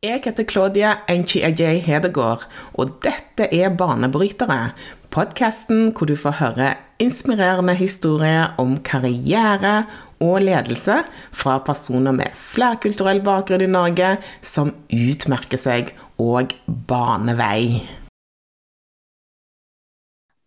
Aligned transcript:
Jeg 0.00 0.22
heter 0.24 0.44
Claudia 0.48 0.94
Enchi-Ajay 1.12 1.82
Hedegaard, 1.84 2.46
og 2.80 2.94
dette 3.04 3.44
er 3.52 3.74
Banebrytere. 3.76 4.70
Podkasten 5.12 5.90
hvor 5.92 6.08
du 6.08 6.14
får 6.16 6.38
høre 6.38 6.68
inspirerende 7.02 7.74
historier 7.76 8.54
om 8.62 8.78
karriere 8.86 9.82
og 10.24 10.40
ledelse 10.40 11.02
fra 11.36 11.58
personer 11.66 12.16
med 12.16 12.32
flerkulturell 12.32 13.20
bakgrunn 13.26 13.66
i 13.66 13.68
Norge 13.68 14.14
som 14.40 14.72
utmerker 14.88 15.60
seg 15.60 15.92
og 16.16 16.56
baner 16.88 17.36
vei. 17.36 17.62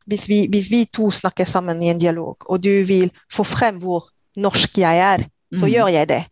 Hvis 0.10 0.26
vi, 0.28 0.48
hvis 0.50 0.72
vi 0.74 0.82
to 0.90 1.12
snakker 1.14 1.46
sammen 1.46 1.78
i 1.86 1.94
en 1.94 2.02
dialog, 2.02 2.42
og 2.50 2.64
du 2.66 2.74
vil 2.90 3.14
få 3.32 3.46
frem 3.46 3.78
hvor 3.86 4.10
norsk 4.36 4.82
jeg 4.82 4.98
er, 5.14 5.30
så 5.54 5.66
Mm. 5.68 5.72
gjør 5.72 5.88
jeg 5.94 6.10
det. 6.10 6.24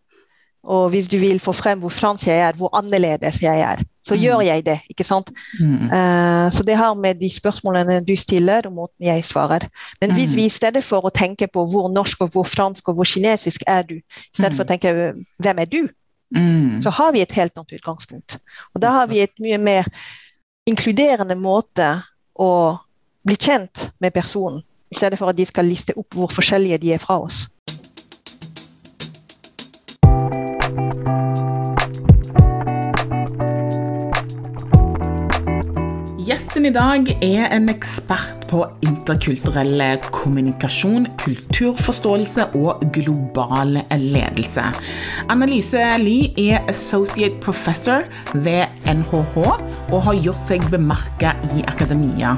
Og 0.64 0.90
hvis 0.94 1.08
du 1.08 1.18
vil 1.18 1.40
få 1.40 1.52
frem 1.58 1.80
hvor 1.80 1.90
fransk 1.90 2.28
jeg 2.28 2.38
er, 2.40 2.54
hvor 2.54 2.70
annerledes 2.78 3.42
jeg 3.42 3.60
er, 3.62 3.80
så 4.06 4.14
Mm. 4.16 4.22
gjør 4.22 4.40
jeg 4.46 4.66
det. 4.66 4.80
ikke 4.90 5.04
sant? 5.04 5.32
Mm. 5.60 5.86
Uh, 5.90 6.50
så 6.52 6.64
det 6.66 6.76
har 6.78 6.94
med 6.94 7.16
de 7.20 7.30
spørsmålene 7.30 8.06
du 8.06 8.16
stiller, 8.16 8.62
og 8.66 8.74
måten 8.74 9.06
jeg 9.06 9.26
svarer. 9.26 9.68
Men 10.02 10.12
hvis 10.14 10.32
Mm. 10.34 10.36
vi 10.38 10.46
i 10.46 10.50
stedet 10.50 10.84
for 10.84 11.02
å 11.02 11.10
tenke 11.10 11.48
på 11.48 11.66
hvor 11.66 11.90
norsk 11.90 12.22
og 12.22 12.30
hvor 12.32 12.44
fransk 12.46 12.88
og 12.90 12.96
hvor 12.96 13.06
kinesisk 13.06 13.64
er 13.68 13.82
du, 13.82 13.96
i 13.96 14.36
stedet 14.38 14.56
for 14.56 14.64
å 14.64 14.68
tenke 14.68 15.14
hvem 15.40 15.60
er 15.60 15.66
du, 15.66 15.88
Mm. 16.36 16.82
så 16.82 16.90
har 16.90 17.12
vi 17.12 17.22
et 17.22 17.32
helt 17.32 17.54
annet 17.58 17.82
utgangspunkt. 17.82 18.38
Og 18.76 18.82
da 18.82 18.90
har 18.92 19.08
vi 19.08 19.20
et 19.20 19.34
mye 19.40 19.58
mer 19.58 19.86
inkluderende 20.68 21.36
måte 21.36 22.04
å 22.40 22.78
bli 23.26 23.36
kjent 23.36 23.90
med 24.02 24.14
personen, 24.14 24.62
i 24.92 24.96
stedet 24.96 25.18
for 25.20 25.30
at 25.30 25.38
de 25.38 25.46
skal 25.46 25.66
liste 25.66 25.94
opp 25.98 26.14
hvor 26.14 26.28
forskjellige 26.28 26.78
de 26.82 26.94
er 26.94 26.98
fra 27.00 27.20
oss. 27.24 27.48
Gjesten 36.32 36.66
i 36.66 36.72
dag 36.72 37.08
er 37.26 37.50
en 37.52 37.70
ekspert 37.72 38.46
på 38.52 38.62
interkulturell 38.86 39.82
kommunikasjon, 40.14 41.08
kulturforståelse 41.20 42.46
og 42.60 42.86
global 42.96 43.80
ledelse. 43.90 44.64
Annelise 45.32 45.82
Lie 46.00 46.32
er 46.52 46.64
associate 46.72 47.40
professor 47.44 48.08
ved 48.34 48.72
NHH 48.88 49.38
og 49.42 50.00
har 50.08 50.22
gjort 50.24 50.48
seg 50.48 50.66
bemerka 50.72 51.34
i 51.56 51.66
akademia. 51.72 52.38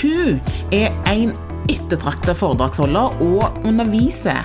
Hun 0.00 0.38
er 0.74 0.90
en 1.12 1.34
ettertrakta 1.70 2.34
foredragsholder 2.34 3.22
og 3.22 3.66
underviser 3.66 4.42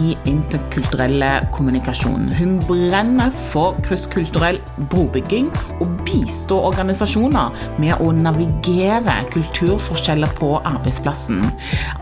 i 0.00 0.16
interkulturelle 0.28 1.30
kommunikasjon. 1.54 2.30
Hun 2.38 2.56
brenner 2.68 3.32
for 3.50 3.78
krysskulturell 3.84 4.60
brobygging 4.92 5.50
og 5.80 5.92
bistår 6.08 6.70
organisasjoner 6.72 7.54
med 7.82 8.00
å 8.00 8.10
navigere 8.16 9.20
kulturforskjeller 9.34 10.32
på 10.40 10.54
arbeidsplassen. 10.62 11.44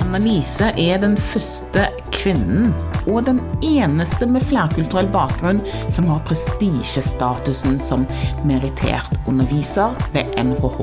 Annelise 0.04 0.72
er 0.78 1.02
den 1.02 1.18
første 1.18 1.88
kvinnen 2.14 2.72
og 3.08 3.24
den 3.28 3.40
eneste 3.64 4.28
med 4.30 4.44
flerkulturell 4.48 5.08
bakgrunn 5.12 5.60
som 5.94 6.08
har 6.10 6.22
prestisjestatusen 6.28 7.78
som 7.82 8.06
merittert 8.48 9.16
underviser 9.28 9.96
ved 10.14 10.30
NHH. 10.38 10.80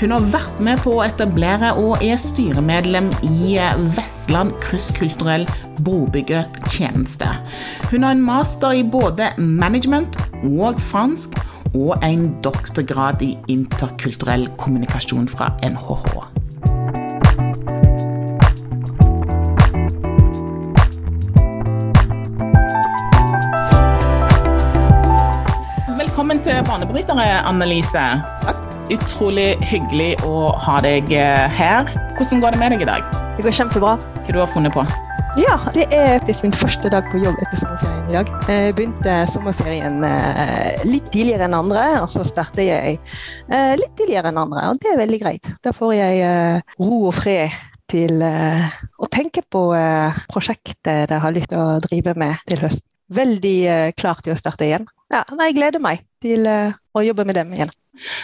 Hun 0.00 0.14
har 0.14 0.30
vært 0.32 0.62
med 0.64 0.82
på 0.84 0.96
å 0.96 1.04
etablere 1.06 1.74
og 1.80 2.02
er 2.04 2.20
styremedlem 2.20 3.10
i 3.26 3.58
Vestland 3.96 4.54
krysskulturell 4.64 5.46
brobyggertjeneste. 5.84 7.30
Hun 7.90 8.04
har 8.04 8.16
en 8.16 8.24
master 8.24 8.76
i 8.76 8.84
både 8.86 9.32
management 9.38 10.18
og 10.50 10.80
fransk, 10.90 11.38
og 11.74 12.02
en 12.02 12.26
doktorgrad 12.42 13.22
i 13.22 13.36
interkulturell 13.52 14.48
kommunikasjon 14.58 15.28
fra 15.30 15.52
NHH. 15.62 16.39
Velkommen 26.90 27.06
til 27.06 27.14
Banebrytere, 27.14 27.42
Annelise. 27.46 28.04
Utrolig 28.90 29.50
hyggelig 29.62 30.16
å 30.26 30.48
ha 30.58 30.80
deg 30.82 31.06
her. 31.54 31.86
Hvordan 32.18 32.40
går 32.42 32.56
det 32.56 32.58
med 32.58 32.72
deg 32.74 32.82
i 32.82 32.88
dag? 32.88 33.12
Det 33.36 33.44
går 33.46 33.54
kjempebra. 33.54 33.92
Hva 34.00 34.34
du 34.34 34.38
har 34.40 34.50
funnet 34.50 34.74
på? 34.74 34.82
Ja, 35.38 35.54
det 35.70 35.84
er 35.94 36.16
faktisk 36.18 36.48
min 36.48 36.56
første 36.58 36.90
dag 36.90 37.06
på 37.12 37.20
jobb 37.22 37.38
etter 37.44 37.62
sommerferien 37.62 38.10
i 38.10 38.16
dag. 38.16 38.34
Jeg 38.50 38.74
begynte 38.74 39.14
sommerferien 39.30 40.02
eh, 40.08 40.82
litt 40.90 41.06
tidligere 41.14 41.46
enn 41.46 41.54
andre, 41.60 41.86
og 42.00 42.10
så 42.10 42.26
starter 42.26 42.66
jeg 42.66 42.98
eh, 42.98 43.72
litt 43.78 43.94
tidligere 43.94 44.34
enn 44.34 44.42
andre. 44.42 44.66
Og 44.72 44.82
det 44.82 44.90
er 44.90 45.02
veldig 45.04 45.22
greit. 45.22 45.54
Da 45.62 45.70
får 45.76 45.94
jeg 45.94 46.26
eh, 46.26 46.76
ro 46.82 47.04
og 47.04 47.14
fred 47.20 47.54
til 47.94 48.18
eh, 48.18 48.66
å 48.98 49.14
tenke 49.14 49.46
på 49.46 49.68
eh, 49.78 50.22
prosjektet 50.34 51.06
jeg 51.06 51.22
har 51.22 51.38
lyst 51.38 51.54
til 51.54 51.62
å 51.62 51.78
drive 51.86 52.18
med 52.18 52.42
til 52.50 52.66
høsten. 52.66 52.89
Veldig 53.10 53.58
eh, 53.66 53.90
klar 53.98 54.22
til 54.24 54.34
å 54.34 54.40
starte 54.40 54.68
igjen. 54.68 54.86
Ja, 55.10 55.24
jeg 55.26 55.58
gleder 55.58 55.82
meg 55.82 56.04
til 56.22 56.46
eh, 56.46 56.76
å 56.94 57.02
jobbe 57.02 57.26
med 57.26 57.40
dem 57.40 57.54
igjen. 57.56 57.72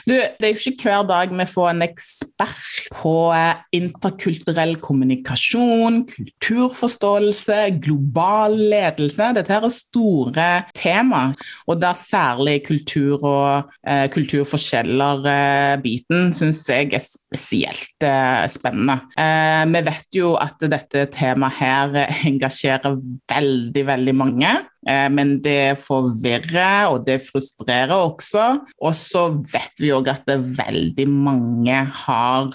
Du, 0.06 0.14
det 0.14 0.40
er 0.40 0.54
jo 0.54 0.70
ikke 0.70 0.86
hver 0.86 1.02
dag 1.08 1.32
vi 1.34 1.46
får 1.50 1.70
en 1.72 1.82
ekspert 1.84 2.86
på 2.94 3.32
eh, 3.34 3.56
interkulturell 3.76 4.76
kommunikasjon, 4.82 6.08
kulturforståelse, 6.12 7.70
global 7.84 8.52
ledelse. 8.56 9.32
Dette 9.36 9.52
er 9.56 9.68
store 9.74 10.64
tema, 10.76 11.22
og 11.66 11.80
der 11.82 11.94
særlig 11.98 12.64
kultur 12.68 13.16
og 13.20 13.62
eh, 13.86 14.10
kulturforskjeller-biten 14.14 16.34
syns 16.36 16.68
jeg 16.70 16.86
er 16.94 17.00
spesielt 17.36 18.02
eh, 18.02 18.48
spennende. 18.48 19.00
Eh, 19.18 19.64
vi 19.72 19.82
vet 19.86 20.16
jo 20.16 20.34
at 20.40 20.60
dette 20.72 21.06
temaet 21.14 21.58
her 21.60 21.98
engasjerer 22.28 22.96
veldig, 23.30 23.84
veldig 23.90 24.14
mange. 24.16 24.52
Eh, 24.88 25.08
men 25.12 25.36
det 25.44 25.76
forvirrer, 25.84 26.88
og 26.90 27.04
det 27.06 27.20
frustrerer 27.26 27.94
også. 27.96 28.48
Og 28.80 28.96
så 28.96 29.28
vet 29.52 29.82
vi 29.82 29.92
òg 29.94 30.10
at 30.12 30.26
veldig 30.32 31.08
mange 31.10 31.82
har 32.06 32.50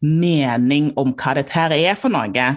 mening 0.00 0.94
om 1.00 1.12
hva 1.12 1.34
dette 1.36 1.52
her 1.52 1.74
er 1.76 1.98
for 1.98 2.12
noe. 2.12 2.50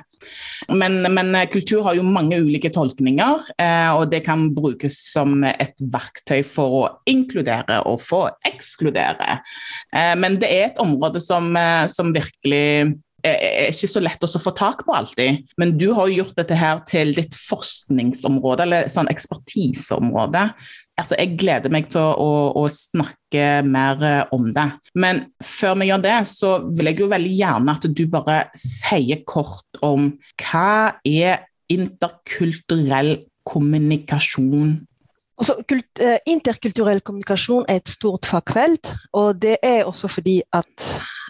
Men, 0.72 1.01
men 1.13 1.35
kultur 1.51 1.84
har 1.85 1.97
jo 1.97 2.06
mange 2.07 2.39
ulike 2.44 2.72
tolkninger, 2.73 3.47
eh, 3.59 3.91
og 3.94 4.09
det 4.13 4.23
kan 4.28 4.50
brukes 4.56 5.00
som 5.11 5.44
et 5.47 5.75
verktøy 5.79 6.44
for 6.47 6.78
å 6.79 6.84
inkludere 7.09 7.81
og 7.89 8.01
få 8.03 8.25
ekskludere. 8.47 9.39
Eh, 9.95 10.13
men 10.19 10.39
det 10.41 10.51
er 10.51 10.69
et 10.69 10.83
område 10.83 11.22
som, 11.23 11.51
eh, 11.59 11.88
som 11.91 12.13
virkelig 12.16 12.94
er 13.23 13.69
ikke 13.72 13.88
så 13.88 14.01
lett 14.03 14.25
å 14.25 14.41
få 14.41 14.51
tak 14.56 14.81
på 14.83 14.95
alltid. 14.95 15.45
Men 15.57 15.78
du 15.79 15.94
har 15.95 16.09
jo 16.09 16.23
gjort 16.23 16.35
dette 16.35 16.57
her 16.59 16.81
til 16.89 17.13
ditt 17.16 17.35
forskningsområde, 17.38 18.66
eller 18.66 18.89
sånn 18.91 19.07
ekspertiseområde. 19.12 20.50
Altså, 20.99 21.17
jeg 21.17 21.37
gleder 21.41 21.73
meg 21.73 21.87
til 21.89 22.03
å, 22.03 22.29
å, 22.53 22.67
snakke 22.69 23.63
mer 23.65 24.27
om 24.35 24.51
det. 24.53 24.67
Men 24.93 25.23
før 25.41 25.79
vi 25.81 25.87
gjør 25.89 26.03
det, 26.03 26.17
så 26.29 26.51
vil 26.69 26.91
jeg 26.91 27.01
jo 27.01 27.09
veldig 27.09 27.33
gjerne 27.33 27.73
at 27.73 27.87
du 27.89 28.03
bare 28.13 28.37
sier 28.57 29.23
kort 29.25 29.81
om 29.81 30.11
hva 30.37 30.93
er 31.01 31.47
interkulturell 31.73 33.15
kommunikasjon 33.49 34.75
Altså, 35.41 35.55
eh, 35.99 36.19
interkulturell 36.29 37.01
kommunikasjon 37.01 37.65
er 37.67 37.81
et 37.81 37.89
stort 37.89 38.27
fagfelt, 38.29 38.91
og 39.17 39.41
det 39.41 39.57
er 39.65 39.81
også 39.89 40.07
fordi 40.07 40.37
at 40.53 40.85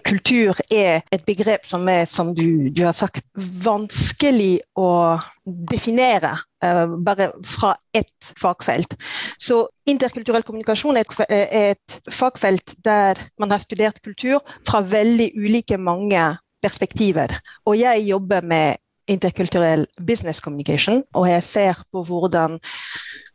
kultur 0.05 0.57
er 0.71 1.01
et 1.13 1.23
begrep 1.27 1.65
som 1.69 1.87
er, 1.91 2.05
som 2.09 2.33
du, 2.35 2.69
du 2.73 2.83
har 2.85 2.95
sagt, 2.97 3.25
vanskelig 3.65 4.61
å 4.79 5.17
definere 5.43 6.35
uh, 6.63 6.95
bare 7.03 7.31
fra 7.47 7.73
ett 7.95 8.33
fagfelt. 8.39 8.95
Så 9.41 9.63
interkulturell 9.89 10.45
kommunikasjon 10.47 10.99
er 10.99 11.07
et, 11.07 11.19
er 11.29 11.73
et 11.73 12.13
fagfelt 12.13 12.75
der 12.85 13.19
man 13.41 13.51
har 13.55 13.63
studert 13.63 14.01
kultur 14.05 14.39
fra 14.67 14.83
veldig 14.85 15.31
ulike 15.39 15.79
mange 15.79 16.31
perspektiver. 16.63 17.35
Og 17.67 17.77
jeg 17.79 18.07
jobber 18.07 18.45
med 18.45 18.79
interkulturell 19.11 19.83
business 20.07 20.39
communication, 20.39 21.03
og 21.13 21.27
jeg 21.27 21.43
ser 21.43 21.83
på 21.91 22.05
hvordan 22.07 22.59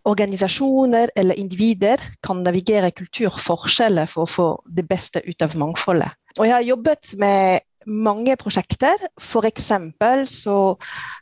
organisasjoner 0.09 1.11
eller 1.17 1.37
individer 1.37 2.01
kan 2.25 2.41
navigere 2.45 2.91
kulturforskjeller 2.97 4.09
for 4.09 4.25
å 4.25 4.33
få 4.33 4.49
det 4.65 4.87
beste 4.89 5.21
ut 5.27 5.45
av 5.45 5.57
mangfoldet. 5.61 6.15
Og 6.39 6.47
jeg 6.47 6.55
har 6.55 6.67
jobbet 6.67 7.15
med 7.19 7.65
mange 7.89 8.37
prosjekter. 8.39 9.01
F.eks. 9.19 9.71
så 10.31 10.57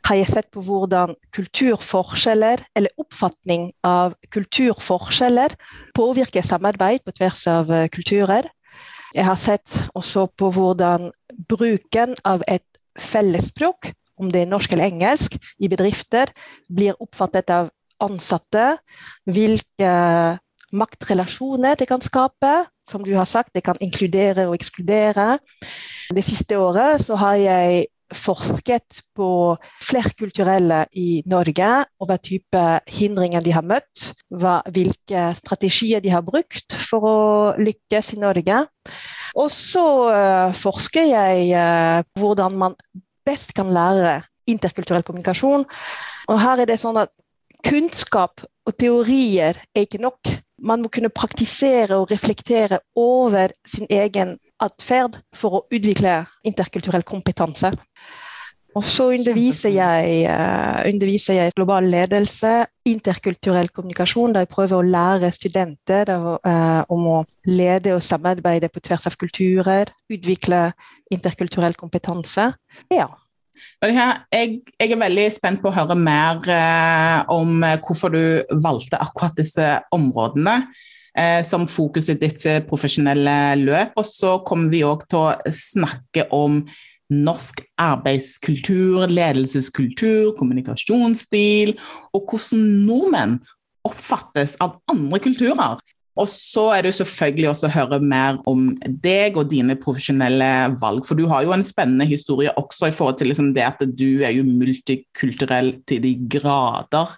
har 0.05 0.15
jeg 0.19 0.29
sett 0.29 0.49
på 0.53 0.61
hvordan 0.61 1.15
kulturforskjeller, 1.33 2.61
eller 2.75 3.01
oppfatning 3.01 3.71
av 3.87 4.13
kulturforskjeller, 4.33 5.55
påvirker 5.97 6.45
samarbeid 6.45 7.01
på 7.05 7.15
tvers 7.17 7.47
av 7.49 7.73
kulturer. 7.93 8.49
Jeg 9.15 9.25
har 9.25 9.39
sett 9.39 9.79
også 9.95 10.27
på 10.37 10.51
hvordan 10.53 11.09
bruken 11.49 12.13
av 12.27 12.43
et 12.47 12.65
fellesspråk, 12.99 13.93
om 14.17 14.29
det 14.33 14.43
er 14.43 14.51
norsk 14.51 14.73
eller 14.73 14.91
engelsk, 14.91 15.37
i 15.57 15.69
bedrifter 15.69 16.29
blir 16.69 16.97
oppfattet 17.01 17.49
av 17.53 17.71
ansatte, 18.03 18.75
hvilke 19.25 19.93
maktrelasjoner 20.73 21.77
det 21.79 21.87
kan 21.89 22.03
skape. 22.03 22.65
Som 22.87 23.03
du 23.03 23.13
har 23.17 23.27
sagt, 23.27 23.53
det 23.55 23.65
kan 23.67 23.79
inkludere 23.83 24.47
og 24.47 24.55
ekskludere. 24.55 25.37
Det 26.15 26.23
siste 26.23 26.55
året 26.59 27.01
så 27.03 27.17
har 27.19 27.35
jeg 27.41 27.87
forsket 28.15 29.01
på 29.17 29.57
flerkulturelle 29.83 30.85
i 30.95 31.23
Norge, 31.27 31.71
og 31.99 32.07
hva 32.07 32.15
type 32.23 32.61
hindringer 32.87 33.43
de 33.43 33.51
har 33.51 33.65
møtt. 33.67 34.11
Hva, 34.31 34.61
hvilke 34.71 35.31
strategier 35.35 36.03
de 36.03 36.13
har 36.13 36.23
brukt 36.23 36.77
for 36.87 37.03
å 37.03 37.17
lykkes 37.59 38.13
i 38.15 38.21
Norge. 38.23 38.63
Og 39.37 39.51
så 39.53 39.85
uh, 40.07 40.55
forsker 40.55 41.11
jeg 41.11 41.51
uh, 41.51 42.07
hvordan 42.17 42.57
man 42.57 42.79
best 43.27 43.51
kan 43.57 43.73
lære 43.75 44.21
interkulturell 44.47 45.03
kommunikasjon. 45.03 45.67
Og 46.31 46.39
her 46.39 46.63
er 46.63 46.69
det 46.69 46.79
sånn 46.79 46.99
at 47.03 47.11
kunnskap 47.67 48.45
og 48.67 48.75
teorier 48.79 49.59
er 49.75 49.87
ikke 49.87 50.01
nok. 50.03 50.37
Man 50.57 50.81
må 50.81 50.89
kunne 50.93 51.13
praktisere 51.13 51.99
og 51.99 52.11
reflektere 52.11 52.79
over 52.97 53.53
sin 53.67 53.85
egen 53.89 54.37
atferd 54.63 55.19
for 55.35 55.59
å 55.59 55.65
utvikle 55.69 56.23
interkulturell 56.47 57.05
kompetanse. 57.05 57.71
Og 58.77 58.85
så 58.85 59.07
underviser 59.15 59.73
jeg, 59.73 60.17
uh, 60.29 60.83
underviser 60.85 61.39
jeg 61.39 61.53
global 61.57 61.87
ledelse, 61.89 62.51
interkulturell 62.85 63.71
kommunikasjon, 63.73 64.35
der 64.35 64.45
jeg 64.45 64.51
prøver 64.51 64.77
å 64.77 64.85
lære 64.85 65.31
studenter 65.33 66.05
der, 66.09 66.27
uh, 66.45 66.83
om 66.93 67.07
å 67.09 67.19
lede 67.49 67.95
og 67.95 68.03
samarbeide 68.05 68.69
på 68.69 68.83
tvers 68.85 69.07
av 69.09 69.17
kulturer, 69.17 69.89
utvikle 70.13 70.67
interkulturell 71.13 71.77
kompetanse. 71.79 72.51
Ja. 72.93 73.09
Jeg, 73.83 74.25
jeg, 74.33 74.91
er 74.91 74.99
veldig 74.99 75.27
spent 75.35 75.61
på 75.63 75.71
å 75.71 75.75
høre 75.75 75.97
mer 75.99 76.43
eh, 76.51 77.21
om 77.33 77.63
eh, 77.65 77.79
hvorfor 77.83 78.13
du 78.13 78.21
valgte 78.63 78.99
akkurat 79.01 79.37
disse 79.37 79.69
områdene 79.95 80.57
eh, 81.17 81.41
som 81.47 81.67
fokus 81.69 82.11
i 82.13 82.17
ditt 82.19 82.45
eh, 82.47 82.61
profesjonelle 82.65 83.37
løp. 83.63 83.95
Og 83.97 84.07
så 84.07 84.37
kommer 84.47 84.73
vi 84.73 84.85
òg 84.87 85.07
til 85.09 85.25
å 85.25 85.53
snakke 85.53 86.27
om 86.35 86.63
norsk 87.13 87.61
arbeidskultur, 87.79 89.05
ledelseskultur, 89.07 90.33
kommunikasjonsstil, 90.39 91.77
og 92.11 92.33
hvordan 92.33 92.65
nordmenn 92.87 93.37
oppfattes 93.87 94.57
av 94.63 94.75
andre 94.91 95.21
kulturer. 95.23 95.79
Og 96.17 96.27
så 96.31 96.63
er 96.73 96.83
det 96.83 96.91
jo 96.91 96.99
selvfølgelig 97.01 97.49
også 97.51 97.67
å 97.69 97.75
høre 97.75 97.99
mer 98.01 98.39
om 98.49 98.71
deg 99.03 99.37
og 99.37 99.51
dine 99.51 99.77
profesjonelle 99.79 100.49
valg. 100.81 101.05
For 101.05 101.19
du 101.19 101.27
har 101.29 101.45
jo 101.45 101.53
en 101.53 101.65
spennende 101.65 102.07
historie 102.09 102.53
også 102.57 102.89
i 102.89 102.95
forhold 102.95 103.19
til 103.19 103.31
liksom 103.31 103.51
det 103.55 103.65
at 103.67 103.83
du 103.85 104.23
er 104.25 104.33
jo 104.33 104.47
multikulturell 104.47 105.75
til 105.89 106.01
de 106.03 106.15
grader. 106.37 107.13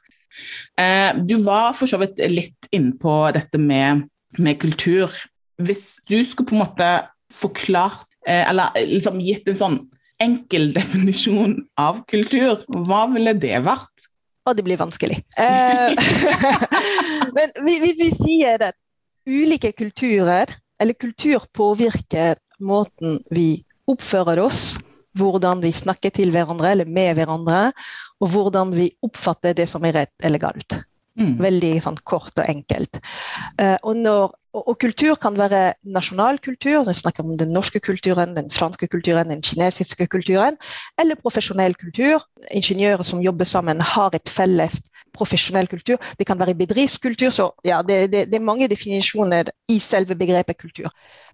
Eh, 0.80 1.12
du 1.16 1.40
var 1.46 1.72
for 1.78 1.90
så 1.90 2.00
vidt 2.02 2.20
litt 2.32 2.70
innpå 2.76 3.16
dette 3.36 3.62
med, 3.62 4.06
med, 4.38 4.60
kultur. 4.62 5.14
Hvis 5.60 5.98
du 6.10 6.20
skulle 6.24 6.52
på 6.52 6.58
en 6.58 6.64
måte 6.66 6.90
forklart, 7.36 8.08
eh, 8.28 8.44
eller 8.50 8.76
liksom 8.90 9.22
gitt 9.24 9.48
en 9.52 9.62
sånn 9.64 9.80
enkel 10.20 10.72
definisjon 10.78 11.58
av 11.80 12.04
kultur, 12.12 12.66
hva 12.88 13.06
ville 13.14 13.36
det 13.40 13.64
vært? 13.64 14.10
Og 14.48 14.56
det 14.58 14.66
blir 14.66 14.80
vanskelig. 14.80 15.20
Eh, 15.38 15.96
men 17.36 17.58
hvis 17.64 18.00
vi 18.00 18.12
sier 18.18 18.60
det 18.62 18.74
ulike 19.30 19.72
kulturer, 19.78 20.52
eller 20.82 20.98
kultur 20.98 21.46
påvirker 21.54 22.40
måten 22.60 23.20
vi 23.32 23.64
oppfører 23.90 24.42
oss, 24.44 24.78
hvordan 25.18 25.64
vi 25.64 25.72
snakker 25.74 26.14
til 26.16 26.32
hverandre 26.34 26.74
eller 26.74 26.90
med 26.90 27.16
hverandre, 27.18 27.70
og 28.20 28.34
hvordan 28.34 28.74
vi 28.76 28.92
oppfatter 29.06 29.56
det 29.58 29.70
som 29.72 29.86
er 29.88 30.02
rett 30.02 30.26
eller 30.26 30.42
galt. 30.42 30.78
Mm. 31.20 31.34
Veldig 31.42 31.72
sånn, 31.84 31.98
kort 32.08 32.38
og 32.40 32.46
enkelt. 32.48 33.02
Uh, 33.60 33.76
og, 33.82 33.98
når, 34.00 34.30
og, 34.56 34.62
og, 34.62 34.76
kultur 34.80 35.18
kan 35.20 35.36
være 35.40 35.74
nasjonal 35.84 36.40
kultur, 36.44 36.86
vi 36.88 36.96
snakker 36.96 37.26
om 37.26 37.34
den 37.40 37.52
norske 37.56 37.82
kulturen, 37.84 38.38
den 38.38 38.48
franske 38.54 38.88
kulturen, 38.92 39.34
den 39.34 39.44
kinesiske 39.44 40.08
kulturen, 40.12 40.56
eller 41.02 41.20
profesjonell 41.20 41.76
kultur. 41.80 42.24
Ingeniører 42.56 43.04
som 43.08 43.24
jobber 43.26 43.50
sammen, 43.50 43.84
har 43.84 44.16
et 44.16 44.32
felles 44.32 44.80
profesjonell 45.20 45.70
kultur. 45.72 46.00
Det 46.18 46.28
kan 46.28 46.40
være 46.40 46.58
bedriftskultur. 46.58 47.34
Så 47.36 47.50
ja, 47.68 47.82
det, 47.86 48.00
det, 48.14 48.26
det, 48.32 48.40
er 48.40 48.46
mange 48.46 48.70
definisjoner 48.72 49.52
i 49.70 49.80
selve 49.84 50.18
begrepet 50.20 50.60
kultur. 50.60 50.90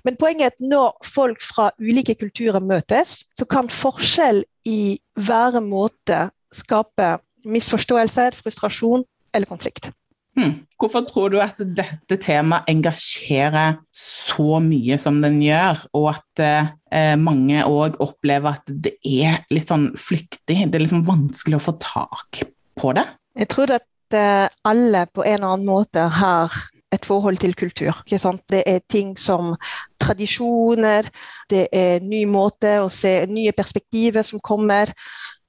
Men 0.05 0.17
poenget 0.19 0.49
er 0.49 0.55
at 0.55 0.65
når 0.73 0.97
folk 1.05 1.43
fra 1.43 1.69
ulike 1.79 2.17
kulturer 2.19 2.63
møtes, 2.63 3.21
så 3.37 3.47
kan 3.49 3.71
forskjell 3.71 4.43
i 4.65 4.97
hver 5.15 5.61
måte 5.63 6.25
skape 6.55 7.15
misforståelser, 7.45 8.35
frustrasjon 8.41 9.05
eller 9.35 9.49
konflikt. 9.49 9.91
Hmm. 10.35 10.65
Hvorfor 10.75 11.05
tror 11.07 11.29
du 11.31 11.37
at 11.39 11.61
dette 11.77 12.17
temaet 12.19 12.67
engasjerer 12.67 13.77
så 13.95 14.57
mye 14.59 14.97
som 14.99 15.21
den 15.23 15.37
gjør, 15.45 15.85
og 15.95 16.09
at 16.11 16.43
eh, 16.43 17.13
mange 17.15 17.61
òg 17.63 17.95
opplever 18.03 18.57
at 18.57 18.67
det 18.67 18.97
er 19.07 19.45
litt 19.53 19.71
sånn 19.71 19.93
flyktig? 19.95 20.65
Det 20.67 20.75
er 20.75 20.83
liksom 20.83 21.05
vanskelig 21.07 21.61
å 21.61 21.63
få 21.69 21.77
tak 21.79 22.43
på 22.75 22.91
det? 22.97 23.05
Jeg 23.35 23.49
tror 23.51 23.75
at 23.75 24.15
eh, 24.15 24.47
alle 24.63 25.05
på 25.13 25.23
en 25.23 25.33
eller 25.33 25.53
annen 25.53 25.67
måte 25.67 25.99
har 25.99 26.53
et 26.95 27.05
forhold 27.05 27.37
til 27.37 27.55
kultur. 27.55 28.03
Det 28.49 28.63
er 28.65 28.79
ting 28.89 29.17
som 29.19 29.55
tradisjoner, 29.99 31.09
det 31.49 31.67
er 31.73 31.99
ny 31.99 32.25
måte 32.25 32.79
å 32.81 32.89
se 32.89 33.25
nye 33.27 33.51
perspektiver 33.51 34.23
som 34.23 34.39
kommer. 34.39 34.93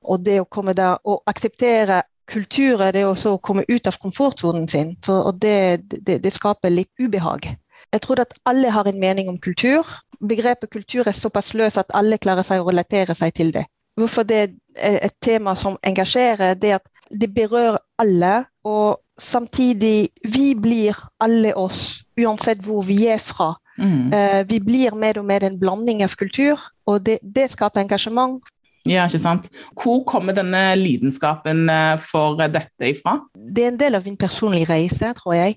Og 0.06 0.22
det 0.24 0.40
å 0.40 0.48
komme 0.50 0.74
da 0.74 0.96
og 1.04 1.22
akseptere 1.26 2.02
kulturer, 2.26 2.92
det 2.92 3.02
er 3.02 3.10
også 3.10 3.36
å 3.36 3.42
komme 3.42 3.64
ut 3.68 3.86
av 3.86 3.98
komfortsonen 4.02 4.68
sin. 4.68 4.96
Så, 5.04 5.20
og 5.30 5.38
det, 5.42 5.86
det, 5.90 6.20
det, 6.22 6.32
skaper 6.34 6.70
litt 6.70 6.90
ubehag. 6.98 7.52
Jeg 7.94 8.02
tror 8.02 8.22
at 8.22 8.34
alle 8.44 8.70
har 8.70 8.86
en 8.86 9.00
mening 9.00 9.30
om 9.30 9.38
kultur. 9.38 9.86
Begrepet 10.20 10.70
kultur 10.70 11.06
er 11.06 11.14
såpass 11.14 11.52
løs 11.54 11.78
at 11.78 11.92
alle 11.94 12.18
klarer 12.18 12.46
seg 12.46 12.62
å 12.62 12.70
relatere 12.70 13.14
seg 13.14 13.34
til 13.36 13.52
det. 13.54 13.66
Hvorfor 13.96 14.26
det 14.28 14.40
er 14.76 14.98
et 15.06 15.14
tema 15.24 15.54
som 15.56 15.78
engasjerer, 15.86 16.58
det 16.60 16.74
at 16.80 16.86
det 17.10 17.32
berører 17.34 17.78
alle. 17.98 18.44
Og 18.64 19.00
samtidig, 19.18 20.08
vi 20.24 20.54
blir 20.54 20.98
alle 21.20 21.54
oss, 21.56 22.02
uansett 22.18 22.64
hvor 22.64 22.82
vi 22.86 23.06
er 23.06 23.22
fra. 23.22 23.54
Mm. 23.78 24.12
Uh, 24.12 24.42
vi 24.48 24.60
blir 24.60 24.96
mer 24.96 25.18
og 25.20 25.26
mer 25.28 25.44
en 25.44 25.58
blanding 25.60 26.02
av 26.04 26.16
kultur, 26.16 26.60
og 26.86 27.04
det, 27.06 27.18
det, 27.22 27.50
skaper 27.52 27.84
engasjement. 27.84 28.40
Ja, 28.86 29.04
ikke 29.04 29.20
sant. 29.20 29.50
Hvor 29.74 30.04
kommer 30.06 30.32
denne 30.32 30.76
lidenskapen 30.78 31.66
eh, 31.68 31.96
for 31.98 32.38
dette 32.38 32.92
ifra? 32.92 33.16
Det 33.34 33.64
er 33.64 33.72
en 33.72 33.80
del 33.80 33.98
av 33.98 34.06
min 34.06 34.14
personlige 34.16 34.68
reise, 34.70 35.10
tror 35.18 35.34
jeg 35.34 35.56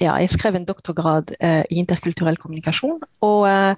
ja, 0.00 0.16
jeg 0.18 0.30
skrev 0.30 0.56
en 0.58 0.66
doktorgrad 0.66 1.34
eh, 1.40 1.62
i 1.70 1.78
interkulturell 1.82 2.36
kommunikasjon. 2.36 3.00
Og 3.24 3.46
eh, 3.48 3.76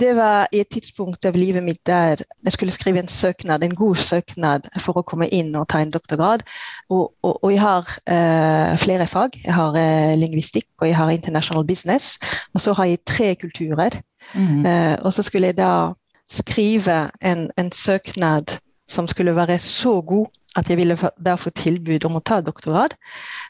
det 0.00 0.12
var 0.16 0.48
i 0.52 0.60
et 0.62 0.70
tidspunkt 0.70 1.24
av 1.26 1.38
livet 1.38 1.64
mitt 1.66 1.80
der 1.86 2.22
jeg 2.44 2.54
skulle 2.54 2.74
skrive 2.74 3.02
en 3.02 3.08
søknad, 3.08 3.64
en 3.64 3.74
god 3.74 3.96
søknad 3.96 4.68
for 4.78 5.00
å 5.00 5.06
komme 5.06 5.28
inn 5.34 5.54
og 5.58 5.68
ta 5.72 5.82
en 5.82 5.92
doktorgrad. 5.94 6.44
Og, 6.88 7.10
og, 7.22 7.38
og 7.42 7.52
jeg 7.52 7.62
har 7.64 7.94
eh, 8.06 8.76
flere 8.78 9.06
fag. 9.10 9.40
Jeg 9.44 9.56
har 9.56 9.78
eh, 9.78 10.16
lingvistikk 10.18 10.68
og 10.80 10.88
jeg 10.88 10.98
har 10.98 11.10
international 11.10 11.66
business. 11.66 12.18
Og 12.54 12.60
så 12.60 12.74
har 12.78 12.92
jeg 12.92 13.04
tre 13.06 13.34
kulturer. 13.34 14.00
Mm. 14.34 14.66
og 15.00 15.14
så 15.16 15.22
skulle 15.24 15.48
jeg 15.48 15.56
da 15.56 15.94
skrive 16.30 17.08
en, 17.24 17.46
en 17.58 17.70
søknad 17.72 18.52
som 18.88 19.08
skulle 19.08 19.32
være 19.34 19.58
så 19.58 20.00
god 20.00 20.26
at 20.58 20.70
jeg 20.70 20.80
ville 20.80 20.96
da 21.22 21.36
få 21.38 21.52
tilbud 21.54 22.04
om 22.08 22.18
å 22.18 22.22
ta 22.26 22.40
doktorgrad. 22.42 22.96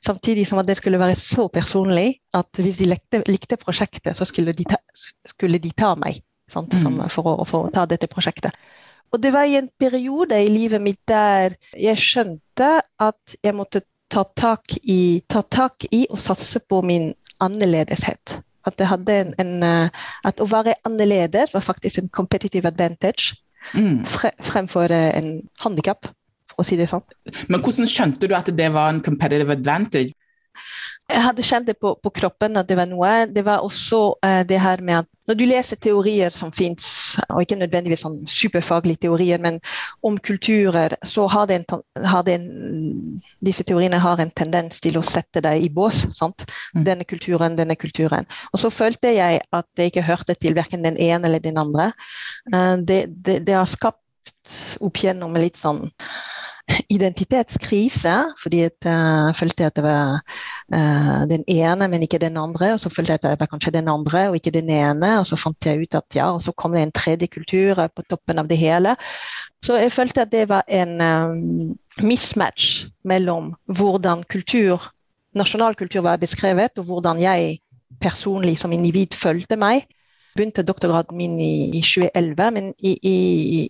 Samtidig 0.05 0.47
som 0.49 0.61
at 0.61 0.69
det 0.69 0.77
skulle 0.81 1.01
være 1.01 1.17
så 1.17 1.47
personlig 1.53 2.21
at 2.37 2.61
hvis 2.61 2.81
de 2.81 2.91
likte, 2.91 3.23
likte 3.29 3.57
prosjektet, 3.61 4.13
så 4.19 4.27
skulle 4.29 4.53
de 4.57 4.67
ta, 4.69 4.81
skulle 5.29 5.61
de 5.63 5.73
ta 5.73 5.95
meg 6.01 6.21
sant, 6.51 6.75
mm. 6.75 7.07
for, 7.15 7.31
å, 7.31 7.47
for, 7.49 7.69
å, 7.69 7.73
ta 7.73 7.87
dette 7.89 8.11
prosjektet. 8.11 8.57
Og 9.11 9.23
det 9.23 9.33
var 9.35 9.49
i 9.49 9.57
en 9.59 9.71
periode 9.81 10.37
i 10.39 10.51
livet 10.51 10.83
mitt 10.83 11.01
der 11.09 11.57
jeg 11.75 11.99
skjønte 11.99 12.71
at 13.01 13.39
jeg 13.43 13.57
måtte 13.57 13.83
ta 14.11 14.27
tak 14.37 14.77
i, 14.83 15.23
ta 15.31 15.43
tak 15.43 15.87
i 15.91 16.05
og 16.11 16.19
satse 16.21 16.61
på 16.61 16.83
min 16.87 17.13
annerledeshet. 17.43 18.41
At, 18.69 18.83
en, 18.83 19.33
en, 19.41 19.53
eh, 19.65 20.07
at 20.29 20.43
å 20.43 20.47
være 20.51 20.77
annerledes 20.85 21.55
var 21.55 21.65
faktisk 21.65 22.03
en 22.03 22.11
competitive 22.13 22.69
advantage 22.69 23.39
mm. 23.73 24.05
fremfor 24.51 24.93
eh, 24.93 25.15
en 25.17 25.39
handikap 25.63 26.11
å 26.61 26.67
si 26.67 26.79
det 26.81 26.91
sånn. 26.91 27.05
Men 27.49 27.63
hvordan 27.65 27.89
skjønte 27.91 28.29
du 28.31 28.37
at 28.37 28.51
det 28.55 28.71
var 28.75 28.93
en 28.93 29.03
competitive 29.05 29.57
advantage? 29.57 30.15
Jeg 31.11 31.23
hadde 31.25 31.45
kjent 31.45 31.67
det 31.67 31.75
på, 31.83 31.93
på 31.99 32.11
kroppen 32.15 32.59
at 32.61 32.69
det 32.69 32.77
var 32.79 32.87
noe. 32.87 33.11
Det 33.31 33.43
var 33.47 33.65
også 33.67 34.01
uh, 34.23 34.43
det 34.47 34.61
her 34.63 34.83
med 34.85 35.01
at 35.03 35.09
når 35.31 35.39
du 35.39 35.45
leser 35.47 35.79
teorier 35.79 36.33
som 36.35 36.51
fins, 36.55 36.85
og 37.29 37.45
ikke 37.45 37.59
nødvendigvis 37.61 38.03
sånn 38.03 38.17
superfaglige 38.31 39.05
teorier, 39.05 39.39
men 39.43 39.61
om 40.07 40.17
kulturer, 40.19 40.97
så 41.07 41.29
har, 41.31 41.53
en, 41.55 41.67
har 42.03 42.31
en, 42.33 42.47
disse 43.47 43.67
teoriene 43.67 44.01
har 44.03 44.23
en 44.23 44.33
tendens 44.35 44.83
til 44.83 44.99
å 44.99 45.05
sette 45.07 45.43
deg 45.45 45.67
i 45.67 45.71
bås. 45.71 46.03
sant? 46.17 46.47
Mm. 46.75 46.83
Denne 46.89 47.07
kulturen, 47.07 47.59
denne 47.59 47.79
kulturen. 47.79 48.27
Og 48.51 48.63
så 48.65 48.73
følte 48.75 49.15
jeg 49.15 49.43
at 49.55 49.69
det 49.79 49.91
ikke 49.91 50.07
hørte 50.09 50.35
til 50.39 50.59
verken 50.59 50.87
den 50.87 50.99
ene 50.99 51.31
eller 51.31 51.43
den 51.43 51.63
andre. 51.63 51.93
Uh, 52.53 52.77
det, 52.83 53.05
det, 53.11 53.43
det 53.47 53.59
har 53.59 53.71
skapt 53.71 54.03
opp 54.83 54.99
gjennom 54.99 55.35
litt 55.39 55.59
sånn 55.61 55.87
identitetskrise, 56.91 58.15
fordi 58.43 58.61
jeg 58.63 58.71
jeg 58.85 59.37
følte 59.37 59.67
at 59.67 59.77
det 59.77 59.85
var 59.85 60.21
uh, 60.75 61.29
den 61.31 61.45
ene, 61.49 61.89
men 61.89 62.03
ikke 62.03 62.19
den 62.19 62.37
andre. 62.37 62.73
Og 62.73 62.81
så 62.81 62.89
følte 62.89 63.13
jeg 63.13 63.21
at 63.21 63.23
det 63.23 63.41
var 63.41 63.51
kanskje 63.51 63.73
den 63.73 63.89
andre 63.89 64.29
og 64.29 64.35
ikke 64.35 64.51
den 64.51 64.71
ene. 64.71 65.19
Og 65.19 65.27
så 65.27 65.37
fant 65.37 65.67
jeg 65.67 65.83
ut 65.83 65.95
at 65.95 66.17
ja, 66.17 66.31
og 66.33 66.43
så 66.43 66.53
kom 66.53 66.73
det 66.73 66.83
en 66.83 66.93
tredje 66.93 67.27
kultur 67.27 67.87
på 67.97 68.03
toppen 68.11 68.39
av 68.39 68.49
det 68.49 68.59
hele. 68.59 68.97
Så 69.65 69.77
jeg 69.77 69.93
følte 69.93 70.23
at 70.23 70.33
det 70.33 70.49
var 70.49 70.65
en 70.69 71.01
um, 71.01 71.79
mismatch 72.03 72.87
mellom 73.05 73.55
hvordan 73.67 74.25
kultur, 74.25 74.93
nasjonal 75.35 75.75
kultur 75.75 76.01
var 76.01 76.17
beskrevet, 76.17 76.79
og 76.79 76.85
hvordan 76.85 77.21
jeg 77.21 77.59
personlig 78.01 78.59
som 78.59 78.73
individ 78.73 79.15
følte 79.15 79.57
meg 79.57 79.85
begynte 80.37 80.63
doktorgraden 80.63 81.17
min 81.17 81.39
i, 81.41 81.71
i 81.79 81.83
2011, 81.83 82.51
men 82.51 82.75
i, 82.79 82.93
i, 83.03 83.17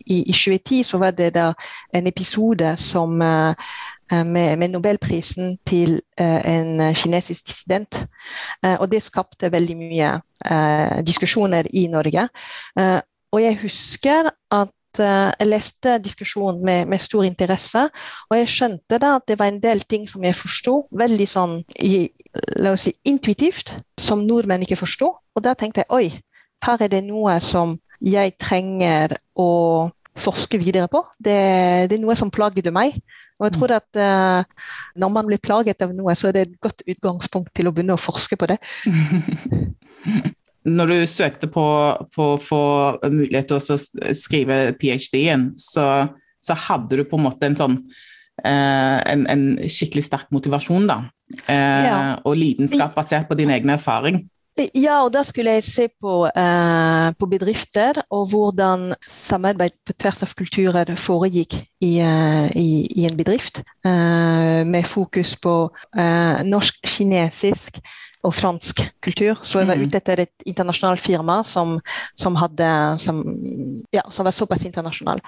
i, 0.06 0.32
2010 0.32 0.82
så 0.82 0.98
var 0.98 1.10
det 1.10 1.34
da 1.34 1.52
en 1.94 2.06
episode 2.06 2.74
som 2.76 3.20
uh, 3.20 3.54
med, 4.10 4.56
med, 4.56 4.68
nobelprisen 4.68 5.58
til 5.66 6.00
uh, 6.20 6.40
en 6.44 6.94
kinesisk 6.94 7.46
dissident. 7.46 8.06
Og 8.62 8.90
det 8.92 9.02
skapte 9.02 9.52
veldig 9.52 9.76
mye 9.76 10.10
diskusjoner 11.06 11.66
i 11.72 11.86
Norge. 11.86 12.28
og 13.32 13.42
jeg 13.42 13.58
husker 13.62 14.30
at 14.50 14.68
jeg 14.98 15.46
leste 15.46 15.98
diskusjonen 15.98 16.64
med, 16.64 16.86
med, 16.86 16.98
stor 16.98 17.22
interesse, 17.22 17.88
og 18.30 18.38
jeg 18.38 18.48
skjønte 18.48 18.98
da 18.98 19.14
at 19.16 19.28
det 19.28 19.38
var 19.38 19.46
en 19.46 19.62
del 19.62 19.80
ting 19.80 20.08
som 20.08 20.24
jeg 20.24 20.34
forsto 20.34 20.88
veldig 20.90 21.28
sånn 21.28 21.62
i, 21.78 22.10
la 22.56 22.74
oss 22.74 22.88
si, 22.88 22.94
intuitivt, 23.04 23.76
som 23.98 24.26
nordmenn 24.26 24.64
ikke 24.66 24.80
forsto. 24.80 25.12
Og 25.34 25.44
da 25.44 25.54
tenkte 25.54 25.84
jeg 25.84 25.90
oi, 25.94 26.20
her 26.64 26.84
er 26.84 26.92
det 26.92 27.04
noe 27.06 27.38
som 27.44 27.78
jeg 28.00 28.34
trenger 28.40 29.16
å 29.38 29.90
forske 30.20 30.58
videre 30.60 30.88
på. 30.90 31.02
Det, 31.18 31.40
det 31.88 31.96
er 31.96 32.02
noe 32.02 32.16
som 32.18 32.32
plagde 32.32 32.72
meg. 32.74 32.98
Og 33.40 33.46
jeg 33.48 33.56
tror 33.56 33.72
at 33.72 33.96
uh, 33.96 34.68
når 35.00 35.12
man 35.14 35.28
blir 35.28 35.40
plaget 35.40 35.80
av 35.84 35.94
noe, 35.96 36.12
så 36.18 36.28
er 36.28 36.36
det 36.36 36.42
et 36.44 36.58
godt 36.60 36.84
utgangspunkt 36.84 37.54
til 37.56 37.70
å 37.70 37.72
begynne 37.72 37.96
å 37.96 38.00
forske 38.00 38.36
på 38.36 38.50
det. 38.50 38.58
når 40.76 40.92
du 40.92 40.96
søkte 41.08 41.48
på 41.48 41.64
å 41.64 42.28
få 42.44 42.62
mulighet 43.08 43.48
til 43.48 43.56
å 43.56 44.12
skrive 44.18 44.60
ph.d.-en, 44.80 45.54
så, 45.56 45.86
så, 46.44 46.56
hadde 46.68 47.00
du 47.00 47.06
på 47.08 47.16
en 47.16 47.24
måte 47.30 47.48
en 47.48 47.56
sånn 47.56 47.78
uh, 47.80 48.98
en, 49.08 49.24
en, 49.24 49.46
skikkelig 49.64 50.04
sterk 50.10 50.28
motivasjon, 50.36 50.90
da. 50.90 51.00
Uh, 51.46 51.54
ja. 51.86 51.96
Og 52.28 52.36
lidenskap 52.36 52.92
basert 52.98 53.30
på 53.30 53.40
din 53.40 53.52
egen 53.56 53.72
erfaring. 53.72 54.26
Ja, 54.58 55.04
og 55.04 55.12
da 55.14 55.22
skulle 55.22 55.52
jeg 55.56 55.64
se 55.64 55.86
på, 56.02 56.26
uh, 56.26 57.08
på, 57.18 57.26
bedrifter 57.30 58.02
og 58.10 58.26
hvordan 58.32 58.90
samarbeid 59.08 59.76
på 59.86 59.94
tvers 59.94 60.24
av 60.26 60.34
kulturer 60.36 60.90
foregikk 60.98 61.54
i, 61.80 61.92
uh, 62.02 62.50
i, 62.58 62.84
i 62.90 63.06
en 63.06 63.16
bedrift. 63.16 63.62
Uh, 63.86 64.66
med 64.66 64.84
fokus 64.90 65.36
på 65.40 65.54
norsk-kinesisk 66.44 67.78
og 68.26 68.34
fransk 68.36 68.82
kultur. 69.04 69.38
Så 69.42 69.62
jeg 69.62 69.68
var 69.70 69.78
mhm. 69.78 69.88
ute 69.88 70.00
etter 70.00 70.22
et 70.24 70.46
internasjonalt 70.48 71.00
firma 71.00 71.40
som, 71.46 71.78
som, 72.18 72.36
hadde, 72.36 72.68
som, 73.00 73.22
ja, 73.94 74.04
som 74.12 74.28
var 74.28 74.36
såpass 74.36 74.66
internasjonal. 74.68 75.22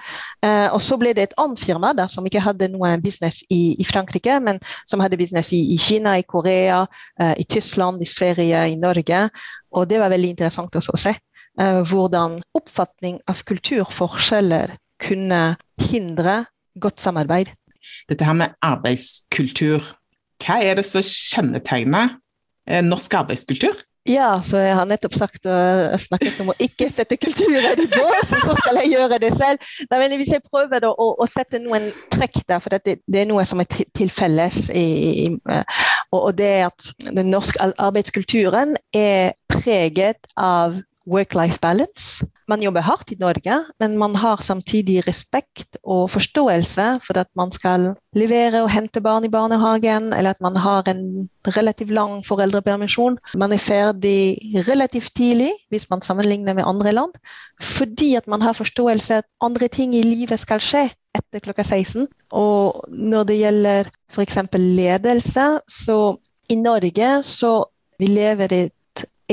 Eh, 0.45 0.67
og 0.67 0.81
så 0.83 0.97
ble 1.01 1.15
det 1.17 1.27
et 1.27 1.35
annet 1.41 1.61
firma 1.61 1.93
der, 1.97 2.11
som 2.11 2.25
ikke 2.27 2.43
hadde 2.43 2.69
noe 2.73 2.93
business 3.01 3.41
i, 3.49 3.75
i 3.81 3.87
Frankrike, 3.87 4.37
men 4.45 4.61
som 4.89 5.01
hadde 5.03 5.17
business 5.17 5.53
i, 5.55 5.63
i 5.73 5.79
Kina, 5.81 6.17
i 6.21 6.27
Korea, 6.27 6.83
eh, 7.19 7.33
i 7.41 7.47
Tyskland, 7.49 8.01
i 8.03 8.09
Sverige, 8.09 8.67
i 8.69 8.79
Norge. 8.79 9.27
Og 9.73 9.89
det 9.89 10.01
var 10.01 10.13
veldig 10.13 10.35
interessant 10.35 10.77
å 10.77 10.85
se. 10.99 11.15
Eh, 11.59 11.81
hvordan 11.89 12.39
oppfatning 12.57 13.19
av 13.29 13.41
kulturforskjeller 13.49 14.77
kunne 15.01 15.43
hindre 15.81 16.43
godt 16.79 17.01
samarbeid. 17.01 17.51
Dette 18.09 18.25
her 18.25 18.37
med 18.37 18.55
arbeidskultur, 18.63 19.83
hva 20.43 20.59
er 20.63 20.79
det 20.79 20.85
som 20.87 21.03
kjennetegner 21.03 22.15
norsk 22.65 23.13
arbeidskultur? 23.19 23.81
Ja, 24.03 24.41
så 24.43 24.59
jeg 24.59 24.75
har 24.75 24.87
nettopp 24.87 25.13
sagt 25.15 25.45
og 25.47 25.93
snakket 26.03 26.39
om 26.43 26.49
å 26.51 26.55
ikke 26.59 26.89
sette 26.91 27.15
kulturen 27.15 27.79
i 27.79 27.85
bås, 27.87 28.33
så 28.33 28.55
skal 28.57 28.79
jeg 28.81 28.89
gjøre 28.97 29.19
det 29.23 29.29
selv. 29.37 29.69
Nei, 29.87 29.99
men 30.01 30.15
hvis 30.19 30.33
jeg 30.35 30.43
prøver 30.43 30.83
å, 30.89 31.07
å, 31.15 31.27
sette 31.31 31.61
noen 31.63 31.87
trekk 32.11 32.41
der, 32.51 32.59
for 32.59 32.75
det, 32.75 32.97
det, 33.07 33.21
er 33.21 33.29
noe 33.31 33.45
som 33.47 33.63
er 33.63 33.69
til 33.71 34.11
felles, 34.11 34.65
i, 34.75 35.31
og, 36.11 36.17
og 36.19 36.33
det 36.35 36.49
er 36.49 36.65
at 36.67 36.89
den 37.15 37.31
norske 37.31 37.71
arbeidskulturen 37.79 38.75
er 38.91 39.37
preget 39.47 40.19
av 40.35 40.81
work-life 41.05 41.59
balance. 41.61 42.25
Man 42.47 42.61
jobber 42.61 42.83
hardt 42.83 43.11
i 43.11 43.17
Norge, 43.19 43.55
men 43.79 43.97
man 43.97 44.15
har 44.19 44.41
samtidig 44.43 45.03
respekt 45.07 45.77
og 45.83 46.09
forståelse 46.11 46.87
for 47.03 47.19
at 47.19 47.29
man 47.39 47.51
skal 47.55 47.93
levere 48.15 48.63
og 48.63 48.71
hente 48.71 49.01
barn 49.03 49.25
i 49.25 49.31
barnehagen, 49.31 50.11
eller 50.13 50.35
at 50.35 50.41
man 50.43 50.55
har 50.59 50.87
en 50.91 51.29
relativt 51.55 51.91
lang 51.91 52.19
foreldrepermisjon. 52.27 53.17
Man 53.35 53.55
er 53.55 53.63
ferdig 53.63 54.39
relativt 54.67 55.13
tidlig 55.15 55.51
hvis 55.71 55.89
man 55.89 56.03
sammenligner 56.03 56.53
med 56.53 56.67
andre 56.67 56.91
land, 56.91 57.15
fordi 57.61 58.15
at 58.15 58.27
man 58.27 58.41
har 58.41 58.53
forståelse 58.59 59.23
at 59.23 59.29
andre 59.41 59.67
ting 59.67 59.95
i 59.95 60.03
livet 60.03 60.39
skal 60.39 60.59
skje 60.63 60.89
etter 61.15 61.43
klokka 61.43 61.63
16. 61.63 62.07
Og 62.31 62.83
når 62.89 63.27
det 63.29 63.39
gjelder 63.39 63.91
f.eks. 64.11 64.39
ledelse, 64.53 65.47
så 65.69 65.97
i 66.49 66.55
Norge 66.59 67.11
så 67.23 67.53
vi 67.99 68.09
lever 68.09 68.53
i 68.53 68.63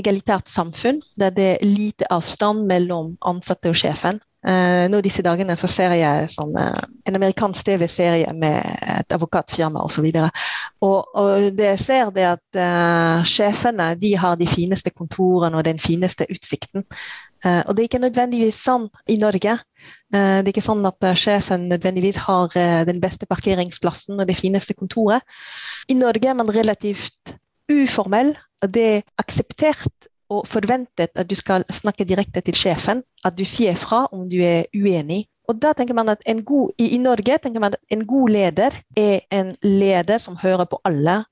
egalitært 0.00 0.50
samfunn 0.50 1.00
der 1.20 1.30
det 1.36 1.48
er 1.52 1.64
lite 1.66 2.08
avstand 2.12 2.66
mellom 2.68 3.14
ansatte 3.26 3.72
og 3.72 3.78
sjefen. 3.78 4.20
Uh, 4.40 4.86
nå 4.88 5.02
disse 5.04 5.20
dagene 5.20 5.52
så 5.60 5.68
ser 5.68 5.92
jeg 5.98 6.28
sånn, 6.32 6.54
uh, 6.56 6.84
en 7.04 7.16
amerikansk 7.18 7.66
TV-serie 7.66 8.30
med 8.32 8.56
et 8.88 9.12
advokatfirma 9.12 9.82
osv. 9.84 10.06
Og, 10.16 10.30
og, 10.80 11.10
og 11.12 11.50
det 11.58 11.66
jeg 11.74 11.82
ser, 11.82 12.12
det 12.16 12.24
at 12.24 12.56
uh, 12.56 13.20
sjefene 13.28 13.90
de 14.00 14.14
har 14.16 14.38
de 14.40 14.48
fineste 14.48 14.94
kontorene 14.96 15.60
og 15.60 15.66
den 15.68 15.82
fineste 15.82 16.24
utsikten. 16.32 16.86
og 17.40 17.70
det 17.72 17.82
er 17.82 17.86
ikke 17.88 18.02
nødvendigvis 18.02 18.58
sånn 18.60 18.82
i 19.08 19.14
Norge. 19.16 19.54
det 20.12 20.20
er 20.20 20.48
ikke 20.50 20.60
sånn 20.60 20.84
at 20.84 21.06
sjefen 21.16 21.70
nødvendigvis 21.70 22.18
har 22.26 22.52
den 22.84 23.00
beste 23.00 23.24
parkeringsplassen 23.26 24.20
og 24.20 24.28
det 24.28 24.36
fineste 24.36 24.76
kontoret. 24.76 25.24
I 25.88 25.96
Norge 25.96 26.28
er 26.28 26.36
man 26.36 26.52
relativt 26.52 27.32
uformell 27.72 28.34
det 28.68 28.86
er 28.96 29.02
akseptert 29.18 30.08
og 30.30 30.46
forventet 30.46 31.10
at 31.16 31.30
du 31.30 31.34
skal 31.34 31.64
snakke 31.72 32.04
direkte 32.04 32.42
til 32.44 32.54
sjefen. 32.54 33.02
At 33.24 33.38
du 33.38 33.44
sier 33.44 33.76
fra 33.76 34.06
om 34.12 34.28
du 34.30 34.38
er 34.44 34.68
uenig. 34.76 35.24
Og 35.50 35.58
da 35.58 35.72
tenker 35.74 35.96
man 35.98 36.12
at 36.12 36.20
en 36.30 36.44
god, 36.46 36.70
i, 36.78 36.98
Norge 36.98 37.38
tenker 37.42 37.62
man 37.62 37.74
at 37.74 37.80
en 37.90 38.04
god 38.06 38.28
leder 38.30 38.76
er 38.96 39.24
en 39.34 39.56
leder 39.62 40.18
som 40.22 40.36
hører 40.38 40.68
på 40.70 40.78
alle, 40.84 41.24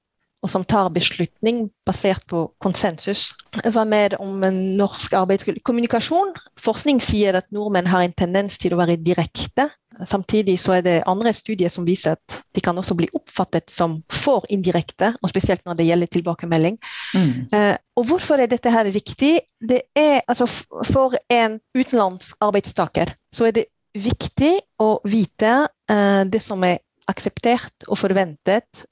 og 0.49 0.53
som 0.55 0.65
tar 0.65 0.89
beslutning 0.95 1.67
basert 1.87 2.25
på 2.31 2.47
konsensus. 2.65 3.29
Hva 3.69 3.85
med 3.85 4.17
om 4.23 4.41
en 4.47 4.57
norsk 4.79 5.13
arbeidskultur? 5.19 5.61
Kommunikasjon. 5.69 6.33
Forskning 6.65 7.03
sier 7.05 7.37
at 7.37 7.51
nordmenn 7.53 7.91
har 7.91 8.07
en 8.07 8.17
tendens 8.17 8.57
til 8.61 8.73
å 8.73 8.81
være 8.81 8.97
direkte. 9.05 9.69
Samtidig 10.09 10.57
så 10.63 10.79
er 10.79 10.87
det 10.87 10.97
andre 11.11 11.35
studier 11.37 11.73
som 11.73 11.85
viser 11.85 12.17
at 12.17 12.41
de 12.57 12.65
kan 12.65 12.79
også 12.81 12.97
bli 12.97 13.11
oppfattet 13.19 13.69
som 13.73 13.99
for 14.09 14.47
indirekte, 14.49 15.13
og 15.21 15.33
spesielt 15.33 15.65
når 15.67 15.81
det 15.81 15.89
gjelder 15.91 16.13
tilbakemelding. 16.17 16.79
Mm. 17.13 17.33
Uh, 17.53 17.75
og 17.99 18.09
hvorfor 18.09 18.41
er 18.41 18.49
dette 18.49 18.73
her 18.73 18.89
viktig? 18.95 19.35
Det 19.61 19.83
er 19.99 20.23
altså 20.29 20.47
For 20.87 21.19
en 21.29 21.59
utenlandsk 21.77 22.39
arbeidstaker 22.41 23.13
så 23.35 23.49
er 23.49 23.57
det 23.59 23.69
viktig 23.99 24.55
å 24.81 24.95
vite 25.05 25.67
uh, 25.67 26.23
det 26.25 26.41
som 26.45 26.63
er 26.65 26.79
akseptert 27.11 27.89
og 27.89 27.99
forventet 27.99 28.87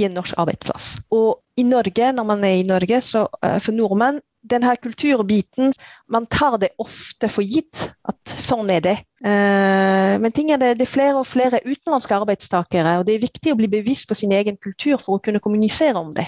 i 0.00 0.06
en 0.06 0.14
norsk 0.16 0.36
arbeidsplass. 0.40 0.96
Og 1.12 1.40
i 1.60 1.64
Norge, 1.68 2.12
når 2.16 2.24
man 2.24 2.44
er 2.44 2.60
i 2.60 2.66
Norge, 2.66 3.00
så 3.04 3.26
uh, 3.28 3.58
for 3.60 3.74
nordmenn 3.76 4.20
denne 4.42 4.72
kulturbiten 4.82 5.70
Man 6.10 6.24
tar 6.26 6.56
det 6.58 6.72
ofte 6.82 7.28
for 7.30 7.46
gitt 7.46 7.84
at 8.10 8.32
sånn 8.42 8.72
er 8.74 8.80
det. 8.82 8.96
Uh, 9.22 10.18
men 10.22 10.34
ting 10.34 10.50
er 10.50 10.58
det, 10.58 10.72
det 10.80 10.88
er 10.88 10.94
flere 10.94 11.20
og 11.20 11.28
flere 11.28 11.60
utenlandske 11.62 12.16
arbeidstakere, 12.16 12.96
og 12.98 13.06
det 13.06 13.16
er 13.16 13.22
viktig 13.22 13.52
å 13.52 13.60
bli 13.60 13.70
bevisst 13.70 14.08
på 14.10 14.18
sin 14.18 14.34
egen 14.34 14.58
kultur 14.58 14.96
for 14.98 15.18
å 15.18 15.22
kunne 15.22 15.42
kommunisere 15.44 16.00
om 16.00 16.10
det. 16.16 16.26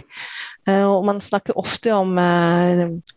Uh, 0.69 0.87
og 0.93 1.03
man 1.09 1.21
snakker 1.25 1.59
ofte 1.59 1.93
om 1.97 2.15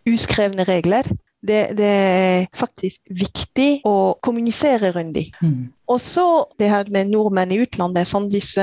uskrevne 0.07 0.65
regler. 0.67 1.11
Det, 1.37 1.59
det, 1.77 1.87
er 1.87 2.47
faktisk 2.57 3.03
viktig 3.13 3.83
å 3.85 4.17
kommunisere 4.25 4.89
rundt 4.95 5.19
dem. 5.19 5.29
Mm. 5.41 5.59
Og 5.87 5.99
så 6.01 6.25
det 6.59 6.71
her 6.71 6.89
med 6.91 7.11
nordmenn 7.13 7.53
i 7.53 7.59
utlandet. 7.61 8.09
sånn 8.09 8.25
Hvis, 8.33 8.55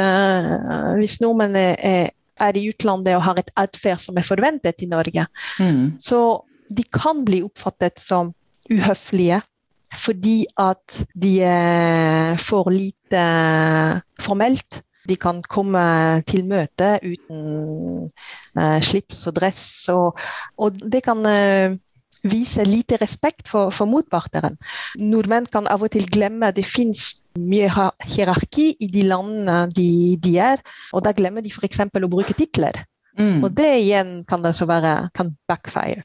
hvis 0.98 1.20
nordmenn 1.22 1.56
er 1.56 2.10
er 2.42 2.56
i 2.58 2.68
utlandet 2.70 3.16
og 3.16 3.24
har 3.28 3.40
et 3.40 3.50
atferd 3.58 4.02
som 4.02 4.18
er 4.18 4.26
forventet 4.26 4.82
i 4.82 4.90
Norge. 4.90 5.26
Mm. 5.62 5.96
Så 6.02 6.18
de 6.74 6.84
kan 6.94 7.24
bli 7.26 7.42
oppfattet 7.46 8.00
som 8.02 8.32
uhøflige 8.70 9.42
fordi 9.94 10.40
at 10.58 10.96
de 11.14 11.36
er 11.46 12.40
for 12.42 12.66
lite 12.72 13.20
formelt. 14.18 14.80
De 15.06 15.14
kan 15.20 15.38
komme 15.46 15.84
til 16.26 16.42
møte 16.48 16.96
uten 17.04 18.08
uh, 18.58 18.80
slips 18.82 19.22
og 19.28 19.36
dress, 19.36 19.62
og, 19.92 20.18
og 20.58 20.80
det 20.80 21.04
kan 21.04 21.20
uh, 21.22 21.76
viser 22.24 22.68
lite 22.68 22.98
respekt 23.00 23.50
for, 23.50 23.72
for 23.74 23.90
motparteren. 23.90 24.56
Nordmenn 25.00 25.48
kan 25.52 25.68
av 25.70 25.84
og 25.84 25.92
til 25.94 26.08
glemme 26.10 26.50
at 26.50 26.58
det 26.58 26.66
fins 26.68 27.12
mye 27.38 27.68
hierarki 27.68 28.70
i 28.80 28.88
de 28.90 29.04
landene 29.08 29.64
de, 29.74 30.16
de 30.22 30.36
er, 30.38 30.62
og 30.94 31.04
da 31.04 31.14
glemmer 31.16 31.44
de 31.44 31.52
f.eks. 31.52 31.82
å 31.84 32.10
bruke 32.10 32.36
titler. 32.36 32.84
Mm. 33.14 33.44
Og 33.46 33.52
det 33.54 33.70
igjen 33.84 34.14
kan 34.26 34.42
det 34.42 34.56
være 34.58 34.94
kan 35.14 35.30
backfire. 35.46 36.02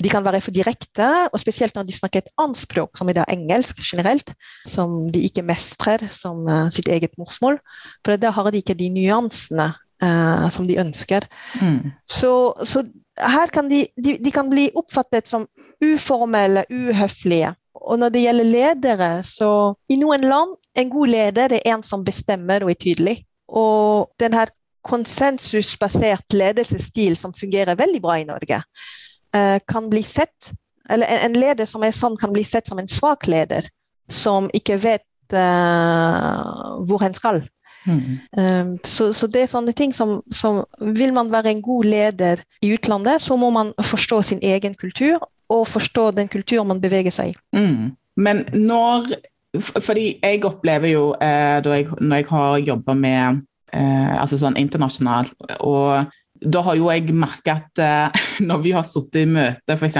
De 0.00 0.12
kan 0.12 0.24
være 0.24 0.40
for 0.44 0.56
direkte, 0.56 1.08
og 1.32 1.40
spesielt 1.40 1.76
når 1.76 1.88
de 1.88 1.96
snakker 1.96 2.22
et 2.22 2.32
annet 2.40 2.60
språk, 2.60 2.96
som 2.96 3.08
er 3.08 3.18
da 3.18 3.26
engelsk 3.32 3.80
generelt, 3.84 4.32
som 4.68 5.06
de 5.12 5.24
ikke 5.28 5.44
mestrer 5.44 6.06
som 6.12 6.44
uh, 6.48 6.68
sitt 6.72 6.88
eget 6.88 7.16
morsmål. 7.20 7.60
For 8.04 8.20
da 8.20 8.32
har 8.32 8.50
de 8.52 8.60
ikke 8.60 8.76
de 8.76 8.88
nyansene 8.92 9.70
uh, 9.72 10.46
som 10.52 10.68
de 10.68 10.78
ønsker. 10.80 11.28
Mm. 11.60 11.92
Så, 12.08 12.32
så, 12.64 12.84
her 13.16 13.52
kan 13.52 13.68
de, 13.70 13.86
de, 13.96 14.16
de 14.20 14.32
kan 14.32 14.50
bli 14.50 14.68
oppfattet 14.76 15.28
som 15.28 15.46
uformelle, 15.84 16.64
uhøflige. 16.70 17.54
Og 17.86 17.98
når 18.00 18.12
det 18.12 18.22
gjelder 18.24 18.50
ledere, 18.50 19.10
så 19.22 19.50
i 19.92 19.98
noen 20.00 20.24
land 20.26 20.56
en 20.76 20.92
god 20.92 21.12
leder 21.12 21.56
er 21.56 21.66
en 21.74 21.84
som 21.86 22.04
bestemmer 22.04 22.64
og 22.64 22.72
er 22.72 22.80
tydelig. 22.80 23.16
Og 23.48 24.10
den 24.20 24.36
konsensusbasert 24.86 26.34
ledelsesstil 26.34 27.16
som 27.18 27.34
fungerer 27.34 27.78
veldig 27.78 28.00
bra 28.02 28.18
i 28.20 28.28
Norge, 28.28 28.62
uh, 29.36 29.58
kan 29.68 29.90
bli 29.90 30.02
sett 30.06 30.52
Eller 30.86 31.06
en 31.26 31.34
leder 31.34 31.66
som 31.66 31.82
er 31.82 31.90
sånn, 31.90 32.14
kan 32.14 32.30
bli 32.30 32.44
sett 32.46 32.68
som 32.70 32.78
en 32.78 32.86
svak 32.86 33.24
leder, 33.26 33.64
som 34.06 34.46
ikke 34.54 34.76
vet 34.78 35.34
uh, 35.34 36.76
hvor 36.86 37.02
hen 37.02 37.16
skal. 37.16 37.40
Mm. 37.86 38.78
Så, 38.84 39.12
så, 39.14 39.28
det 39.30 39.44
er 39.44 39.50
sånne 39.50 39.70
ting 39.76 39.92
som, 39.94 40.16
som, 40.34 40.64
Vil 40.96 41.12
man 41.14 41.30
være 41.30 41.52
en 41.52 41.62
god 41.62 41.86
leder 41.86 42.42
i 42.58 42.72
utlandet, 42.74 43.22
så 43.22 43.36
må 43.38 43.52
man 43.54 43.70
forstå 43.78 44.18
sin 44.26 44.42
egen 44.42 44.74
kultur 44.74 45.22
og 45.52 45.68
forstå 45.70 46.10
den 46.16 46.28
kulturen 46.28 46.68
man 46.72 46.82
beveger 46.82 47.14
seg 47.14 47.32
i. 47.32 47.38
Mm. 47.56 47.94
Men 48.16 48.44
når 48.52 49.14
Fordi 49.56 50.18
jeg 50.20 50.44
opplever 50.44 50.90
jo, 50.90 51.04
eh, 51.22 51.62
jeg, 51.64 51.86
når 52.00 52.16
jeg 52.16 52.26
har 52.28 52.58
jobba 52.58 52.94
med 52.94 53.38
eh, 53.72 54.20
altså 54.20 54.36
sånn 54.36 54.58
internasjonalt 54.60 55.32
og 55.64 56.10
da 56.40 56.62
har 56.66 56.76
jo 56.78 56.88
jeg 56.90 57.14
merka 57.16 57.56
at 57.60 57.82
eh, 57.82 58.20
når 58.48 58.62
vi 58.64 58.74
har 58.76 58.86
sittet 58.86 59.22
i 59.22 59.30
møte, 59.30 59.76
f.eks. 59.76 59.98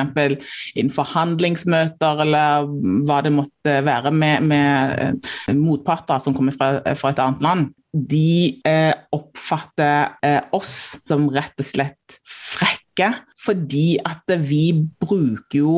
innen 0.76 0.92
forhandlingsmøter 0.94 2.22
eller 2.26 2.68
hva 3.06 3.20
det 3.24 3.34
måtte 3.34 3.78
være 3.86 4.12
med, 4.14 4.46
med 4.50 5.02
eh, 5.48 5.56
motparter 5.56 6.22
som 6.22 6.36
kommer 6.36 6.56
fra, 6.56 6.78
fra, 6.98 7.12
et 7.12 7.22
annet 7.22 7.44
land, 7.44 7.68
de 7.96 8.60
eh, 8.68 8.92
oppfatter 9.16 10.16
eh, 10.26 10.40
oss 10.56 10.96
som 11.06 11.28
rett 11.32 11.62
og 11.62 11.68
slett 11.68 12.18
frekke 12.26 13.12
fordi 13.40 13.98
at 14.04 14.36
vi 14.42 14.70
bruker 14.74 15.60
jo 15.60 15.76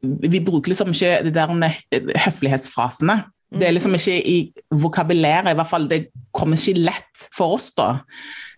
Vi 0.00 0.38
bruker 0.40 0.72
liksom 0.72 0.94
ikke 0.94 1.26
de 1.26 1.30
der 1.34 1.50
høflighetsfrasene. 2.24 3.18
Det 3.50 3.66
er 3.66 3.74
liksom 3.74 3.96
ikke 3.98 4.16
i 4.30 4.36
vokabulæret, 4.78 5.50
i 5.50 5.58
hvert 5.58 5.70
fall 5.70 5.88
det 5.90 6.04
kommer 6.36 6.60
ikke 6.60 6.84
lett 6.86 7.28
for 7.34 7.56
oss, 7.56 7.72
da. 7.74 8.04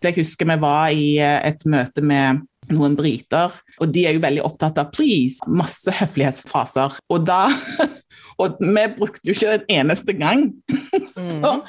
Jeg 0.03 0.19
husker 0.19 0.49
vi 0.51 0.59
var 0.61 0.93
i 0.93 1.15
eh, 1.23 1.39
et 1.49 1.65
møte 1.71 2.05
med 2.05 2.43
noen 2.73 2.95
briter, 2.97 3.55
og 3.81 3.91
de 3.95 4.05
er 4.07 4.17
jo 4.17 4.23
veldig 4.23 4.45
opptatt 4.45 4.79
av 4.79 4.93
'please', 4.93 5.43
masse 5.49 5.91
høflighetsfraser. 6.01 6.99
Og 7.11 7.27
da 7.27 7.47
Og 8.41 8.57
vi 8.61 8.85
brukte 8.97 9.29
jo 9.29 9.35
ikke 9.35 9.55
en 9.59 9.67
eneste 9.83 10.15
gang. 10.17 10.47
så 11.17 11.53
mm. 11.59 11.67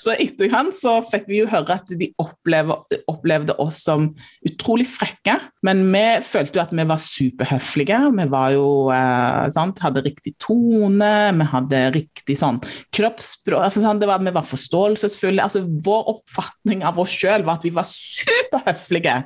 Så 0.00 0.14
etterkant 0.16 0.72
så 0.76 0.94
fikk 1.04 1.26
vi 1.28 1.42
jo 1.42 1.48
høre 1.50 1.76
at 1.76 1.90
de 2.00 2.08
opplevde, 2.20 3.00
opplevde 3.10 3.56
oss 3.60 3.82
som 3.84 4.08
utrolig 4.46 4.86
frekke. 4.88 5.36
Men 5.66 5.82
vi 5.92 6.04
følte 6.24 6.56
jo 6.58 6.62
at 6.62 6.72
vi 6.72 6.86
var 6.88 7.02
superhøflige. 7.04 7.98
Vi 8.16 8.26
var 8.32 8.54
jo, 8.54 8.68
eh, 8.94 9.50
sant, 9.52 9.82
hadde 9.84 10.04
riktig 10.06 10.34
tone, 10.40 11.12
vi 11.36 11.48
hadde 11.52 11.82
riktig 11.96 12.38
sånn 12.40 12.60
kroppsspråk 12.94 13.66
altså, 13.66 13.82
sant, 13.84 14.04
var, 14.08 14.22
Vi 14.24 14.32
var 14.32 14.46
forståelsesfulle. 14.46 15.42
altså 15.42 15.64
Vår 15.84 16.08
oppfatning 16.14 16.84
av 16.86 16.98
oss 17.00 17.12
sjøl 17.16 17.44
var 17.44 17.58
at 17.58 17.66
vi 17.66 17.74
var 17.74 17.88
superhøflige, 17.88 19.16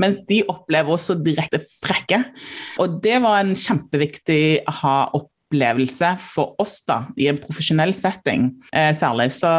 mens 0.00 0.22
de 0.28 0.42
opplever 0.48 0.96
oss 0.96 1.10
så 1.10 1.18
direkte 1.18 1.60
frekke. 1.82 2.22
Og 2.80 3.00
det 3.04 3.20
var 3.24 3.42
en 3.42 3.54
kjempeviktig 3.58 4.64
aha-opplevelse 4.70 5.30
opplevelse 5.52 6.14
for 6.18 6.54
oss 6.62 6.80
da, 6.88 7.02
i 7.20 7.28
en 7.28 7.38
profesjonell 7.40 7.92
setting 7.94 8.48
eh, 8.72 8.94
særlig. 8.96 9.30
Så 9.36 9.50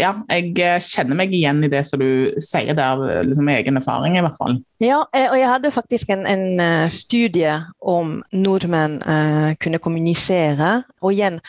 ja, 0.00 0.14
jeg 0.28 0.52
eh, 0.60 0.78
kjenner 0.84 1.16
meg 1.16 1.32
igjen 1.34 1.64
i 1.64 1.70
det 1.72 1.86
som 1.88 2.00
du 2.00 2.36
sier 2.44 2.76
der, 2.76 3.24
liksom 3.26 3.48
egen 3.48 3.80
erfaring 3.80 4.18
i 4.18 4.24
hvert 4.24 4.38
fall. 4.38 4.60
Ja, 4.80 5.02
eh, 5.16 5.28
og 5.30 5.38
jeg 5.40 5.48
hadde 5.48 5.74
faktisk 5.74 6.12
en, 6.12 6.26
en 6.28 6.60
eh, 6.60 6.88
studie 6.92 7.56
om 7.80 8.20
nordmenn 8.32 9.00
eh, 9.02 9.56
kunne 9.60 9.80
kommunisere. 9.82 10.82
Og 11.00 11.16
igjen 11.16 11.40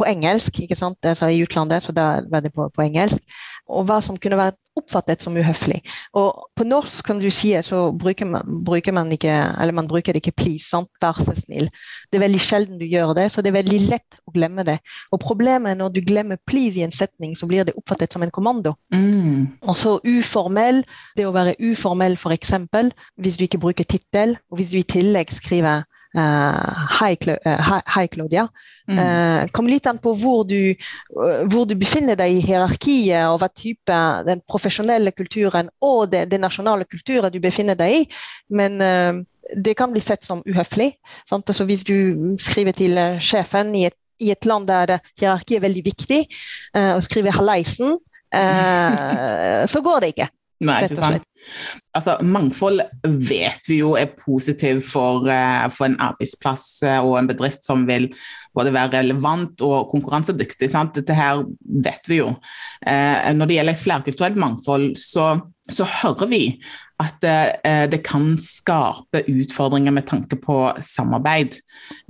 på 0.00 0.08
engelsk, 0.08 0.62
ikke 0.64 0.78
sant? 0.78 0.98
Altså 1.06 1.30
i 1.30 1.42
utlandet, 1.44 1.84
så 1.84 1.94
da 1.96 2.10
var 2.32 2.44
det 2.44 2.54
på, 2.56 2.68
på 2.74 2.86
engelsk 2.88 3.20
og 3.70 3.86
hva 3.88 4.00
som 4.02 4.18
kunne 4.20 4.38
vært 4.38 4.58
oppfattet 4.78 5.22
som 5.22 5.34
uhøflig. 5.36 5.80
Og 6.16 6.46
på 6.56 6.64
norsk, 6.66 7.06
som 7.06 7.20
du 7.20 7.28
sier, 7.34 7.62
så 7.66 7.90
bruker 7.96 8.28
man, 8.28 8.60
bruker 8.64 8.94
man 8.96 9.10
ikke 9.12 9.30
eller 9.30 9.74
man 9.76 9.88
bruker 9.90 10.14
det 10.14 10.22
ikke 10.22 10.36
'please', 10.40 10.70
sant? 10.70 10.88
vær 11.02 11.18
så 11.18 11.34
snill. 11.36 11.68
Det 12.10 12.18
er 12.18 12.24
veldig 12.26 12.40
sjelden 12.40 12.78
du 12.78 12.86
gjør 12.86 13.14
det, 13.18 13.30
så 13.32 13.42
det 13.42 13.50
er 13.50 13.58
veldig 13.60 13.80
lett 13.90 14.20
å 14.26 14.32
glemme 14.34 14.64
det. 14.64 14.78
Og 15.12 15.20
problemet 15.20 15.72
er 15.72 15.80
når 15.82 15.92
du 15.94 16.00
glemmer 16.00 16.38
'please' 16.50 16.78
i 16.78 16.86
en 16.86 16.94
setning, 16.94 17.36
så 17.36 17.46
blir 17.46 17.64
det 17.64 17.76
oppfattet 17.76 18.12
som 18.12 18.22
en 18.22 18.30
kommando. 18.30 18.74
Mm. 18.94 19.58
Og 19.62 19.76
så 19.76 19.98
uformell. 20.04 20.84
Det 21.16 21.26
å 21.26 21.34
være 21.34 21.56
uformell, 21.60 22.16
f.eks. 22.16 22.52
hvis 23.18 23.36
du 23.36 23.44
ikke 23.44 23.58
bruker 23.58 23.84
tittel, 23.84 24.38
og 24.50 24.56
hvis 24.58 24.70
du 24.70 24.78
i 24.78 24.82
tillegg 24.82 25.32
skriver 25.32 25.82
Hei, 26.12 27.14
uh, 27.14 28.06
Claudia. 28.10 28.48
Mm. 28.90 28.98
Uh, 28.98 29.50
kom 29.54 29.68
litt 29.70 29.86
an 29.86 30.00
på 30.02 30.14
hvor 30.18 30.42
du, 30.48 30.74
hvor 31.12 31.68
du, 31.70 31.76
befinner 31.78 32.18
deg 32.18 32.34
i 32.34 32.42
hierarkiet, 32.42 33.28
og 33.30 33.38
hva 33.42 33.48
type 33.54 33.98
den 34.26 34.42
profesjonelle 34.48 35.12
kulturen 35.14 35.70
og 35.80 36.10
det, 36.10 36.26
det 36.32 36.40
nasjonale 36.42 36.88
kulturen 36.90 37.30
du 37.30 37.38
befinner 37.42 37.78
deg 37.78 38.00
i. 38.00 38.02
Men 38.50 38.80
det 39.50 39.76
kan 39.78 39.94
bli 39.94 40.02
sett 40.02 40.26
som 40.26 40.42
uhøflig. 40.46 40.92
Altså, 41.30 41.64
hvis 41.64 41.86
du 41.86 42.36
skriver 42.42 42.74
til 42.74 42.98
sjefen 43.22 43.74
i 43.78 43.86
et, 43.88 43.98
i 44.20 44.30
et 44.34 44.46
land 44.46 44.66
der 44.68 44.98
hierarkiet 45.20 45.60
er 45.60 45.66
veldig 45.68 45.86
viktig, 45.86 46.20
og 46.74 47.02
skriver 47.06 47.38
'halleisen', 47.38 47.98
så 49.72 49.80
går 49.82 50.00
det 50.00 50.14
ikke. 50.14 50.28
Nei, 50.60 50.82
ikke 50.84 50.96
sant. 50.96 51.29
Altså, 51.96 52.16
mangfold 52.22 52.82
vet 53.04 53.66
vi 53.68 53.80
jo 53.80 53.94
er 53.98 54.12
positiv 54.14 54.82
for, 54.86 55.26
uh, 55.26 55.66
for, 55.72 55.88
en 55.88 55.98
arbeidsplass 56.02 56.82
uh, 56.86 57.00
og 57.00 57.16
en 57.18 57.30
bedrift 57.30 57.66
som 57.66 57.86
vil 57.88 58.10
både 58.56 58.74
være 58.74 58.98
relevant 58.98 59.62
og 59.66 59.90
konkurransedyktig. 59.92 60.70
Sant? 60.72 60.94
Dette 60.98 61.16
her 61.16 61.44
vet 61.60 62.10
vi 62.10 62.18
jo. 62.18 62.32
Eh, 62.82 63.30
når 63.36 63.46
det 63.46 63.56
gjelder 63.60 63.78
flerkulturelt 63.78 64.40
mangfold, 64.42 64.88
så, 64.98 65.36
så 65.70 65.86
hører 65.86 66.26
vi 66.32 66.40
at 66.98 67.22
det 67.22 68.00
kan 68.04 68.32
skape 68.42 69.22
utfordringer 69.30 69.94
med 69.94 70.08
tanke 70.10 70.34
på 70.42 70.56
samarbeid 70.82 71.60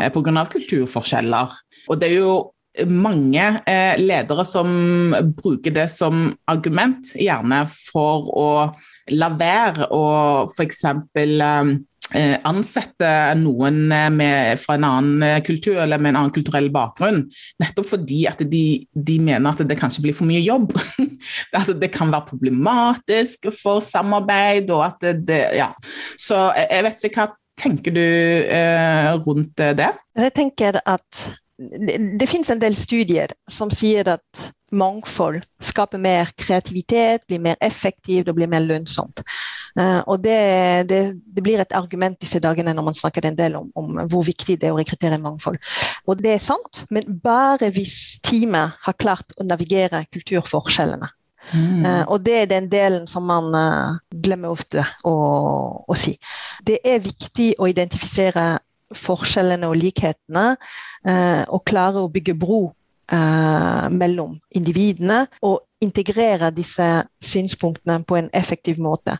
eh, 0.00 0.08
pga. 0.08 0.46
kulturforskjeller. 0.48 1.60
Og 1.92 2.00
det 2.00 2.08
er 2.08 2.16
jo 2.22 2.32
mange 2.86 3.42
eh, 3.66 3.98
ledere 3.98 4.44
som 4.46 4.70
bruker 5.36 5.74
det 5.74 5.88
som 5.92 6.30
argument, 6.50 7.14
gjerne 7.18 7.64
for 7.72 8.30
å 8.30 8.48
la 9.14 9.30
være 9.36 9.90
å 9.94 10.04
f.eks. 10.50 10.84
Eh, 12.10 12.40
ansette 12.42 13.08
noen 13.38 13.84
med, 14.16 14.58
fra 14.58 14.74
en 14.74 14.86
annen 14.88 15.44
kultur 15.46 15.76
eller 15.78 16.00
med 16.02 16.10
en 16.10 16.18
annen 16.24 16.32
kulturell 16.34 16.66
bakgrunn. 16.74 17.20
Nettopp 17.62 17.86
fordi 17.92 18.24
at 18.26 18.42
de, 18.50 18.64
de 18.90 19.18
mener 19.22 19.52
at 19.52 19.62
det 19.62 19.78
kanskje 19.78 20.02
blir 20.08 20.16
for 20.18 20.26
mye 20.26 20.42
jobb. 20.42 20.74
altså, 21.56 21.76
det 21.78 21.92
kan 21.94 22.10
være 22.10 22.32
problematisk 22.32 23.52
for 23.54 23.84
samarbeid 23.84 24.72
og 24.74 24.88
at 24.88 25.12
det, 25.22 25.44
Ja. 25.60 25.70
Så 26.18 26.48
jeg 26.58 26.86
vet 26.88 27.06
ikke 27.06 27.28
hva 27.28 27.30
tenker 27.60 27.94
du 27.94 28.02
eh, 28.02 29.12
rundt 29.22 29.62
det? 29.78 29.92
Jeg 30.18 30.34
tenker 30.34 30.80
at 30.82 31.22
det, 31.60 31.98
det 32.20 32.28
finnes 32.30 32.50
en 32.50 32.62
del 32.62 32.76
studier 32.76 33.32
som 33.52 33.70
sier 33.74 34.08
at 34.08 34.50
mangfold 34.70 35.42
skaper 35.66 35.98
mer 35.98 36.30
kreativitet, 36.38 37.26
blir 37.28 37.42
mer 37.42 37.58
effektivt 37.60 38.30
og 38.30 38.38
blir 38.38 38.50
mer 38.50 38.62
lønnsomt. 38.64 39.22
Uh, 39.78 40.00
og 40.06 40.22
det, 40.24 40.38
det, 40.90 41.00
det, 41.20 41.44
blir 41.44 41.62
et 41.62 41.74
argument 41.76 42.18
disse 42.22 42.40
dagene 42.42 42.74
når 42.74 42.88
man 42.88 42.98
snakker 42.98 43.26
en 43.26 43.38
del 43.38 43.58
om, 43.58 43.68
om, 43.78 44.00
hvor 44.10 44.24
viktig 44.26 44.60
det 44.60 44.70
er 44.70 44.74
å 44.74 44.80
rekruttere 44.80 45.20
mangfold. 45.22 45.58
Og 46.06 46.22
det 46.22 46.36
er 46.36 46.44
sant, 46.44 46.84
men 46.90 47.06
bare 47.22 47.72
hvis 47.74 48.20
teamet 48.26 48.78
har 48.86 48.98
klart 49.02 49.34
å 49.38 49.46
navigere 49.46 50.04
kulturforskjellene. 50.14 51.10
Mm. 51.50 51.84
Uh, 51.84 52.02
og 52.12 52.24
det 52.24 52.36
er 52.42 52.50
den 52.50 52.66
delen 52.70 53.06
som 53.10 53.26
man 53.26 53.54
uh, 53.56 53.98
glemmer 54.22 54.54
ofte 54.54 54.84
å, 55.08 55.14
å, 55.82 55.98
si. 55.98 56.14
Det 56.66 56.78
er 56.86 57.02
viktig 57.02 57.54
å 57.58 57.68
identifisere 57.70 58.60
forskjellene 58.96 59.68
og 59.70 59.78
likhetene, 59.78 60.56
eh, 61.06 61.42
og 61.48 61.64
klare 61.68 62.02
å 62.02 62.12
bygge 62.12 62.34
bro 62.38 62.62
eh, 63.12 63.88
mellom 63.90 64.38
individene. 64.56 65.24
Og 65.42 65.60
integrere 65.80 66.50
disse 66.52 66.86
synspunktene 67.24 68.02
på 68.04 68.18
en 68.18 68.26
effektiv 68.36 68.80
måte. 68.82 69.16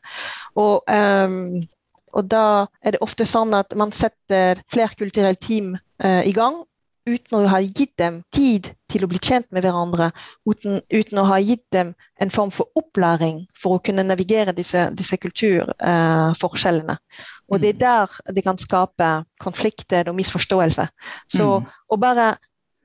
Og 0.61 0.83
um, 0.87 1.63
Og 2.11 2.27
da 2.27 2.67
er 2.83 2.91
det 2.97 3.05
ofte 3.07 3.23
sånn 3.23 3.55
at 3.55 3.71
man 3.79 3.93
setter 3.95 4.59
flerkulturelle 4.67 5.39
team 5.39 5.77
uh, 6.03 6.23
i 6.27 6.33
gang 6.35 6.65
uten 7.07 7.37
å 7.39 7.51
ha 7.51 7.61
gitt 7.63 7.93
dem 8.03 8.21
tid 8.35 8.73
til 8.91 9.05
å 9.05 9.09
bli 9.11 9.21
kjent 9.23 9.47
med 9.55 9.63
hverandre, 9.63 10.11
uten, 10.43 10.81
uten 10.91 11.21
å 11.23 11.29
ha 11.31 11.39
gitt 11.39 11.65
dem 11.71 11.95
en 12.21 12.33
form 12.35 12.51
for 12.51 12.67
opplæring 12.75 13.45
for 13.55 13.77
å 13.77 13.83
kunne 13.83 14.03
navigere 14.05 14.53
disse, 14.57 14.89
disse 14.99 15.17
kulturforskjellene. 15.23 16.99
Uh, 16.99 17.40
og 17.51 17.61
det 17.63 17.75
er 17.75 17.77
mm. 17.77 17.83
der 17.83 18.37
det 18.37 18.45
kan 18.47 18.59
skape 18.61 19.11
konflikter 19.43 20.09
og 20.11 20.17
misforståelse. 20.19 20.87
Så 21.33 21.51
mm. 21.61 21.69
å 21.91 22.01
bare 22.01 22.33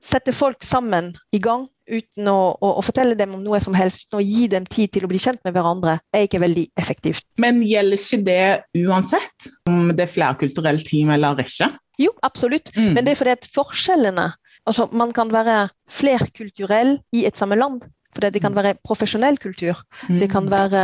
sette 0.02 0.34
folk 0.36 0.64
sammen 0.66 1.14
i 1.34 1.40
gang 1.42 1.66
uten 1.86 2.26
å, 2.26 2.38
å, 2.58 2.70
å, 2.80 2.82
fortelle 2.82 3.14
dem 3.18 3.36
om 3.36 3.42
noe 3.44 3.60
som 3.62 3.74
helst, 3.78 4.06
uten 4.06 4.18
å 4.18 4.24
gi 4.24 4.48
dem 4.50 4.66
tid 4.66 4.90
til 4.94 5.06
å 5.06 5.10
bli 5.10 5.20
kjent 5.22 5.38
med 5.46 5.54
hverandre, 5.54 6.00
er 6.14 6.26
ikke 6.26 6.42
veldig 6.42 6.66
effektivt. 6.78 7.22
Men 7.42 7.62
gjelder 7.62 8.00
ikke 8.00 8.22
det 8.26 8.86
uansett 8.86 9.50
om 9.70 9.92
det 9.94 10.06
er 10.06 10.10
flerkulturelt 10.10 10.86
team 10.88 11.12
eller 11.14 11.38
ikke? 11.44 11.70
Jo, 12.02 12.10
absolutt. 12.26 12.72
Mm. 12.74 12.90
Men 12.96 13.06
det 13.06 13.14
er 13.14 13.20
fordi 13.22 13.36
at 13.36 13.48
forskjellene 13.54 14.32
altså 14.66 14.88
Man 14.90 15.12
kan 15.14 15.30
være 15.30 15.68
flerkulturell 15.86 16.96
i 17.14 17.22
et 17.28 17.38
samme 17.38 17.54
land. 17.54 17.84
Fordi 18.16 18.32
det 18.34 18.42
kan 18.42 18.50
mm. 18.50 18.56
være 18.58 18.78
profesjonell 18.84 19.38
kultur. 19.38 19.78
Mm. 20.08 20.18
Det 20.18 20.28
kan 20.32 20.50
være 20.50 20.82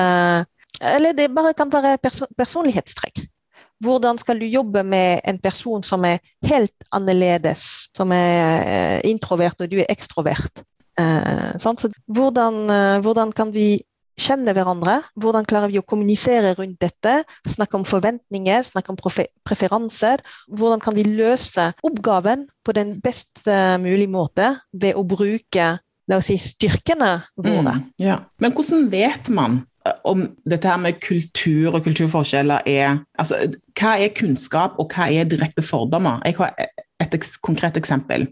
Eller 0.81 1.13
det 1.13 1.35
bare 1.35 1.53
kan 1.59 1.73
være 1.73 1.99
perso 1.99 2.27
personlighetstrekk. 2.39 3.25
Hvordan 3.83 4.19
skal 4.21 4.39
du 4.39 4.47
jobbe 4.47 4.85
med 4.87 5.23
en 5.27 5.39
person 5.43 5.83
som 5.87 6.05
er 6.07 6.21
helt 6.47 6.75
annerledes, 6.95 7.89
som 7.97 8.13
er 8.15 8.67
eh, 8.67 8.99
introvert 9.11 9.59
og 9.63 9.73
du 9.73 9.81
er 9.83 9.91
ekstrovert? 9.91 10.63
Eh, 11.01 11.57
så 11.59 11.75
hvordan, 12.07 12.63
eh, 12.71 13.01
hvordan, 13.03 13.33
kan 13.35 13.51
vi 13.55 13.83
kjenne 14.21 14.55
hverandre? 14.55 15.01
Hvordan 15.19 15.49
klarer 15.49 15.73
vi 15.73 15.81
å 15.81 15.87
kommunisere 15.89 16.55
rundt 16.59 16.79
dette? 16.85 17.23
Snakke 17.49 17.81
om 17.81 17.87
forventninger, 17.89 18.69
snakke 18.69 18.95
om 18.95 19.01
preferanser. 19.01 20.23
Hvordan 20.53 20.83
kan 20.85 20.95
vi 20.95 21.09
løse 21.09 21.73
oppgaven 21.83 22.47
på 22.63 22.77
den 22.77 23.01
best 23.03 23.43
mulige 23.83 24.13
måte 24.13 24.53
ved 24.71 24.95
å 24.95 25.03
bruke 25.03 25.73
la 26.11 26.19
oss 26.21 26.29
si, 26.31 26.39
styrkene 26.39 27.15
våre? 27.41 27.79
Mm, 27.81 27.85
ja. 28.03 28.21
Men 28.43 28.55
hvordan 28.55 28.87
vet 28.93 29.33
man 29.33 29.63
om 30.05 30.25
dette 30.49 30.69
her 30.69 30.79
med 30.79 31.01
kultur 31.03 31.75
og 31.75 31.83
kulturforskjeller 31.87 32.69
er 32.71 33.03
altså, 33.19 33.41
Hva 33.79 33.97
er 33.99 34.15
kunnskap, 34.15 34.79
og 34.79 34.93
hva 34.95 35.09
er 35.11 35.29
direkte 35.29 35.65
fordommer? 35.67 36.23
Jeg 36.27 36.37
har 36.39 36.55
et 37.03 37.17
konkret 37.43 37.77
eksempel. 37.81 38.29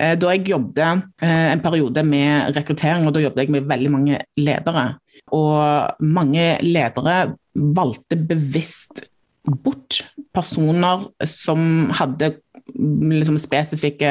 Eh, 0.00 0.16
da 0.18 0.32
jeg 0.34 0.48
jobbet 0.50 1.04
eh, 1.22 1.52
en 1.52 1.62
periode 1.62 2.02
med 2.04 2.56
rekruttering, 2.56 3.06
og 3.06 3.14
da 3.14 3.22
jobbet 3.22 3.44
jeg 3.44 3.54
med 3.54 3.68
veldig 3.70 3.92
mange 3.94 4.18
ledere. 4.38 4.88
Og 5.34 6.02
mange 6.02 6.56
ledere 6.64 7.34
valgte 7.54 8.18
bevisst 8.18 9.04
bort 9.48 10.02
personer 10.34 11.06
som 11.24 11.88
hadde 11.96 12.34
liksom 12.76 13.38
spesifikke 13.40 14.10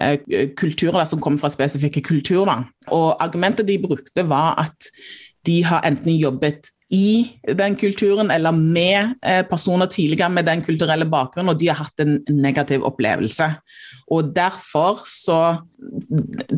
eh, 0.00 0.16
kulturer, 0.58 1.04
som 1.06 1.20
kom 1.22 1.38
fra 1.38 1.52
spesifikke 1.52 2.02
kulturer. 2.04 2.64
Og 2.92 3.22
argumentet 3.22 3.68
de 3.68 3.78
brukte, 3.82 4.26
var 4.28 4.56
at 4.66 4.90
de 5.46 5.60
har 5.66 5.84
enten 5.86 6.16
jobbet 6.16 6.70
i 6.94 7.26
den 7.58 7.76
kulturen 7.76 8.30
eller 8.30 8.54
med 8.54 9.14
eh, 9.24 9.42
personer 9.48 9.88
tidligere 9.90 10.30
med 10.30 10.46
den 10.46 10.62
kulturelle 10.62 11.06
bakgrunnen, 11.10 11.50
og 11.54 11.60
de 11.60 11.70
har 11.70 11.80
hatt 11.80 12.04
en 12.04 12.18
negativ 12.30 12.84
opplevelse. 12.86 13.48
Og 14.14 14.34
Derfor 14.36 15.02
så, 15.08 15.40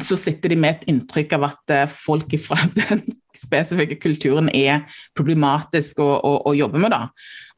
så 0.03 0.19
sitter 0.19 0.53
de 0.53 0.59
med 0.61 0.77
et 0.77 0.91
inntrykk 0.93 1.37
av 1.39 1.49
at 1.53 1.75
eh, 1.75 1.87
folk 1.89 2.37
fra 2.43 2.59
den 2.81 3.05
spesifikke 3.37 3.99
kulturen 4.01 4.51
er 4.55 4.87
problematisk 5.17 6.01
å, 6.05 6.11
å, 6.19 6.33
å 6.51 6.55
jobbe 6.57 6.83
med. 6.83 6.95
da. 6.95 7.07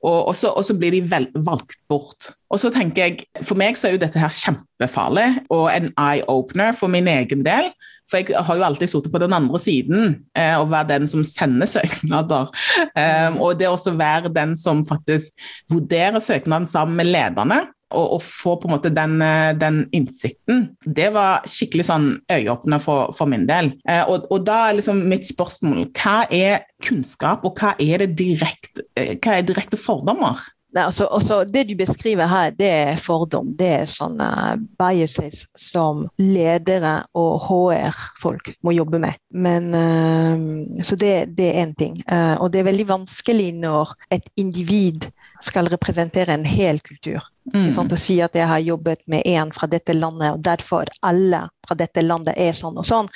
Og, 0.05 0.37
så, 0.37 0.53
og, 0.55 0.63
så, 0.65 0.77
blir 0.79 0.95
de 0.95 1.01
vel, 1.11 1.27
valgt 1.35 1.81
bort. 1.91 2.31
Og 2.55 2.61
så 2.63 2.71
tenker 2.71 3.03
jeg, 3.03 3.25
For 3.43 3.59
meg 3.59 3.79
så 3.79 3.89
er 3.89 3.97
jo 3.97 4.03
dette 4.05 4.21
her 4.23 4.31
kjempefarlig 4.31 5.27
og 5.51 5.67
en 5.73 5.91
eye-opener 5.99 6.77
for 6.79 6.93
min 6.93 7.11
egen 7.11 7.43
del. 7.47 7.73
For 8.09 8.23
jeg 8.23 8.45
har 8.47 8.57
jo 8.57 8.65
alltid 8.65 8.89
sittet 8.89 9.13
på 9.13 9.21
den 9.21 9.35
andre 9.37 9.59
siden 9.61 10.05
eh, 10.39 10.55
og 10.57 10.71
vært 10.73 10.93
den 10.93 11.11
som 11.11 11.25
sender 11.27 11.69
søknader. 11.69 12.49
Um, 12.95 13.41
og 13.43 13.59
det 13.59 13.69
også 13.69 13.97
være 13.99 14.33
den 14.33 14.55
som 14.57 14.85
faktisk 14.89 15.35
vurderer 15.73 16.23
søknaden 16.25 16.69
sammen 16.71 16.97
med 16.97 17.11
lederne. 17.11 17.67
Og, 17.89 18.19
og 18.19 18.23
få 18.23 18.57
på 18.61 18.69
en 18.69 18.75
måte 18.75 18.93
den, 18.93 19.17
eh, 19.25 19.55
den, 19.57 19.81
innsikten. 19.97 20.67
Det 20.85 21.09
var 21.15 21.47
skikkelig 21.49 21.87
sånn 21.89 22.09
øyeåpner 22.29 22.83
for, 22.85 23.15
for, 23.17 23.31
min 23.31 23.47
del. 23.49 23.73
Eh, 23.89 24.03
og, 24.05 24.27
og, 24.29 24.45
da 24.45 24.59
er 24.67 24.77
liksom 24.77 25.01
mitt 25.09 25.25
spørsmål 25.29 25.87
hva 25.97 26.19
er 26.29 26.67
kunnskap, 26.85 27.47
og 27.49 27.57
hva 27.57 27.73
er, 27.81 28.05
det 28.05 28.13
direkte, 28.21 28.85
eh, 28.99 29.15
hva 29.17 29.39
er 29.39 29.49
direkte 29.49 29.81
fordommer? 29.81 30.45
Nei, 30.77 30.83
altså, 30.85 31.07
altså, 31.07 31.45
det 31.49 31.63
du 31.71 31.77
beskriver 31.79 32.29
her, 32.29 32.51
det 32.53 32.69
er 32.69 32.99
fordom. 33.01 33.55
Det 33.57 33.69
er 33.73 33.87
sånne 33.89 34.29
biases 34.77 35.47
som 35.57 36.05
ledere 36.21 37.07
og 37.17 37.47
HR-folk 37.47 38.51
må 38.63 38.75
jobbe 38.77 39.01
med. 39.01 39.17
Men, 39.33 39.71
uh, 39.73 40.83
så 40.85 40.99
det, 41.01 41.15
det 41.39 41.49
er 41.49 41.63
én 41.63 41.73
ting. 41.81 41.97
Uh, 42.05 42.37
og 42.37 42.53
det 42.53 42.61
er 42.61 42.69
veldig 42.69 42.89
vanskelig 42.93 43.49
når 43.63 43.97
et 44.13 44.29
individ 44.37 45.09
skal 45.41 45.73
representere 45.73 46.37
en 46.37 46.45
hel 46.45 46.83
kultur. 46.85 47.25
Mm. 47.55 47.71
Sånn, 47.75 47.93
å 47.93 48.01
si 48.01 48.19
at 48.25 48.37
jeg 48.37 48.49
har 48.51 48.61
jobbet 48.65 49.05
med 49.11 49.27
en 49.29 49.53
fra 49.55 49.69
dette 49.71 49.97
landet, 49.97 50.35
og 50.35 50.45
derfor 50.45 50.91
alle 51.07 51.47
fra 51.67 51.77
dette 51.79 52.05
landet 52.05 52.37
er 52.41 52.57
sånn 52.57 52.79
og 52.81 52.87
sånn, 52.89 53.09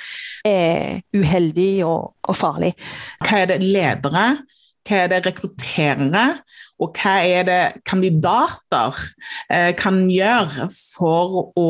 er 0.47 1.03
uheldig 1.15 1.85
og, 1.87 2.13
og 2.27 2.37
farlig. 2.37 2.73
Hva 3.23 3.43
er 3.43 3.53
det 3.53 3.61
ledere 3.63 4.27
hva 4.83 4.97
er 4.99 5.11
det 5.11 5.19
rekrutterere, 5.23 6.23
og 6.83 6.97
hva 6.99 7.13
er 7.23 7.45
det 7.47 7.59
kandidater 7.87 8.97
eh, 9.47 9.71
kan 9.79 10.01
gjøre 10.11 10.67
for 10.73 11.53
å 11.59 11.69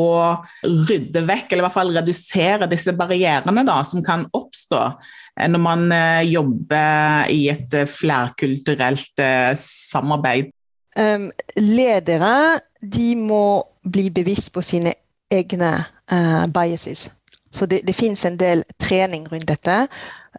rydde 0.64 1.22
vekk, 1.28 1.52
eller 1.52 1.62
i 1.62 1.66
hvert 1.68 1.76
fall 1.76 1.94
redusere 1.94 2.70
disse 2.70 2.94
barrierene 2.96 3.64
da, 3.66 3.78
som 3.86 4.02
kan 4.04 4.26
oppstå 4.34 4.82
eh, 4.82 5.46
når 5.50 5.62
man 5.62 5.86
eh, 5.94 6.24
jobber 6.32 7.30
i 7.30 7.46
et 7.54 7.78
eh, 7.78 7.86
flerkulturelt 7.90 9.22
eh, 9.22 9.52
samarbeid? 9.62 10.50
Um, 10.96 11.30
ledere 11.56 12.60
de 12.80 13.14
må 13.16 13.64
bli 13.82 14.10
bevisst 14.14 14.52
på 14.54 14.62
sine 14.62 14.94
egne 15.32 15.72
uh, 16.12 16.46
biases. 16.46 17.08
Så 17.54 17.66
det, 17.66 17.80
det 17.86 17.94
finnes 17.94 18.24
en 18.24 18.36
del 18.38 18.64
trening 18.82 19.26
rundt 19.32 19.48
dette. 19.48 19.88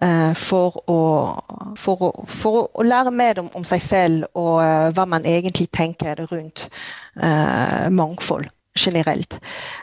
uh, 0.03 0.33
for 0.35 0.75
å, 0.91 0.99
for, 1.79 2.01
å, 2.03 2.25
for, 2.27 2.67
å, 2.75 2.83
lære 2.83 3.11
mer 3.15 3.39
om, 3.39 3.49
om 3.55 3.63
seg 3.63 3.83
selv 3.83 4.25
og 4.35 4.59
uh, 4.59 4.91
hva 4.95 5.05
man 5.07 5.25
egentlig 5.25 5.69
tenker 5.71 6.25
rundt 6.31 6.69
mangfold 7.95 8.49
generelt. 8.75 9.37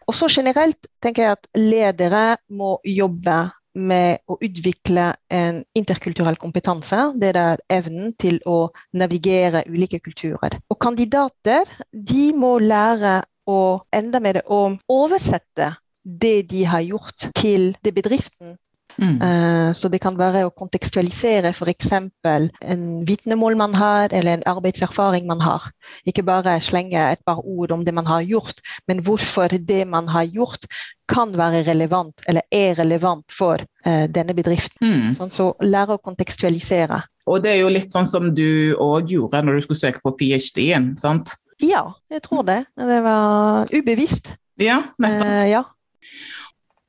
Og 0.04 0.12
så 0.12 0.26
generelt 0.28 0.76
tenker 1.00 1.22
jeg 1.24 1.36
at 1.38 1.46
ledere 1.56 2.24
må 2.52 2.74
jobbe 2.84 3.38
med 3.74 4.22
å 4.28 4.36
utvikle 4.42 5.10
en 5.32 5.62
interkulturell 5.78 6.36
kompetanse. 6.40 7.12
Det 7.16 7.32
er 7.36 7.62
evnen 7.72 8.12
til 8.20 8.40
å 8.48 8.70
navigere 8.98 9.64
ulike 9.68 10.02
kulturer. 10.04 10.58
Og 10.68 10.80
kandidater 10.82 11.68
de 11.92 12.30
må 12.36 12.58
lære 12.62 13.22
å 13.48 13.82
enda 13.92 14.20
mer 14.22 14.42
å 14.46 14.64
oversette 14.92 15.72
det 16.02 16.48
de 16.50 16.64
har 16.66 16.82
gjort, 16.82 17.30
til 17.38 17.72
det 17.84 17.94
bedriften 17.94 18.56
Mm. 19.00 19.18
Uh, 19.22 19.70
så 19.76 19.88
det 19.92 20.00
kan 20.02 20.16
være 20.18 20.44
å 20.46 20.54
kontekstualisere 20.54 21.52
f.eks. 21.52 21.92
en 21.92 22.82
vitnemål 23.08 23.56
man 23.60 23.76
har, 23.78 24.12
eller 24.12 24.38
en 24.38 24.48
arbeidserfaring 24.54 25.28
man 25.28 25.42
har. 25.44 25.68
Ikke 26.08 26.24
bare 26.26 26.58
slenge 26.64 27.00
et 27.12 27.22
par 27.26 27.42
ord 27.44 27.72
om 27.72 27.84
det 27.86 27.94
man 27.94 28.08
har 28.08 28.24
gjort, 28.26 28.60
men 28.90 29.02
hvorfor 29.06 29.54
det 29.58 29.84
man 29.88 30.10
har 30.12 30.28
gjort 30.28 30.68
kan 31.12 31.32
være 31.36 31.64
relevant, 31.66 32.22
eller 32.28 32.46
er 32.52 32.76
relevant 32.78 33.24
for 33.32 33.60
uh, 33.86 34.06
denne 34.08 34.34
bedriften. 34.36 34.80
Mm. 34.80 35.16
Sånn, 35.18 35.32
så 35.34 35.50
lære 35.64 35.98
å 35.98 36.02
kontekstualisere. 36.02 37.02
Og 37.30 37.42
det 37.44 37.52
er 37.52 37.60
jo 37.62 37.70
litt 37.70 37.92
sånn 37.94 38.08
som 38.10 38.32
du 38.34 38.74
òg 38.82 39.12
gjorde 39.14 39.42
når 39.44 39.58
du 39.58 39.66
skulle 39.66 39.82
søke 39.82 40.02
på 40.02 40.14
ph.d.-en, 40.18 40.94
sant? 40.98 41.36
Ja, 41.62 41.84
jeg 42.10 42.24
tror 42.24 42.46
det. 42.48 42.64
Det 42.78 42.98
var 43.04 43.70
ubevisst. 43.70 44.32
Ja, 44.60 44.82
nettopp. 45.02 45.28
Uh, 45.28 45.46
ja. 45.50 45.62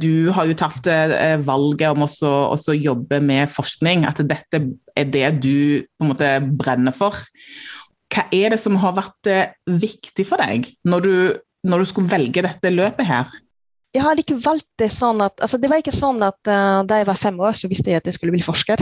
Du 0.02 0.32
har 0.34 0.50
jo 0.50 0.56
tatt 0.58 0.88
eh, 0.90 1.38
valget 1.46 1.94
om 1.94 2.06
å 2.06 2.76
jobbe 2.76 3.20
med 3.24 3.52
forskning, 3.52 4.08
at 4.10 4.20
dette 4.26 4.64
er 4.98 5.08
det 5.14 5.30
du 5.44 5.86
på 5.86 6.06
en 6.06 6.12
måte 6.12 6.32
brenner 6.44 6.96
for. 6.96 7.18
Hva 8.14 8.28
er 8.34 8.54
det 8.54 8.60
som 8.62 8.78
har 8.82 8.96
vært 8.98 9.30
eh, 9.32 9.54
viktig 9.70 10.26
for 10.30 10.42
deg 10.42 10.70
når 10.86 11.06
du, 11.06 11.16
når 11.66 11.84
du 11.84 11.90
skulle 11.90 12.12
velge 12.12 12.46
dette 12.46 12.74
løpet 12.74 13.10
her? 13.10 13.32
Jeg 13.94 14.02
hadde 14.02 14.24
ikke 14.24 14.42
valgt 14.42 14.70
det 14.82 14.90
sånn 14.90 15.22
at 15.22 15.38
altså 15.44 15.60
Det 15.62 15.70
var 15.70 15.84
ikke 15.84 15.94
sånn 15.94 16.22
at 16.26 16.40
uh, 16.50 16.82
da 16.88 16.98
jeg 17.00 17.08
var 17.10 17.20
fem 17.20 17.38
år, 17.42 17.54
så 17.58 17.70
visste 17.70 17.92
jeg 17.92 18.02
at 18.02 18.10
jeg 18.10 18.18
skulle 18.18 18.34
bli 18.34 18.46
forsker. 18.46 18.82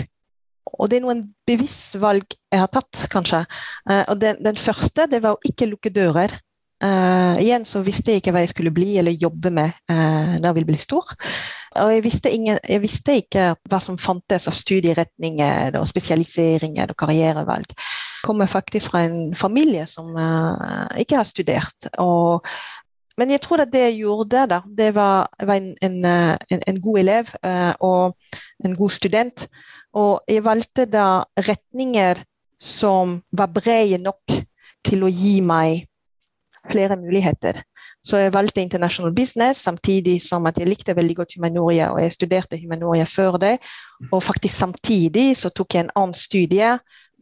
Og 0.72 0.88
det 0.88 1.00
er 1.00 1.04
noen 1.04 1.26
bevisst 1.48 1.98
valg 2.00 2.32
jeg 2.32 2.62
har 2.62 2.72
tatt, 2.72 3.04
kanskje. 3.12 3.44
Uh, 3.90 4.06
og 4.06 4.22
den, 4.22 4.40
den, 4.44 4.60
første 4.60 5.10
det 5.12 5.20
var 5.24 5.36
å 5.36 5.44
ikke 5.48 5.68
lukke 5.74 5.92
dører. 5.92 6.38
Uh, 6.82 7.38
igjen 7.38 7.62
så 7.68 7.84
visste 7.86 8.10
jeg 8.10 8.24
ikke 8.24 8.32
hva 8.34 8.42
jeg 8.42 8.50
skulle 8.56 8.72
bli 8.74 8.96
eller 8.98 9.14
jobbe 9.14 9.52
med 9.54 9.76
uh, 9.92 10.38
når 10.40 10.48
jeg 10.48 10.56
ville 10.58 10.70
bli 10.72 10.80
stor. 10.82 11.12
Og 11.78 11.92
jeg 11.94 12.04
visste, 12.04 12.32
ingen, 12.34 12.58
jeg 12.66 12.82
visste, 12.82 13.20
ikke 13.22 13.44
hva 13.70 13.80
som 13.84 14.00
fantes 14.02 14.48
av 14.50 14.56
studieretninger 14.58 15.78
og 15.78 15.86
spesialiseringer 15.88 16.92
og 16.92 16.98
karrierevalg. 16.98 17.70
Jeg 17.76 18.26
kommer 18.26 18.50
faktisk 18.50 18.90
fra 18.90 19.04
en 19.06 19.36
familie 19.38 19.86
som 19.90 20.10
uh, 20.18 20.90
ikke 20.98 21.20
har 21.20 21.30
studert. 21.30 21.92
Og, 22.02 22.50
men 23.22 23.36
jeg 23.36 23.44
tror 23.46 23.62
at 23.62 23.72
det 23.74 23.86
jeg 23.86 24.02
gjorde, 24.02 24.48
da, 24.50 24.64
det 24.66 24.90
var, 24.98 25.30
var 25.38 25.62
en, 25.62 25.76
en, 25.86 26.02
en, 26.10 26.66
en, 26.68 26.82
god 26.82 27.00
elev 27.04 27.30
og 27.86 28.18
en 28.66 28.76
god 28.76 28.98
student. 28.98 29.46
Og 29.94 30.26
jeg 30.28 30.44
valgte 30.50 30.90
da 30.90 31.22
retninger 31.38 32.26
som 32.62 33.20
var 33.32 33.54
brede 33.54 34.02
nok 34.02 34.34
til 34.86 35.06
å 35.06 35.14
gi 35.14 35.38
meg 35.46 35.86
flere 36.70 36.98
muligheter. 36.98 37.62
Så 38.06 38.18
jeg 38.18 38.34
valgte 38.34 38.62
international 38.62 39.14
business 39.16 39.64
samtidig 39.66 40.22
som 40.22 40.46
at 40.46 40.58
jeg 40.58 40.70
likte 40.70 40.96
veldig 40.96 41.16
godt 41.16 41.36
humanoria, 41.38 41.92
og 41.94 42.02
jeg 42.02 42.14
studerte 42.14 42.60
humanoria 42.62 43.06
før 43.10 43.38
det. 43.42 43.56
Og 44.12 44.24
faktisk 44.24 44.56
samtidig 44.56 45.38
så 45.38 45.50
tok 45.50 45.74
jeg 45.74 45.86
en 45.86 45.96
annen 45.96 46.18
studie 46.18 46.76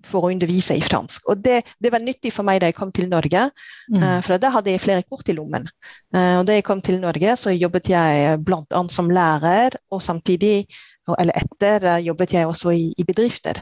for 0.06 0.24
å 0.24 0.32
undervise 0.32 0.76
i 0.78 0.84
fransk. 0.84 1.26
Og 1.32 1.42
det, 1.44 1.62
det 1.80 1.92
var 1.92 2.04
nyttig 2.04 2.32
for 2.32 2.48
meg 2.48 2.62
da 2.62 2.70
jeg 2.70 2.78
kom 2.78 2.92
til 2.96 3.10
Norge, 3.12 3.50
mm. 3.92 3.98
uh, 4.00 4.20
for 4.24 4.40
da 4.40 4.52
hadde 4.56 4.72
jeg 4.72 4.84
flere 4.84 5.04
kort 5.04 5.28
i 5.32 5.36
lommen. 5.36 5.68
Uh, 6.16 6.40
og 6.40 6.46
da 6.48 6.56
jeg 6.56 6.66
kom 6.68 6.84
til 6.86 7.02
Norge, 7.02 7.36
så 7.40 7.52
jobbet 7.56 7.92
jeg 7.92 8.38
bl.a. 8.48 8.84
som 8.92 9.12
lærer, 9.12 9.76
og 9.92 10.04
samtidig, 10.04 10.70
eller 11.18 11.36
etter, 11.36 11.90
jobbet 12.06 12.38
jeg 12.38 12.48
også 12.48 12.76
i, 12.76 12.94
i 12.98 13.08
bedrifter. 13.08 13.60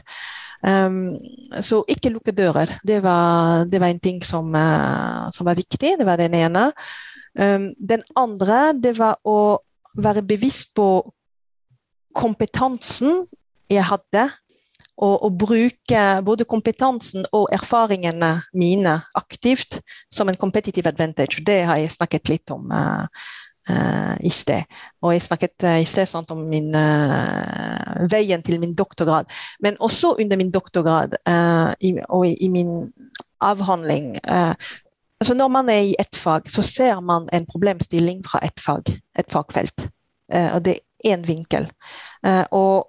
Um, 0.62 1.18
så 1.62 1.84
ikke 1.86 2.10
lukke 2.10 2.34
dører. 2.34 2.78
Det 2.86 2.98
var, 3.02 3.64
det 3.70 3.80
var 3.80 3.92
en 3.92 4.02
ting 4.02 4.18
som, 4.26 4.50
uh, 4.54 5.30
som, 5.34 5.46
var 5.46 5.58
viktig. 5.58 5.94
Det 5.98 6.06
var 6.06 6.18
den 6.18 6.34
ene. 6.34 6.72
Um, 7.38 7.70
den 7.78 8.02
andre 8.16 8.72
det 8.74 8.96
var 8.98 9.20
å 9.24 9.60
være 9.98 10.24
bevisst 10.26 10.74
på 10.74 11.06
kompetansen 12.14 13.24
jeg 13.70 13.86
hadde. 13.86 14.28
Og, 14.98 15.14
og 15.28 15.36
bruke 15.38 15.98
både 16.26 16.42
kompetansen 16.42 17.22
og 17.30 17.52
erfaringene 17.54 18.32
mine 18.50 18.96
aktivt 19.14 19.76
som 20.10 20.26
en 20.26 20.34
competitive 20.34 20.90
advantage. 20.90 21.44
Det 21.46 21.60
har 21.68 21.78
jeg 21.78 21.94
snakket 21.94 22.32
litt 22.32 22.50
om. 22.50 22.66
Uh, 22.66 23.06
i 24.20 24.30
sted. 24.30 24.62
Og 25.02 25.12
jeg 25.12 25.22
snakket 25.22 25.64
uh, 25.64 25.76
i 25.82 25.86
sted 25.88 26.06
sant, 26.08 26.30
om 26.30 26.40
min, 26.50 26.70
uh, 26.74 28.06
veien 28.10 28.42
til 28.42 28.60
min 28.60 28.74
doktorgrad. 28.74 29.28
Men 29.60 29.76
også 29.80 30.14
under 30.18 30.36
min 30.36 30.50
doktorgrad 30.50 31.18
i, 31.80 31.94
og 32.08 32.26
i, 32.26 32.34
i, 32.40 32.48
min 32.48 32.92
avhandling 33.40 34.18
altså 35.20 35.34
Når 35.34 35.48
man 35.48 35.68
er 35.68 35.80
i 35.80 35.96
ett 35.98 36.16
fag, 36.16 36.50
så 36.50 36.62
ser 36.62 37.00
man 37.00 37.28
en 37.32 37.46
problemstilling 37.46 38.24
fra 38.26 38.38
ett 38.42 38.60
fag, 38.60 39.00
et 39.18 39.30
fagfelt. 39.30 39.88
og 40.30 40.64
det 40.64 40.78
er 41.04 41.16
én 41.16 41.26
vinkel. 41.26 41.70
og 42.50 42.86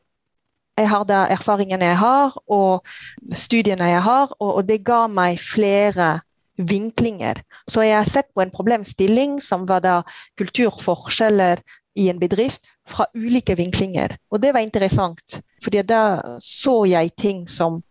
jeg 0.78 0.90
har 0.90 1.04
da 1.04 1.26
erfaringene 1.28 1.86
jeg 1.86 1.98
har, 1.98 2.38
og 2.48 2.86
studiene 3.34 3.84
jeg 3.84 4.04
har, 4.04 4.32
og, 4.40 4.56
og 4.56 4.68
det 4.68 4.84
ga 4.86 5.08
meg 5.08 5.40
flere 5.40 6.20
vinklinger. 6.60 7.42
Så 7.68 7.84
jeg 7.86 7.98
har 7.98 8.10
sett 8.10 8.30
på 8.36 8.44
en 8.44 8.54
problemstilling 8.54 9.40
som 9.44 9.66
var 9.70 9.84
da 9.86 10.00
kulturforskjeller 10.40 11.62
i 12.00 12.10
en 12.12 12.20
bedrift 12.20 12.68
fra 12.90 13.08
ulike 13.16 13.56
vinklinger. 13.60 14.18
Og 14.32 14.42
det 14.44 14.54
var 14.56 14.66
interessant, 14.66 15.40
for 15.64 15.76
da 15.84 16.04
så 16.44 16.82
jeg 16.90 17.16
ting 17.18 17.46
som 17.50 17.84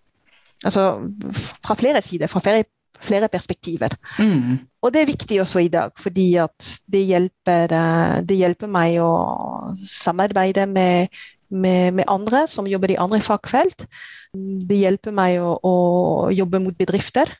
Altså 0.67 0.99
fra 1.63 1.77
flere 1.79 2.01
sider, 2.03 2.27
fra 2.27 2.41
flere, 2.43 2.65
flere 2.99 3.29
perspektiver. 3.31 3.93
Mm. 4.19 4.59
Og 4.83 4.91
det 4.91 5.01
er 5.01 5.07
viktig 5.07 5.41
også 5.41 5.63
i 5.63 5.69
dag, 5.71 5.93
fordi 5.95 6.35
at 6.35 6.71
det 6.91 7.05
hjelper, 7.07 7.75
det 8.27 8.39
hjelper 8.41 8.67
meg 8.67 8.97
å 8.99 9.13
samarbeide 9.87 10.67
med, 10.67 11.15
med, 11.49 11.93
med, 12.01 12.05
andre 12.11 12.49
som 12.51 12.67
jobber 12.67 12.91
i 12.91 12.99
andre 12.99 13.21
fagfelt. 13.23 13.87
Det 14.35 14.81
hjelper 14.81 15.15
meg 15.15 15.39
å, 15.39 15.55
å 15.63 15.77
jobbe 16.35 16.59
mot 16.65 16.75
bedrifter. 16.75 17.31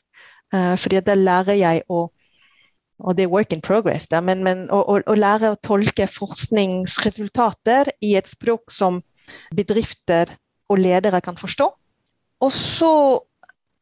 Uh, 0.53 0.75
fordi 0.81 1.01
da 1.05 1.17
lærer 1.17 1.59
jeg 1.59 1.85
å 1.89 2.07
og 2.99 3.15
det 3.15 3.23
er 3.23 3.31
work 3.31 3.53
in 3.55 3.61
progress, 3.63 4.09
da, 4.11 4.19
men, 4.19 4.41
men 4.43 4.65
å, 4.75 4.81
å, 4.83 4.97
å, 5.07 5.13
lære 5.15 5.53
å 5.53 5.59
tolke 5.63 6.03
forskningsresultater 6.11 7.93
i 8.03 8.15
et 8.19 8.27
språk 8.27 8.73
som 8.75 8.99
bedrifter 9.55 10.33
og 10.67 10.81
ledere 10.81 11.21
kan 11.23 11.39
forstå. 11.39 11.69
Og 12.43 12.51
så 12.51 12.91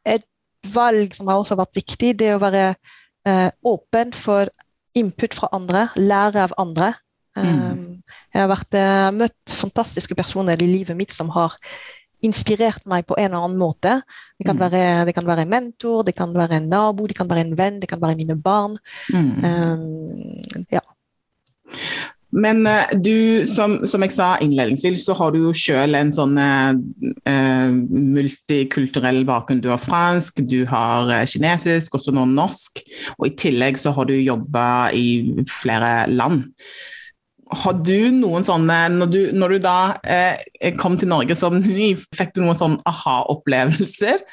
et 0.05 0.25
valg 0.73 1.17
som 1.17 1.29
har 1.31 1.41
også 1.41 1.57
vært 1.57 1.79
viktig, 1.79 2.13
det 2.19 2.35
å 2.35 2.41
være 2.41 2.69
eh, 2.69 3.49
åpen 3.65 4.13
for 4.13 4.51
input 4.97 5.35
fra 5.37 5.49
andre, 5.55 5.87
lære 5.97 6.47
av 6.47 6.55
andre. 6.61 6.93
Um, 7.37 7.49
mm. 7.49 7.83
Jeg 8.33 8.41
har 8.41 8.49
vært, 8.49 8.77
uh, 8.77 9.09
møtt 9.13 9.53
fantastiske 9.53 10.15
personer 10.17 10.61
i 10.61 10.69
livet 10.69 10.97
mitt 10.97 11.13
som 11.13 11.29
har 11.35 11.53
inspirert 12.25 12.83
meg 12.89 13.05
på 13.07 13.17
en 13.17 13.29
eller 13.29 13.45
annen 13.45 13.61
måte. 13.61 13.99
Det 14.37 14.47
kan, 14.47 14.57
mm. 14.57 14.63
være, 14.65 14.83
det 15.09 15.15
kan 15.17 15.27
være 15.27 15.45
en 15.45 15.53
mentor, 15.53 16.03
det 16.07 16.15
kan 16.17 16.33
være 16.35 16.61
en 16.61 16.69
nabo, 16.71 17.07
det 17.07 17.17
kan 17.17 17.29
være 17.29 17.45
en 17.45 17.57
venn, 17.57 17.81
det 17.81 17.89
kan 17.91 18.01
være 18.01 18.17
mine 18.19 18.37
barn. 18.41 18.77
Mm. 19.13 19.31
Um, 19.45 20.63
ja. 20.73 20.83
Men 22.37 22.65
uh, 22.67 22.89
du, 22.97 23.45
som, 23.47 23.79
som, 23.87 24.03
jeg 24.03 24.15
sa 24.17 24.33
innledningsvis, 24.43 25.05
så 25.05 25.15
har 25.17 25.31
du 25.31 25.39
jo 25.45 25.53
selv 25.55 25.95
en 25.99 26.11
sånn 26.15 26.35
uh, 26.41 26.73
multikulturell 28.17 29.23
bakgrunn. 29.29 29.61
Du 29.63 29.71
har 29.71 29.81
fransk, 29.81 30.41
du 30.49 30.63
har 30.69 31.13
kinesisk, 31.29 31.95
også 31.99 32.15
nå 32.17 32.27
norsk. 32.33 32.81
Og 33.19 33.29
i 33.29 33.35
tillegg 33.37 33.79
så 33.81 33.93
har 33.95 34.09
du 34.09 34.17
jobba 34.17 34.67
i 34.97 35.07
flere 35.61 36.09
land. 36.11 36.49
Har 37.47 37.77
du 37.79 38.11
noen 38.11 38.45
sånne 38.47 38.77
Når 38.95 39.09
du, 39.13 39.19
når 39.35 39.55
du 39.55 39.57
da 39.63 39.79
eh, 40.03 40.73
kom 40.79 40.97
til 40.99 41.11
Norge 41.11 41.35
som 41.37 41.59
ny, 41.61 41.93
fikk 42.15 42.35
du 42.35 42.41
noen 42.43 42.57
sånne 42.59 42.83
aha-opplevelser? 42.89 44.23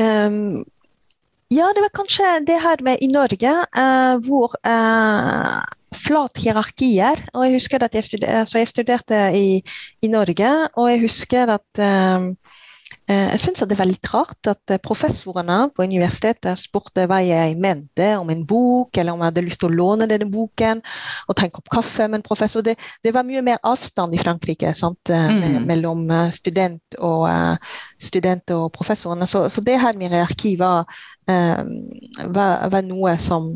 Um, 0.00 0.62
ja, 1.52 1.68
det 1.74 1.82
var 1.82 1.92
kanskje 1.94 2.28
det 2.46 2.60
her 2.62 2.82
med 2.86 3.02
i 3.02 3.10
Norge, 3.10 3.52
eh, 3.82 4.14
hvor 4.26 4.54
eh, 4.62 5.56
flat 5.98 6.38
hierarkier. 6.38 7.24
Og 7.34 7.46
jeg 7.46 7.56
husker 7.58 7.84
at 7.84 7.96
jeg 7.98 8.06
studerte, 8.06 8.58
jeg 8.62 8.70
studerte 8.70 9.22
i, 9.34 9.48
i, 10.02 10.10
Norge, 10.12 10.52
og 10.78 10.90
jeg 10.92 11.02
husker 11.08 11.56
at 11.58 11.82
Eh, 11.82 12.30
jeg 13.10 13.40
syns 13.42 13.62
det 13.64 13.74
er 13.74 13.80
veldig 13.80 14.10
rart 14.12 14.48
at 14.50 14.72
eh, 14.72 14.80
professorene 14.82 15.58
på 15.74 15.84
universitetet 15.86 16.58
spurte 16.60 17.06
hva 17.10 17.20
jeg 17.24 17.56
mente 17.60 18.06
om 18.20 18.30
en 18.30 18.44
bok, 18.46 18.96
eller 18.96 19.14
om 19.14 19.22
jeg 19.22 19.32
hadde 19.32 19.44
lyst 19.46 19.62
til 19.62 19.70
å 19.70 19.78
låne 19.78 20.08
denne 20.10 20.28
boken 20.30 20.82
og 21.26 21.36
ta 21.36 21.46
en 21.46 21.54
kopp 21.54 21.70
kaffe 21.72 22.06
med 22.08 22.20
en 22.20 22.26
professor. 22.26 22.64
Det, 22.66 22.76
det 23.04 23.14
var 23.16 23.26
mye 23.26 23.42
mer 23.46 23.60
avstand 23.66 24.14
i 24.14 24.20
Frankrike 24.22 24.72
sant, 24.78 25.10
eh, 25.10 25.32
mm. 25.40 25.58
mellom 25.66 26.04
student 26.34 26.98
og, 26.98 27.26
student 28.00 28.54
og 28.54 28.68
professorene. 28.74 29.26
Så, 29.30 29.46
så 29.50 29.64
det 29.64 29.80
her 29.80 29.98
med 29.98 30.14
hierarki 30.14 30.54
var, 30.60 30.86
var, 31.26 32.68
var 32.72 32.86
noe 32.86 33.16
som 33.22 33.52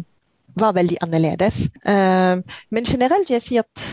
var 0.59 0.75
veldig 0.77 1.01
annerledes. 1.03 1.65
men 1.85 2.87
generelt 2.87 3.27
vil 3.27 3.37
jeg 3.41 3.43
si 3.43 3.59
at 3.59 3.87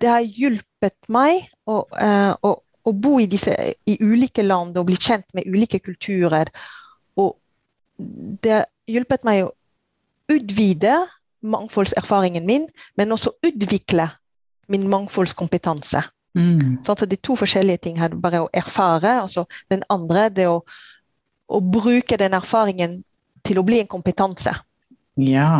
det 0.00 0.10
har 0.10 0.26
hjulpet 0.26 0.96
meg 1.08 1.46
å, 1.64 1.80
å, 2.44 2.52
å 2.84 2.92
bo 2.92 3.16
i, 3.20 3.26
disse, 3.30 3.54
i 3.88 3.96
ulike 4.04 4.44
land 4.44 4.76
og 4.78 4.88
bli 4.90 4.98
kjent 5.00 5.26
med 5.36 5.48
ulike 5.48 5.80
kulturer. 5.80 6.50
Og 7.16 7.36
det 8.44 8.52
har 8.58 8.66
hjulpet 8.90 9.24
meg 9.24 9.46
å 9.46 9.52
utvide 10.32 10.98
mangfoldserfaringen 11.44 12.46
min, 12.48 12.68
men 12.96 13.12
også 13.12 13.34
utvikle 13.44 14.08
min 14.72 14.86
mangfoldskompetanse. 14.88 16.02
Mm. 16.34 16.82
Så 16.84 16.96
det 17.04 17.18
er 17.18 17.22
to 17.22 17.36
forskjellige 17.38 17.84
ting 17.86 17.98
her. 18.00 18.14
Bare 18.18 18.44
å 18.44 18.52
erfare. 18.52 19.20
Altså 19.22 19.46
den 19.72 19.84
andre 19.92 20.28
det 20.34 20.48
å, 20.50 20.62
å 21.46 21.60
bruke 21.60 22.18
den 22.20 22.34
erfaringen 22.36 23.02
til 23.44 23.60
å 23.60 23.66
bli 23.66 23.82
en 23.82 23.90
kompetanse. 23.90 24.54
Ja. 25.20 25.50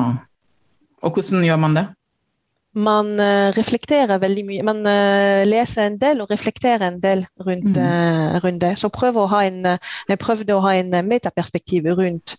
Og 1.05 1.19
hvordan 1.19 1.45
gjør 1.47 1.61
man 1.61 1.77
det? 1.77 1.85
Man 2.75 3.15
uh, 3.21 3.55
reflekterer 3.55 4.19
veldig 4.19 4.45
mye. 4.49 4.67
Man 4.67 4.83
uh, 4.87 5.45
leser 5.47 5.87
en 5.87 5.99
del 6.01 6.23
og 6.23 6.31
reflekterer 6.31 6.89
en 6.89 7.01
del 7.03 7.25
rundt, 7.47 7.77
mm. 7.79 8.39
rundt 8.45 8.63
det. 8.63 8.75
Så 8.81 8.91
prøv 8.95 9.19
å 9.23 9.27
ha 9.31 9.45
en, 9.47 9.65
jeg 10.09 10.23
prøvde 10.23 10.57
å 10.57 10.63
ha 10.65 10.77
en 10.79 10.95
metaperspektiv 11.09 11.91
rundt 11.95 12.39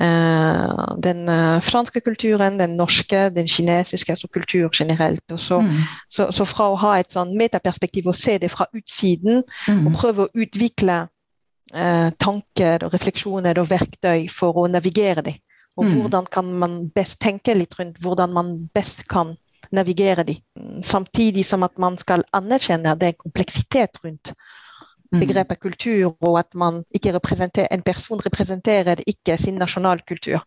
den 0.00 1.26
franske 1.60 2.00
kulturen, 2.00 2.54
den 2.56 2.78
norske, 2.78 3.26
den 3.34 3.48
kinesiske, 3.50 4.14
altså 4.14 4.30
kultur 4.32 4.70
generelt. 4.72 5.34
Så, 5.36 5.58
mm. 5.60 5.74
så, 6.08 6.30
så, 6.32 6.46
fra 6.48 6.70
å 6.72 6.78
ha 6.80 6.94
et 6.96 7.12
sånn 7.12 7.34
metaperspektiv 7.36 8.08
og 8.08 8.16
se 8.16 8.38
det 8.40 8.48
fra 8.48 8.64
utsiden, 8.72 9.42
mm. 9.68 9.82
og 9.90 9.98
prøve 9.98 10.24
å 10.24 10.32
utvikle 10.32 11.02
tanker 12.16 12.86
og 12.86 12.96
refleksjoner 12.96 13.60
og 13.60 13.68
verktøy 13.68 14.24
for 14.32 14.62
å 14.62 14.64
navigere 14.72 15.26
det. 15.26 15.36
Og 15.76 15.84
mm. 15.84 15.92
hvordan 15.98 16.32
kan 16.32 16.48
man 16.62 16.80
best 16.94 17.20
tenke 17.20 17.52
litt 17.58 17.76
rundt 17.76 18.00
hvordan 18.00 18.32
man 18.32 18.54
best 18.72 19.04
kan 19.10 19.34
navigere 19.72 20.24
de. 20.26 20.36
Samtidig 20.82 21.44
som 21.46 21.62
at 21.62 21.78
man 21.78 21.98
skal 21.98 22.24
anerkjenne 22.36 22.96
det 22.98 23.12
er 23.12 23.20
kompleksitet 23.20 24.00
rundt 24.04 24.32
mm. 25.12 25.20
begrepet 25.20 25.60
kultur, 25.60 26.14
og 26.20 26.38
at 26.38 26.54
man 26.54 26.84
ikke 26.94 27.14
en 27.70 27.82
person 27.82 28.20
representerer 28.20 29.02
ikke 29.06 29.38
sin 29.38 29.54
nasjonalkultur. 29.54 30.40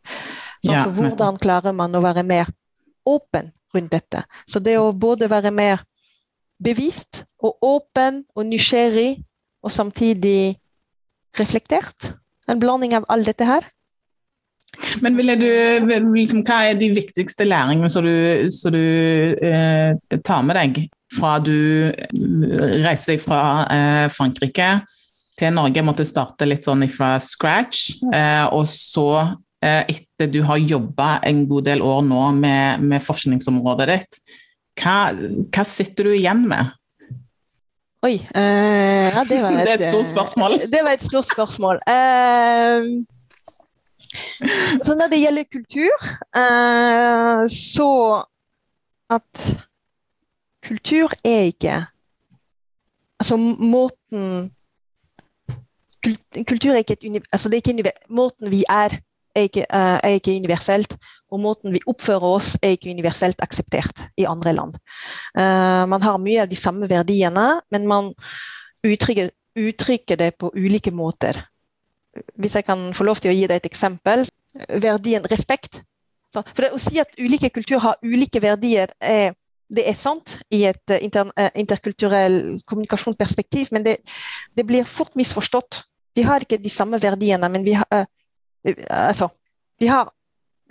Så, 0.64 0.72
ja, 0.72 0.84
så 0.84 0.90
hvordan 0.90 1.38
klarer 1.38 1.72
man 1.72 1.96
å 1.96 2.02
være 2.02 2.24
mer 2.24 2.50
åpen 3.06 3.52
rundt 3.76 3.92
dette? 3.92 4.24
Så 4.48 4.60
det 4.60 4.78
å 4.80 4.94
både 4.94 5.30
være 5.30 5.52
mer 5.52 5.84
bevisst 6.64 7.26
og 7.44 7.58
åpen 7.62 8.24
og 8.36 8.46
nysgjerrig, 8.46 9.24
og 9.64 9.72
samtidig 9.72 10.60
reflektert. 11.40 12.14
En 12.48 12.60
blanding 12.60 12.94
av 12.96 13.06
alt 13.10 13.26
dette 13.26 13.46
her. 13.48 13.64
Men 15.02 15.18
du, 15.18 15.50
liksom, 16.14 16.42
Hva 16.46 16.64
er 16.70 16.80
de 16.80 16.90
viktigste 16.96 17.46
læringene 17.46 17.92
som 17.94 18.06
du, 18.06 18.50
som 18.54 18.74
du 18.74 18.82
eh, 19.38 19.94
tar 20.26 20.44
med 20.46 20.58
deg 20.58 20.80
fra 21.14 21.38
du 21.44 21.92
reiste 22.84 23.20
fra 23.22 23.44
eh, 23.70 24.08
Frankrike 24.14 24.72
til 25.40 25.54
Norge, 25.56 25.86
måtte 25.86 26.06
starte 26.06 26.48
litt 26.48 26.66
sånn 26.68 26.86
fra 26.94 27.16
scratch, 27.22 27.98
eh, 28.14 28.46
og 28.54 28.68
så 28.70 29.08
eh, 29.64 29.82
etter 29.90 30.30
du 30.30 30.44
har 30.46 30.62
jobba 30.62 31.18
en 31.26 31.44
god 31.50 31.70
del 31.70 31.82
år 31.86 32.04
nå 32.06 32.28
med, 32.38 32.84
med 32.86 33.04
forskningsområdet 33.04 33.90
ditt, 33.90 34.22
hva, 34.82 35.14
hva, 35.14 35.66
sitter 35.70 36.10
du 36.10 36.16
igjen 36.16 36.48
med? 36.50 36.74
Oi 38.04 38.18
uh, 38.20 39.10
ja, 39.14 39.22
det, 39.30 39.38
var 39.40 39.54
et, 39.56 39.64
det 39.68 39.74
er 39.76 39.78
et 39.78 39.94
stort 39.94 40.10
spørsmål. 40.12 40.58
Det 40.68 40.82
var 40.84 40.98
et 40.98 41.06
stort 41.06 41.30
spørsmål. 41.30 41.80
Uh, 41.88 43.06
så 44.86 44.96
når 44.98 45.12
det 45.12 45.22
gjelder 45.22 45.50
kultur, 45.52 46.06
uh, 46.38 47.44
så 47.50 47.90
at 49.14 49.48
kultur 50.64 51.14
er 51.24 51.50
ikke 51.54 51.82
Altså 53.24 53.38
måten 53.38 54.52
Kultur 56.48 56.74
er 56.74 56.82
ikke 56.82 56.98
et 56.98 57.28
altså 57.32 57.50
det 57.50 57.58
er 57.58 57.72
ikke 57.72 57.92
Måten 58.10 58.50
vi 58.52 58.64
er, 58.70 58.98
er 59.36 59.46
ikke, 59.48 59.64
uh, 59.72 60.00
er 60.04 60.18
ikke, 60.18 60.36
universelt. 60.36 60.98
Og 61.32 61.40
måten 61.40 61.72
vi 61.72 61.80
oppfører 61.88 62.26
oss, 62.28 62.58
er 62.62 62.76
ikke 62.76 62.92
universelt 62.92 63.40
akseptert 63.40 64.04
i 64.18 64.26
andre 64.28 64.54
land. 64.54 64.76
Uh, 65.38 65.88
man 65.88 66.02
har 66.04 66.20
mye 66.20 66.42
av 66.44 66.52
de 66.52 66.60
samme 66.60 66.90
verdiene, 66.90 67.62
men 67.72 67.88
man 67.88 68.12
uttrykker, 68.84 69.32
uttrykker 69.56 70.20
det 70.20 70.34
på 70.36 70.52
ulike 70.52 70.92
måter 70.92 71.40
hvis 72.36 72.56
jeg 72.56 72.66
kan 72.68 72.92
få 72.94 73.06
lov 73.08 73.22
til 73.22 73.32
å 73.32 73.36
gi 73.36 73.48
deg 73.50 73.62
et 73.62 73.70
eksempel. 73.70 74.26
Verdien 74.70 75.26
respekt. 75.32 75.82
For 76.34 76.66
å 76.74 76.82
si 76.82 77.00
at 77.02 77.14
ulike 77.22 77.52
kulturer 77.54 77.84
har 77.84 78.06
ulike 78.06 78.42
verdier, 78.42 78.94
er, 79.00 79.36
det 79.74 79.86
er 79.90 79.98
sant 79.98 80.38
i 80.54 80.64
et 80.70 80.94
eh, 80.94 81.04
inter, 81.06 81.30
eh, 81.38 81.52
interkulturell 81.62 82.40
kommunikasjonsperspektiv, 82.70 83.70
men 83.74 83.86
det, 83.86 84.00
det, 84.58 84.66
blir 84.66 84.90
fort 84.90 85.14
misforstått. 85.20 85.84
Vi 86.18 86.26
har 86.26 86.46
ikke 86.46 86.62
de 86.62 86.72
samme 86.74 87.00
verdiene, 87.02 87.50
men 87.50 87.66
vi 87.66 87.74
har, 87.78 87.88
uh, 87.90 88.06
altså, 88.90 89.32
vi 89.82 89.90
har 89.90 90.12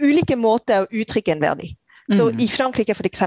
ulike 0.03 0.37
måter 0.39 0.85
å 0.85 0.91
uttrykke 1.03 1.35
en 1.35 1.43
verdi. 1.43 1.73
Så 2.11 2.29
mm. 2.31 2.43
i 2.43 2.47
Frankrike 2.51 2.95
f.eks., 2.95 3.25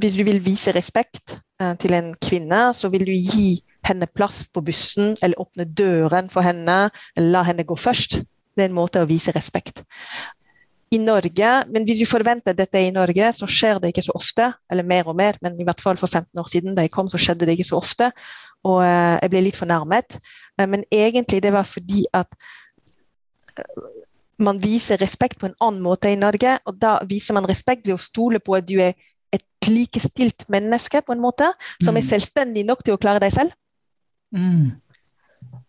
hvis 0.00 0.16
vi 0.18 0.26
vil 0.26 0.40
vise 0.42 0.72
respekt 0.74 1.36
uh, 1.62 1.74
til 1.78 1.94
en 1.94 2.10
kvinne, 2.18 2.66
så 2.74 2.90
vil 2.90 3.06
du 3.06 3.14
gi 3.14 3.60
henne 3.84 4.08
plass 4.10 4.42
på 4.48 4.62
bussen, 4.64 5.14
eller 5.22 5.40
åpne 5.40 5.66
døren 5.66 6.30
for 6.32 6.46
henne, 6.46 6.88
eller 7.16 7.34
la 7.34 7.42
henne 7.48 7.66
gå 7.66 7.76
først. 7.76 8.20
Det 8.54 8.64
er 8.64 8.70
en 8.70 8.76
måte 8.76 9.02
å 9.02 9.10
vise 9.10 9.34
respekt. 9.34 9.82
I 10.94 10.98
Norge, 11.02 11.50
men 11.72 11.84
Hvis 11.84 11.98
vi 11.98 12.06
forventer 12.06 12.54
dette 12.54 12.78
i 12.78 12.92
Norge, 12.94 13.32
så 13.32 13.48
skjer 13.50 13.80
det 13.82 13.90
ikke 13.90 14.04
så 14.06 14.14
ofte. 14.14 14.52
Eller 14.70 14.86
mer 14.86 15.08
og 15.10 15.16
mer, 15.16 15.38
men 15.42 15.58
i 15.58 15.64
hvert 15.66 15.80
fall 15.80 15.96
for 15.98 16.06
15 16.06 16.38
år 16.38 16.50
siden 16.50 16.76
da 16.76 16.84
jeg 16.84 16.92
kom, 16.94 17.08
så 17.08 17.18
skjedde 17.18 17.48
det 17.48 17.56
ikke 17.56 17.70
så 17.72 17.80
ofte. 17.80 18.10
Og 18.64 18.78
uh, 18.84 19.18
jeg 19.18 19.32
ble 19.32 19.42
litt 19.48 19.58
fornærmet. 19.58 20.20
Uh, 20.60 20.68
men 20.70 20.84
egentlig 20.92 21.42
det 21.42 21.52
var 21.52 21.66
fordi 21.66 22.04
at 22.14 22.30
uh, 23.58 23.90
man 24.38 24.60
viser 24.62 25.00
respekt 25.02 25.40
på 25.40 25.50
en 25.50 25.58
annen 25.60 25.82
måte 25.82 26.12
i 26.12 26.20
Norge. 26.20 26.58
Og 26.68 26.78
da 26.78 27.00
viser 27.10 27.34
man 27.34 27.48
respekt 27.48 27.88
ved 27.88 27.96
å 27.96 28.04
stole 28.04 28.38
på 28.38 28.54
at 28.60 28.68
du 28.68 28.78
er 28.78 28.94
et 29.34 29.66
likestilt 29.66 30.46
menneske 30.52 31.02
på 31.02 31.14
en 31.14 31.22
måte, 31.22 31.50
som 31.82 31.96
er 31.96 32.04
mm. 32.04 32.10
selvstendig 32.12 32.64
nok 32.68 32.84
til 32.86 32.94
å 32.94 33.02
klare 33.02 33.22
deg 33.24 33.34
selv. 33.34 33.56
Mm. 34.34 34.74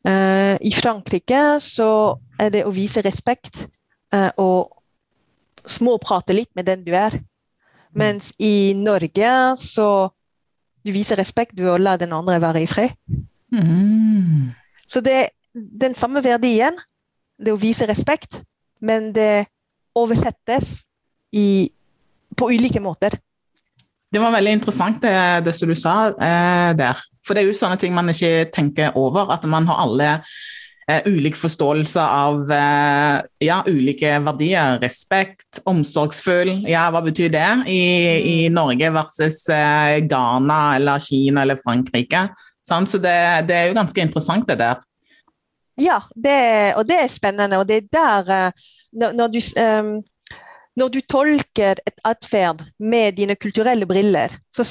Uh, 0.05 0.55
I 0.61 0.71
Frankrike 0.73 1.59
så 1.63 1.89
er 2.41 2.51
det 2.53 2.65
å 2.65 2.73
vise 2.73 3.03
respekt 3.05 3.63
uh, 4.13 4.31
og 4.41 5.69
småprate 5.69 6.35
litt 6.35 6.51
med 6.57 6.67
den 6.69 6.83
du 6.85 6.93
er. 6.97 7.17
Mens 7.95 8.33
i 8.43 8.75
Norge 8.75 9.31
så 9.61 9.87
du 10.85 10.91
viser 10.93 11.17
respekt 11.17 11.55
ved 11.57 11.71
å 11.71 11.79
la 11.81 11.95
den 11.97 12.13
andre 12.13 12.37
være 12.43 12.61
i 12.65 12.69
fred. 12.69 12.93
Mm. 13.55 14.51
Så 14.85 15.01
det 15.01 15.15
er 15.15 15.29
den 15.55 15.95
samme 15.97 16.21
verdien, 16.21 16.75
det 17.41 17.53
å 17.55 17.59
vise 17.59 17.87
respekt, 17.89 18.41
men 18.83 19.09
det 19.15 19.47
oversettes 19.95 20.83
i, 21.33 21.71
på 22.37 22.51
ulike 22.51 22.83
måter. 22.83 23.17
Det 24.15 24.21
var 24.23 24.31
veldig 24.31 24.51
interessant 24.55 25.01
det, 25.03 25.15
det 25.43 25.51
som 25.57 25.67
du 25.67 25.75
sa 25.75 25.93
eh, 26.07 26.69
der. 26.79 26.99
For 27.27 27.35
det 27.35 27.41
er 27.41 27.49
jo 27.49 27.57
sånne 27.57 27.75
ting 27.81 27.91
man 27.91 28.07
ikke 28.13 28.45
tenker 28.55 28.95
over. 28.95 29.27
At 29.33 29.43
man 29.51 29.67
har 29.67 29.81
alle 29.83 30.11
eh, 30.87 31.03
ulik 31.09 31.35
forståelse 31.35 31.99
av 31.99 32.53
eh, 32.55 33.17
ja, 33.43 33.57
ulike 33.67 34.13
verdier. 34.23 34.79
Respekt, 34.79 35.59
omsorgsfull. 35.67 36.53
Ja, 36.71 36.85
hva 36.95 37.03
betyr 37.03 37.33
det 37.35 37.51
i, 37.67 37.83
i 38.15 38.37
mm. 38.47 38.55
Norge 38.55 38.93
versus 39.01 39.41
eh, 39.51 39.99
Ghana 40.07 40.61
eller 40.77 41.03
Kina 41.03 41.43
eller 41.43 41.59
Frankrike? 41.59 42.29
Sant? 42.63 42.95
så 42.95 43.03
det, 43.03 43.19
det, 43.51 43.59
er 43.59 43.67
jo 43.67 43.77
ganske 43.81 44.07
interessant, 44.07 44.47
det 44.47 44.61
der. 44.63 44.79
Ja, 45.75 45.99
det, 46.15 46.39
og 46.79 46.87
det 46.87 47.03
er 47.03 47.11
spennende. 47.11 47.59
Og 47.59 47.67
det 47.67 47.83
er 47.83 47.95
der 47.99 48.35
eh, 48.39 48.67
når, 48.95 49.19
når 49.19 49.35
du 49.35 49.41
um 49.59 49.95
når 50.75 50.91
du 50.91 50.99
tolker 51.07 51.79
et 51.87 52.01
atferd 52.03 52.65
med 52.79 53.15
dine 53.19 53.35
kulturelle 53.39 53.87
briller, 53.87 54.33
så, 54.51 54.65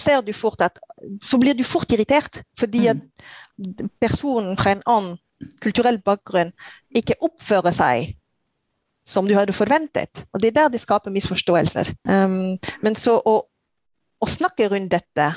at, 0.60 0.80
så 1.24 1.38
blir 1.40 1.56
du 1.56 1.64
fort 1.64 1.92
irritert. 1.92 2.42
Fordi 2.60 2.86
at 2.92 3.00
personen 4.02 4.58
fra 4.60 4.74
en 4.74 4.84
annen 4.86 5.16
kulturell 5.64 5.98
bakgrunn 6.04 6.52
ikke 6.96 7.16
oppfører 7.24 7.74
seg 7.74 8.12
som 9.08 9.28
du 9.28 9.34
hadde 9.36 9.52
forventet. 9.56 10.24
Og 10.32 10.40
Det 10.40 10.48
er 10.48 10.58
der 10.60 10.72
det 10.72 10.80
skaper 10.80 11.12
misforståelser. 11.12 11.92
Um, 12.08 12.56
men 12.82 12.96
så 12.96 13.18
å, 13.20 13.36
å, 14.20 14.26
snakke 14.28 14.68
rundt 14.72 14.92
dette, 14.94 15.30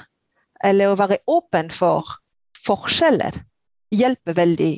eller 0.64 0.92
å 0.92 1.00
være 1.00 1.20
åpen 1.28 1.72
for 1.72 2.08
forskjeller, 2.66 3.44
hjelper 3.92 4.36
veldig 4.36 4.74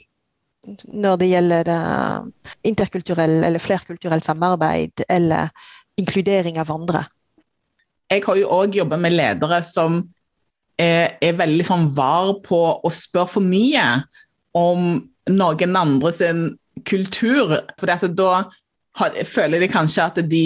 når 0.91 1.19
det 1.21 1.29
gjelder 1.29 1.69
uh, 1.71 2.49
interkulturell 2.67 3.43
eller 3.47 3.63
flerkulturell 3.63 4.21
samarbeid, 4.25 5.05
eller 5.07 5.53
inkludering 5.99 6.59
av 6.61 6.71
andre. 6.73 7.03
Jeg 8.09 8.23
har 8.25 8.39
jo 8.39 8.49
òg 8.55 8.79
jobba 8.79 8.97
med 8.97 9.13
ledere 9.13 9.61
som 9.65 10.01
er, 10.79 11.19
er 11.21 11.37
veldig 11.37 11.65
sånn 11.67 11.87
var 11.93 12.39
på 12.45 12.61
å 12.81 12.91
spørre 12.93 13.35
for 13.35 13.45
mye 13.45 13.85
om 14.57 14.97
noen 15.29 15.77
andre 15.77 16.11
sin 16.15 16.43
kultur. 16.87 17.59
For 17.77 18.07
da 18.07 18.31
har, 18.99 19.23
føler 19.27 19.63
de 19.63 19.69
kanskje 19.71 20.07
at 20.07 20.21
de, 20.31 20.43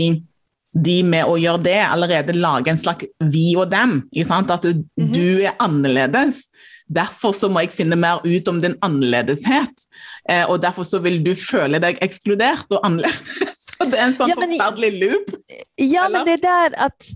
de, 0.74 0.98
med 1.08 1.30
å 1.30 1.38
gjøre 1.39 1.63
det 1.70 1.80
allerede 1.86 2.36
lager 2.36 2.74
en 2.74 2.82
slags 2.82 3.08
vi 3.32 3.54
og 3.56 3.72
dem. 3.72 4.02
At 4.28 4.63
du, 4.63 4.74
mm 4.74 4.84
-hmm. 4.98 5.13
du 5.13 5.44
er 5.44 5.56
annerledes. 5.60 6.44
Derfor 6.88 7.32
så 7.32 7.48
må 7.50 7.60
jeg 7.63 7.72
finne 7.72 7.96
mer 7.96 8.20
ut 8.26 8.48
om 8.48 8.62
din 8.62 8.76
annerledeshet. 8.82 9.86
Eh, 10.30 10.50
og 10.50 10.62
derfor 10.62 10.84
så 10.84 11.00
vil 11.00 11.24
du 11.24 11.36
føle 11.36 11.80
deg 11.80 11.98
ekskludert 12.02 12.66
og 12.70 12.80
annerledes. 12.84 13.50
det 13.91 14.00
er 14.00 14.08
en 14.08 14.15
sånn 14.19 14.32
ja, 14.32 14.38
men, 14.39 14.56
forferdelig 14.56 14.93
loop? 15.02 15.36
Ja, 15.78 16.06
eller? 16.06 16.13
men 16.15 16.30
det 16.30 16.38
er 16.39 16.46
der 16.46 16.80
at 16.89 17.12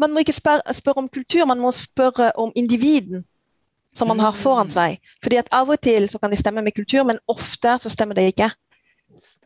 man 0.00 0.14
må 0.14 0.22
ikke 0.24 0.32
spørre, 0.32 0.74
spørre, 0.74 1.02
om 1.04 1.10
kultur, 1.12 1.44
man 1.44 1.60
må 1.60 1.70
spørre 1.76 2.32
om 2.40 2.52
individen 2.56 3.24
som 3.96 4.08
man 4.08 4.20
har 4.22 4.32
foran 4.38 4.70
mm. 4.70 4.74
seg. 4.74 4.98
Fordi 5.22 5.40
at 5.40 5.50
Av 5.52 5.68
og 5.68 5.80
til 5.82 6.08
så 6.08 6.18
kan 6.18 6.30
det 6.30 6.38
stemme 6.40 6.62
med 6.62 6.72
kultur, 6.76 7.04
men 7.04 7.18
ofte 7.28 7.76
så 7.82 7.90
stemmer 7.92 8.16
det 8.16 8.30
ikke. 8.32 8.50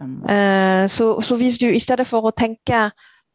Uh, 0.00 0.86
så, 0.86 1.20
så, 1.20 1.36
hvis 1.36 1.58
du 1.58 1.66
i 1.66 1.82
stedet 1.82 2.06
for 2.06 2.28
å 2.28 2.34
tenke 2.36 2.86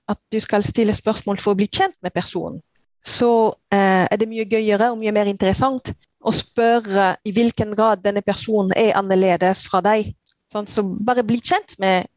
at 0.10 0.20
du 0.32 0.40
skal 0.40 0.64
stille 0.64 0.96
spørsmål 0.96 1.42
for 1.42 1.54
å 1.54 1.60
bli 1.60 1.68
kjent 1.68 1.98
med 2.06 2.16
personen, 2.16 2.62
så 3.06 3.32
uh, 3.52 4.06
er 4.06 4.16
det 4.20 4.30
mye 4.30 4.48
gøyere 4.48 4.92
og 4.92 5.02
mye 5.02 5.14
mer 5.16 5.28
interessant 5.32 5.92
å 6.20 6.32
spørre 6.36 7.14
i 7.28 7.34
hvilken 7.36 7.74
grad 7.76 8.04
denne 8.04 8.24
personen 8.24 8.72
er 8.78 8.96
annerledes 9.00 9.66
fra 9.68 9.82
deg. 9.84 10.14
Sånn, 10.54 10.68
så 10.68 10.84
bare 10.84 11.24
bli 11.24 11.40
kjent 11.44 11.76
med 11.80 12.08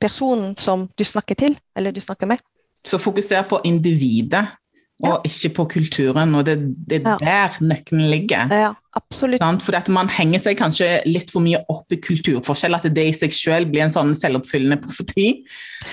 personen 0.00 0.54
som 0.58 0.88
du 0.98 1.04
snakker 1.04 1.38
til, 1.38 1.58
eller 1.76 1.92
du 1.92 2.00
snakker 2.00 2.30
med. 2.30 2.42
Så 2.86 2.98
fokuser 2.98 3.44
på 3.48 3.60
individet, 3.68 4.46
og 5.00 5.08
ja. 5.08 5.30
ikke 5.30 5.50
på 5.56 5.64
kulturen. 5.76 6.34
Og 6.36 6.44
det, 6.46 6.56
det 6.88 7.00
er 7.00 7.10
ja. 7.10 7.16
der 7.20 7.58
nøkkelen 7.64 8.10
ligger. 8.10 8.52
Ja, 8.52 8.72
absolutt. 8.96 9.44
For 9.64 9.92
man 9.92 10.10
henger 10.12 10.42
seg 10.44 10.58
kanskje 10.60 10.90
litt 11.08 11.32
for 11.32 11.44
mye 11.44 11.62
opp 11.72 11.92
i 11.92 12.00
kulturforskjell, 12.04 12.76
at 12.76 12.88
det 12.92 13.06
i 13.08 13.16
seg 13.16 13.34
selv 13.36 13.72
blir 13.72 13.86
en 13.86 13.94
sånn 13.94 14.12
selvoppfyllende 14.18 14.80
profeti. 14.84 15.28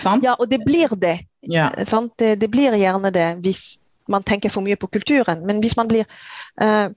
Sant? 0.01 0.27
Ja, 0.27 0.35
og 0.35 0.51
det 0.51 0.61
blir 0.65 0.95
det. 0.99 1.19
Ja. 1.47 1.69
Det, 1.75 2.35
det, 2.41 2.51
blir 2.51 2.75
gjerne 2.75 3.13
det 3.15 3.29
hvis 3.45 3.77
man 4.11 4.25
tenker 4.27 4.51
for 4.51 4.65
mye 4.65 4.79
på 4.79 4.89
kulturen. 4.91 5.43
Men 5.47 5.63
hvis 5.63 5.77
man 5.79 5.91
blir 5.91 6.07
uh, 6.63 6.91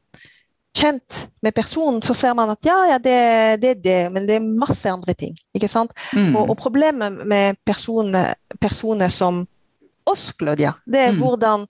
kjent 0.76 1.28
med 1.42 1.54
personen, 1.54 2.02
så 2.02 2.14
ser 2.14 2.34
man 2.38 2.52
at 2.52 2.66
ja, 2.66 2.76
ja, 2.92 2.98
det, 3.02 3.16
det, 3.62 3.70
er 3.70 3.80
det, 3.84 4.00
men 4.14 4.26
det 4.28 4.36
er 4.38 4.44
masse 4.44 4.90
andre 4.90 5.14
ting. 5.18 5.34
ikke 5.54 5.68
sant? 5.70 5.94
Mm. 6.14 6.34
Og, 6.36 6.50
og, 6.52 6.56
problemet 6.60 7.24
med 7.26 7.58
personer, 7.66 8.34
personer, 8.60 9.08
som 9.08 9.44
oss, 10.08 10.30
Claudia, 10.38 10.74
det 10.86 11.00
er 11.06 11.12
mm. 11.14 11.18
hvordan 11.18 11.66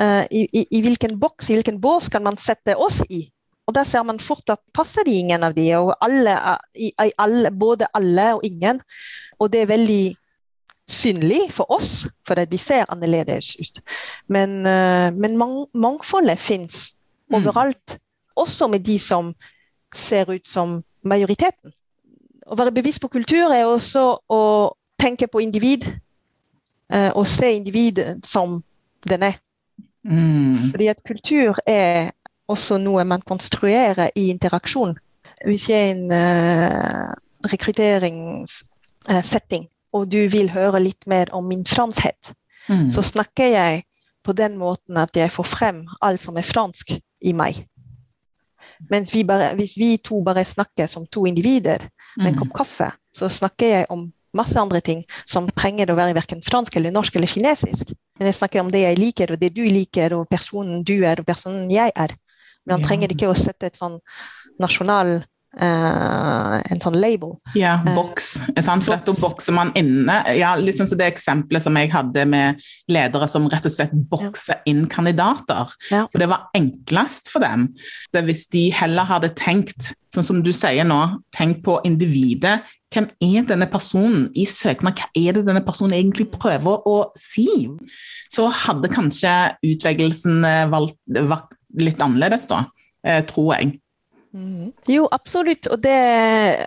uh, 0.00 0.24
i, 0.30 0.46
i, 0.52 0.64
i, 0.70 0.80
hvilken 0.84 1.18
boks, 1.20 1.50
i 1.50 1.58
hvilken 1.58 1.80
bås 1.80 2.08
kan 2.12 2.24
man 2.24 2.40
sette 2.40 2.76
oss 2.76 3.02
i? 3.08 3.26
Og 3.68 3.76
da 3.76 3.84
ser 3.86 4.02
man 4.02 4.18
fort 4.18 4.50
at 4.50 4.62
passer 4.74 5.06
det 5.06 5.14
ingen 5.20 5.44
av 5.46 5.54
de, 5.54 5.68
og 5.78 5.92
alle, 6.02 6.34
i, 6.74 6.90
alle, 6.98 7.52
både 7.54 7.86
alle 7.94 8.32
og 8.34 8.44
ingen. 8.44 8.80
Og 9.38 9.52
det 9.52 9.62
er 9.62 9.70
veldig 9.70 10.04
synlig 10.90 11.44
for 11.54 11.70
oss, 11.70 12.08
for 12.26 12.40
vi 12.50 12.58
ser 12.58 12.88
annerledes 12.90 13.52
ut. 13.60 13.78
Men, 14.26 14.64
uh, 14.66 15.12
men 15.14 15.36
mang, 15.38 15.60
mangfoldet 15.70 16.40
fins 16.42 16.88
mm. 17.30 17.36
Også 18.40 18.70
med 18.72 18.80
de 18.86 18.98
som 18.98 19.34
ser 19.94 20.30
ut 20.30 20.48
som 20.48 20.82
majoriteten. 21.02 21.72
Å 22.50 22.56
være 22.58 22.72
bevisst 22.74 23.00
på 23.02 23.08
kultur 23.12 23.52
er 23.54 23.64
også 23.68 24.18
å 24.30 24.42
tenke 25.00 25.26
på 25.30 25.40
individ, 25.42 25.84
uh, 26.92 27.10
og 27.14 27.28
se 27.28 27.52
individet 27.56 28.26
som 28.26 28.62
den 29.08 29.22
er. 29.30 29.34
Mm. 30.04 30.70
Fordi 30.70 30.86
at 30.90 31.04
kultur 31.06 31.54
er 31.66 32.10
også 32.50 32.78
noe 32.82 33.04
man 33.04 33.22
konstruerer 33.22 34.10
i 34.16 34.28
interaksjon. 34.32 34.98
Hvis 35.46 35.68
jeg 35.70 35.88
er 35.88 35.92
en 35.94 36.12
uh, 36.12 37.14
rekrutteringssetting, 37.48 39.68
og 39.92 40.12
du 40.12 40.28
vil 40.30 40.50
høre 40.52 40.80
litt 40.82 41.06
mer 41.10 41.26
om 41.34 41.44
min 41.48 41.66
franskhet, 41.66 42.32
mm. 42.68 42.90
så 42.94 43.02
snakker 43.02 43.46
jeg 43.54 43.82
på 44.24 44.32
den 44.36 44.58
måten 44.60 44.96
at 45.00 45.16
jeg 45.16 45.30
får 45.32 45.46
frem 45.48 45.88
alt 46.02 46.20
som 46.20 46.36
er 46.36 46.46
fransk 46.46 46.90
i 47.20 47.32
meg. 47.32 47.66
Mens 48.90 49.12
vi 49.14 49.24
bare, 49.28 49.52
hvis 49.58 49.76
vi 49.78 49.96
to 50.02 50.22
bare 50.24 50.44
snakker 50.46 50.88
som 50.88 51.04
to 51.06 51.26
individer 51.28 51.84
med 52.16 52.32
en 52.32 52.34
mm. 52.34 52.40
kopp 52.40 52.54
kaffe, 52.62 52.88
så 53.14 53.28
snakker 53.28 53.74
jeg 53.74 53.90
om 53.92 54.08
masse 54.36 54.58
andre 54.58 54.80
ting 54.80 55.02
som 55.28 55.48
trenger 55.58 55.90
å 55.90 55.98
være 55.98 56.14
verken 56.14 56.42
fransk 56.46 56.76
eller 56.78 56.94
norsk 56.94 57.16
eller 57.18 57.30
kinesisk. 57.30 57.92
Men 58.18 58.30
jeg 58.30 58.38
snakker 58.38 58.62
om 58.62 58.70
det 58.72 58.84
jeg 58.84 59.00
liker, 59.00 59.32
og 59.32 59.42
det 59.42 59.52
du 59.56 59.64
liker, 59.66 60.14
og 60.14 60.28
personen 60.30 60.84
du 60.86 61.00
er, 61.02 61.20
og 61.20 61.26
personen 61.26 61.70
jeg 61.72 61.92
er. 61.96 62.14
Men 62.64 62.78
han 62.78 62.86
trenger 62.86 63.12
ikke 63.12 63.30
å 63.30 63.36
sette 63.38 63.70
et 63.70 63.78
sånn 63.78 63.98
nasjonal 64.60 65.20
Uh, 65.50 66.60
en 66.70 66.78
sånn 66.78 66.94
label. 67.02 67.32
Ja, 67.58 67.72
eh, 67.82 67.94
boks. 67.96 68.28
For 68.54 68.92
da 69.02 69.14
bokser 69.18 69.54
man 69.56 69.72
inne. 69.74 70.20
Ja, 70.38 70.52
liksom 70.54 70.86
så 70.86 70.94
Det 70.98 71.08
eksempelet 71.10 71.64
som 71.64 71.74
jeg 71.74 71.90
hadde 71.90 72.22
med 72.30 72.60
ledere 72.86 73.26
som 73.28 73.48
rett 73.50 73.66
og 73.66 73.74
slett 73.74 73.90
bokser 74.12 74.62
inn 74.70 74.84
kandidater. 74.86 75.74
Ja. 75.90 76.04
Og 76.06 76.20
det 76.22 76.30
var 76.30 76.46
enklest 76.54 77.32
for 77.32 77.42
dem. 77.42 77.72
Det 78.14 78.22
hvis 78.28 78.46
de 78.54 78.68
heller 78.70 79.08
hadde 79.10 79.32
tenkt, 79.34 79.90
sånn 80.14 80.26
som 80.26 80.40
du 80.46 80.52
sier 80.54 80.86
nå, 80.86 81.00
tenk 81.34 81.64
på 81.66 81.80
individet. 81.88 82.60
Hvem 82.94 83.10
er 83.22 83.50
denne 83.50 83.66
personen 83.70 84.28
i 84.38 84.46
søknad? 84.50 84.98
Hva 84.98 85.10
er 85.18 85.34
det 85.34 85.46
denne 85.50 85.66
personen 85.66 85.98
egentlig 85.98 86.30
prøver 86.30 86.86
å 86.86 86.96
si? 87.18 87.66
Så 88.30 88.46
hadde 88.54 88.90
kanskje 88.90 89.34
utvelgelsen 89.66 90.46
vært 90.70 91.58
litt 91.78 92.02
annerledes, 92.02 92.46
da, 92.50 92.64
eh, 93.04 93.22
tror 93.26 93.56
jeg. 93.56 93.79
Mm. 94.32 94.72
Jo, 94.88 95.08
absolutt. 95.12 95.66
Og 95.66 95.82
det 95.82 96.66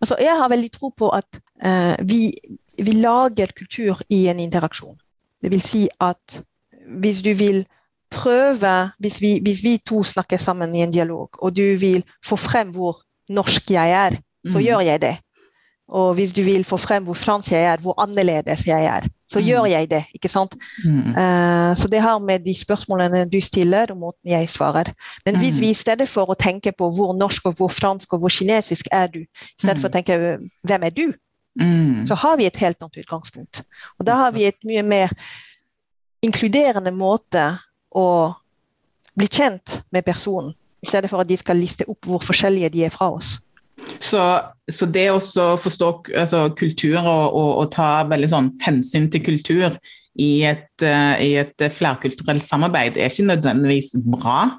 Altså, 0.00 0.16
jeg 0.20 0.34
har 0.38 0.48
veldig 0.48 0.70
tro 0.72 0.88
på 0.96 1.08
at 1.10 1.40
uh, 1.66 1.94
vi, 2.06 2.32
vi, 2.78 2.92
lager 3.02 3.50
kultur 3.56 4.00
i 4.08 4.26
en 4.30 4.40
interaksjon. 4.40 4.98
Det 5.42 5.50
vil 5.50 5.62
si 5.62 5.88
at 6.00 6.42
hvis 7.02 7.22
du 7.22 7.32
vil 7.34 7.64
prøve 8.10 8.90
hvis 8.98 9.20
vi, 9.20 9.38
hvis 9.42 9.62
vi 9.62 9.76
to 9.86 10.02
snakker 10.02 10.36
sammen 10.36 10.74
i 10.74 10.82
en 10.82 10.92
dialog, 10.92 11.28
og 11.42 11.56
du 11.56 11.76
vil 11.78 12.04
få 12.24 12.36
frem 12.36 12.70
hvor 12.70 13.02
norsk 13.28 13.70
jeg 13.70 13.90
er, 13.90 14.18
så 14.46 14.58
mm. 14.58 14.64
gjør 14.64 14.80
jeg 14.80 15.02
det. 15.02 15.16
Og 15.88 16.14
hvis 16.18 16.32
du 16.36 16.42
vil 16.44 16.64
få 16.68 16.76
frem 16.76 17.06
hvor 17.08 17.16
fransk 17.16 17.52
jeg 17.52 17.64
er, 17.64 17.80
hvor 17.80 17.94
annerledes 18.02 18.66
jeg 18.66 18.84
er, 18.84 19.06
så 19.28 19.40
mm. 19.40 19.44
gjør 19.44 19.64
jeg 19.72 19.90
det. 19.90 20.02
ikke 20.14 20.28
sant? 20.28 20.56
Mm. 20.84 21.14
Uh, 21.16 21.72
så 21.76 21.88
det 21.88 22.02
har 22.04 22.18
med 22.18 22.44
de 22.44 22.54
spørsmålene 22.54 23.24
du 23.32 23.40
stiller, 23.40 23.86
og 23.90 23.96
måten 23.96 24.30
jeg 24.30 24.48
svarer. 24.48 24.92
Men 25.24 25.38
hvis 25.38 25.56
mm. 25.56 25.60
vi 25.60 25.70
i 25.70 25.78
stedet 25.78 26.08
for 26.08 26.28
å 26.28 26.36
tenke 26.36 26.72
på 26.76 26.90
hvor 26.92 27.14
norsk 27.16 27.48
og 27.48 27.56
hvor 27.56 27.72
fransk 27.72 28.12
og 28.12 28.24
hvor 28.24 28.32
kinesisk 28.32 28.88
er 28.92 29.08
du, 29.12 29.24
i 29.24 29.62
stedet 29.62 29.80
for 29.80 29.88
å 29.88 29.92
mm. 29.92 29.96
tenke 29.96 30.18
hvem 30.68 30.86
er 30.90 30.94
du, 30.96 31.06
mm. 31.60 32.06
så 32.06 32.14
har 32.14 32.36
vi 32.36 32.50
et 32.50 32.60
helt 32.60 32.82
annet 32.82 33.00
utgangspunkt. 33.04 33.64
Og 33.98 34.06
da 34.06 34.20
har 34.26 34.36
vi 34.36 34.44
et 34.50 34.60
mye 34.68 34.84
mer 34.84 35.16
inkluderende 36.22 36.92
måte 36.92 37.48
å 37.96 38.06
bli 39.18 39.26
kjent 39.26 39.80
med 39.90 40.04
personen, 40.04 40.52
i 40.82 40.86
stedet 40.86 41.08
for 41.10 41.24
at 41.24 41.28
de 41.30 41.36
skal 41.40 41.58
liste 41.58 41.88
opp 41.90 42.06
hvor 42.06 42.22
forskjellige 42.22 42.70
de 42.76 42.84
er 42.86 42.92
fra 42.94 43.08
oss. 43.16 43.38
Så, 44.00 44.22
så 44.70 44.86
det 44.90 45.08
å 45.10 45.20
forstå 45.60 45.88
altså, 46.18 46.42
kultur 46.58 46.98
og, 47.00 47.24
og, 47.34 47.50
og, 47.62 47.66
ta 47.74 48.04
veldig 48.08 48.30
sånn 48.32 48.50
hensyn 48.64 49.08
til 49.12 49.24
kultur 49.26 49.78
i 50.18 50.30
et, 50.48 50.70
uh, 50.82 51.14
i 51.22 51.34
et 51.40 51.68
flerkulturelt 51.74 52.44
samarbeid 52.44 52.98
er 52.98 53.10
ikke 53.12 53.28
nødvendigvis 53.28 53.94
bra, 54.02 54.58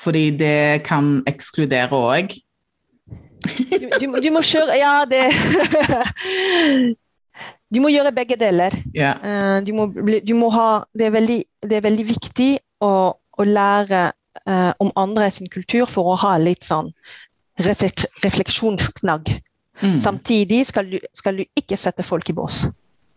fordi 0.00 0.28
det 0.38 0.84
kan 0.88 1.18
ekskludere 1.28 1.96
òg. 1.96 2.36
Du, 3.48 3.86
du, 4.00 4.06
du, 4.18 4.30
må 4.34 4.40
kjøre 4.42 4.74
Ja, 4.80 5.04
det 5.06 5.28
Du 7.70 7.78
må 7.84 7.90
gjøre 7.92 8.10
begge 8.16 8.34
deler. 8.40 8.74
Yeah. 8.96 9.60
Du, 9.62 9.70
må, 9.76 9.86
du 9.94 10.32
må 10.34 10.48
ha 10.50 10.82
Det 10.96 11.06
er 11.06 11.12
veldig, 11.14 11.36
det 11.62 11.76
er 11.76 11.84
veldig 11.84 12.06
viktig 12.08 12.48
å, 12.82 12.90
å 13.14 13.46
lære 13.46 14.08
uh, 14.48 14.72
om 14.82 14.90
andre 14.98 15.30
sin 15.34 15.50
kultur 15.52 15.86
for 15.86 16.12
å 16.12 16.18
ha 16.24 16.34
litt 16.42 16.66
sånn 16.66 16.90
refleksjonsknagg. 17.58 19.34
Mm. 19.82 19.98
Samtidig 20.02 20.64
skal 20.66 20.90
du, 20.90 20.98
skal 21.14 21.38
du, 21.38 21.44
ikke 21.58 21.78
sette 21.78 22.02
folk 22.06 22.28
i 22.30 22.34
bås. 22.34 22.66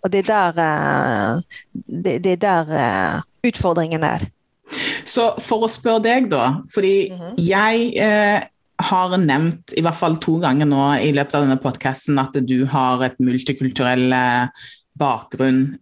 Og 0.01 0.11
det 0.13 0.23
er 0.25 0.29
der, 0.29 0.61
uh, 0.61 1.73
det, 1.73 2.19
det 2.23 2.37
er 2.37 2.41
der 2.41 2.71
uh, 2.73 3.21
utfordringen 3.47 4.03
er. 4.05 4.27
Så 5.07 5.27
for 5.43 5.65
å 5.65 5.71
spørre 5.71 6.03
deg, 6.05 6.29
da. 6.31 6.61
Fordi 6.73 7.11
mm 7.11 7.19
-hmm. 7.19 7.33
jeg 7.37 7.93
eh, 7.97 8.43
har 8.81 9.17
nevnt 9.17 9.73
i 9.77 9.81
hvert 9.81 9.99
fall 9.99 10.17
to 10.17 10.37
ganger 10.39 10.65
nå 10.65 10.83
i 10.99 11.11
løpet 11.11 11.35
av 11.35 11.45
denne 11.45 11.61
podkasten 11.61 12.19
at 12.19 12.37
du 12.47 12.65
har 12.65 13.03
et 13.03 13.19
multikulturell 13.19 14.13
eh, 14.13 14.47
bakgrunn. 14.99 15.77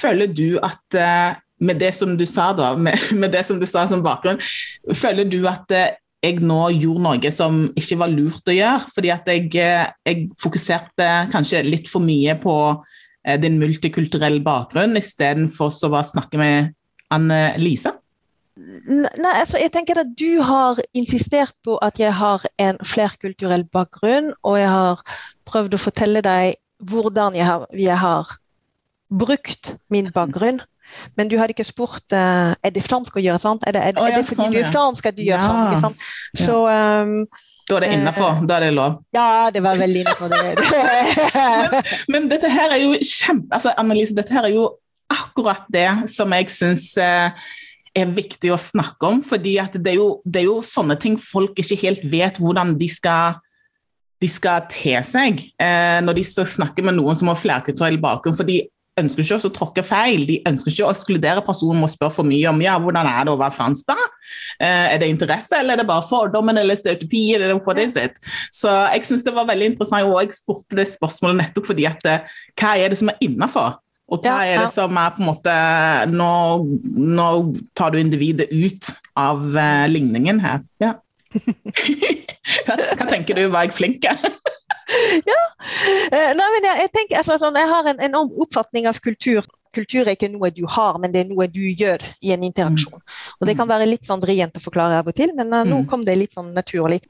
Føler 0.00 0.26
du 0.26 0.58
at 0.62 0.94
eh, 0.94 1.36
med 1.60 1.78
det 1.80 1.94
som 1.94 2.16
du 2.16 2.26
sa 2.26 2.52
da, 2.52 2.74
med, 2.76 2.98
med, 3.20 3.32
det 3.32 3.44
som 3.46 3.60
du 3.60 3.66
sa 3.66 3.86
som 3.86 4.02
bakgrunn, 4.02 4.40
føler 4.94 5.24
du 5.24 5.46
at 5.48 5.70
jeg 6.24 6.40
nå 6.42 6.60
gjorde 6.74 7.04
noe 7.04 7.32
som 7.34 7.60
ikke 7.78 7.98
var 8.00 8.12
lurt 8.12 8.48
å 8.48 8.54
gjøre. 8.56 8.86
Fordi 8.94 9.12
at 9.14 9.28
jeg, 9.30 9.50
eh, 9.60 9.92
jeg 10.06 10.30
fokuserte 10.40 11.10
kanskje 11.32 11.64
litt 11.66 11.90
for 11.90 12.04
mye 12.04 12.36
på 12.40 12.56
eh, 13.26 13.38
din 13.42 13.60
multikulturelle 13.60 14.42
bakgrunn 14.44 14.96
istedenfor 14.98 15.70
å 15.70 16.02
snakke 16.06 16.40
med 16.40 16.74
Anne 17.12 17.54
Lise. 17.60 17.94
Nei, 18.56 19.34
altså 19.36 19.58
jeg 19.60 19.68
tenker 19.74 19.98
at 20.00 20.14
Du 20.16 20.40
har 20.40 20.78
insistert 20.96 21.52
på 21.64 21.76
at 21.84 21.98
jeg 22.00 22.14
har 22.16 22.40
en 22.56 22.78
flerkulturell 22.80 23.66
bakgrunn, 23.68 24.32
og 24.42 24.56
jeg 24.56 24.70
har 24.72 25.02
prøvd 25.44 25.76
å 25.76 25.82
fortelle 25.82 26.22
deg 26.24 26.56
hvordan 26.80 27.36
jeg 27.36 27.44
har, 27.44 27.66
jeg 27.76 27.98
har 28.00 28.32
brukt 29.12 29.76
min 29.92 30.08
bakgrunn. 30.12 30.62
Men 31.18 31.30
du 31.32 31.36
har 31.40 31.52
ikke 31.52 31.66
spurt 31.66 32.14
uh, 32.14 32.54
er 32.54 32.72
det 32.74 32.84
fransk 32.86 33.18
å 33.18 33.24
gjøre 33.24 33.42
sånn. 33.42 33.60
Er 33.66 33.76
det, 33.76 33.82
er, 33.90 34.00
oh, 34.00 34.08
ja, 34.08 34.16
er 34.16 34.22
det 34.22 34.30
fordi 34.30 34.42
sånn, 34.42 34.54
du 34.54 34.62
er 34.62 34.72
fransk 34.72 35.10
at 35.10 35.18
du 35.18 35.26
gjør 35.26 35.44
sånn? 35.44 35.60
ikke 35.66 35.82
sant? 35.82 36.08
Så, 36.38 36.62
um, 36.70 37.18
da 37.66 37.78
er 37.80 37.86
det 37.86 37.92
innafor. 37.96 38.32
Uh, 38.38 38.46
da 38.46 38.58
er 38.60 38.68
det 38.68 38.72
lov. 38.76 38.98
Ja, 39.16 39.28
det 39.54 39.62
var 39.64 39.78
veldig 39.80 40.02
innafor. 40.04 40.34
men, 41.74 41.78
men, 42.14 42.28
dette 42.30 42.50
her 42.52 42.76
er 42.76 42.82
jo 42.84 42.98
kjempe... 43.00 43.50
Altså, 43.56 43.74
Annelise, 43.80 44.14
dette 44.16 44.34
her 44.36 44.46
er 44.46 44.54
jo 44.54 44.68
akkurat 45.12 45.66
det 45.70 45.88
som 46.10 46.32
jeg 46.34 46.50
syns 46.50 46.88
eh, 46.98 47.46
er 47.96 48.12
viktig 48.12 48.52
å 48.52 48.60
snakke 48.60 49.08
om. 49.08 49.22
fordi 49.24 49.56
det 49.78 49.92
er, 49.92 49.98
jo, 49.98 50.20
det 50.24 50.42
er, 50.42 50.48
jo, 50.48 50.60
sånne 50.66 50.98
ting 51.00 51.16
folk 51.20 51.58
ikke 51.62 51.78
helt 51.84 52.06
vet 52.10 52.40
hvordan 52.42 52.74
de 52.78 52.88
skal 52.90 53.42
de 54.22 54.28
skal 54.32 54.64
te 54.72 54.94
seg 55.04 55.42
eh, 55.60 55.98
når 56.00 56.16
de 56.16 56.22
skal 56.24 56.46
snakke 56.48 56.80
med 56.84 56.96
noen 56.96 57.18
som 57.18 57.28
har 57.28 57.36
flerkulturell 57.36 57.98
bakgrunn. 58.00 58.36
fordi 58.36 58.62
ønsker 59.00 59.22
ikke 59.22 59.48
å 59.48 59.52
tråkke 59.52 59.84
feil, 59.86 60.24
de 60.28 60.38
ønsker 60.48 60.72
ikke 60.72 60.86
å 60.86 60.92
ekskludere 60.94 61.44
personen 61.44 61.80
med 61.82 61.90
å 61.90 61.92
spørre 61.92 62.16
for 62.16 62.28
mye 62.28 62.48
om 62.50 62.60
ja, 62.64 62.76
hvordan 62.80 63.08
er 63.10 63.26
det 63.26 63.34
å 63.34 63.40
være 63.40 63.56
fransk 63.56 63.88
da? 63.90 63.96
Uh, 64.60 64.86
er 64.94 65.00
det 65.02 65.10
interesse, 65.12 65.52
eller 65.58 65.76
er 65.76 65.82
det 65.82 65.88
bare 65.90 66.06
fordommen 66.08 66.60
eller 66.60 66.78
stereotypi? 66.78 67.24
eller 67.36 67.60
what 67.66 67.80
is 67.82 67.96
it? 68.00 68.16
Så 68.54 68.72
jeg 68.94 69.04
syns 69.08 69.26
det 69.26 69.34
var 69.36 69.48
veldig 69.50 69.72
interessant, 69.74 70.08
og 70.08 70.20
jeg 70.22 70.38
spurte 70.38 70.78
det 70.80 70.88
spørsmålet 70.94 71.42
nettopp 71.42 71.68
fordi 71.72 71.88
at 71.88 72.08
uh, 72.08 72.38
hva 72.56 72.76
er 72.80 72.92
det 72.92 73.00
som 73.02 73.12
er 73.12 73.20
innafor? 73.26 73.80
Og 74.06 74.22
hva 74.22 74.36
er 74.46 74.62
det 74.62 74.70
som 74.70 74.94
er 75.00 75.14
på 75.16 75.18
en 75.18 75.26
måte 75.32 75.54
Nå, 76.12 76.28
nå 76.94 77.30
tar 77.74 77.90
du 77.90 77.98
individet 77.98 78.46
ut 78.54 78.92
av 79.18 79.42
uh, 79.42 79.86
ligningen 79.90 80.38
her. 80.40 80.62
Ja. 80.82 80.94
hva, 82.66 82.76
hva 82.76 83.08
tenker 83.10 83.36
du, 83.36 83.48
var 83.52 83.66
jeg 83.66 83.76
flink? 83.76 84.06
ja. 85.32 85.42
Eh, 86.12 86.32
nei, 86.36 86.48
men 86.54 86.66
jeg, 86.68 86.80
jeg, 86.84 86.92
tenker, 86.94 87.20
altså, 87.20 87.38
sånn, 87.42 87.58
jeg 87.58 87.70
har 87.70 87.90
en 87.90 88.02
enorm 88.06 88.34
oppfatning 88.42 88.88
av 88.90 89.00
kultur. 89.02 89.46
Kultur 89.76 90.06
er 90.06 90.14
ikke 90.14 90.30
noe 90.32 90.48
du 90.54 90.62
har, 90.72 90.96
men 91.02 91.12
det 91.12 91.24
er 91.24 91.28
noe 91.28 91.48
du 91.52 91.60
gjør 91.60 92.00
i 92.24 92.32
en 92.32 92.46
interaksjon. 92.46 93.02
Mm. 93.02 93.34
Og 93.40 93.50
Det 93.50 93.56
kan 93.58 93.68
være 93.68 93.88
litt 93.90 94.08
sånn 94.08 94.22
vrient 94.22 94.56
å 94.56 94.62
forklare 94.62 95.02
av 95.02 95.10
og 95.10 95.16
til, 95.18 95.34
men 95.36 95.52
uh, 95.52 95.66
nå 95.66 95.82
mm. 95.82 95.86
kom 95.90 96.06
det 96.06 96.16
litt 96.16 96.36
sånn 96.38 96.54
naturlig. 96.56 97.02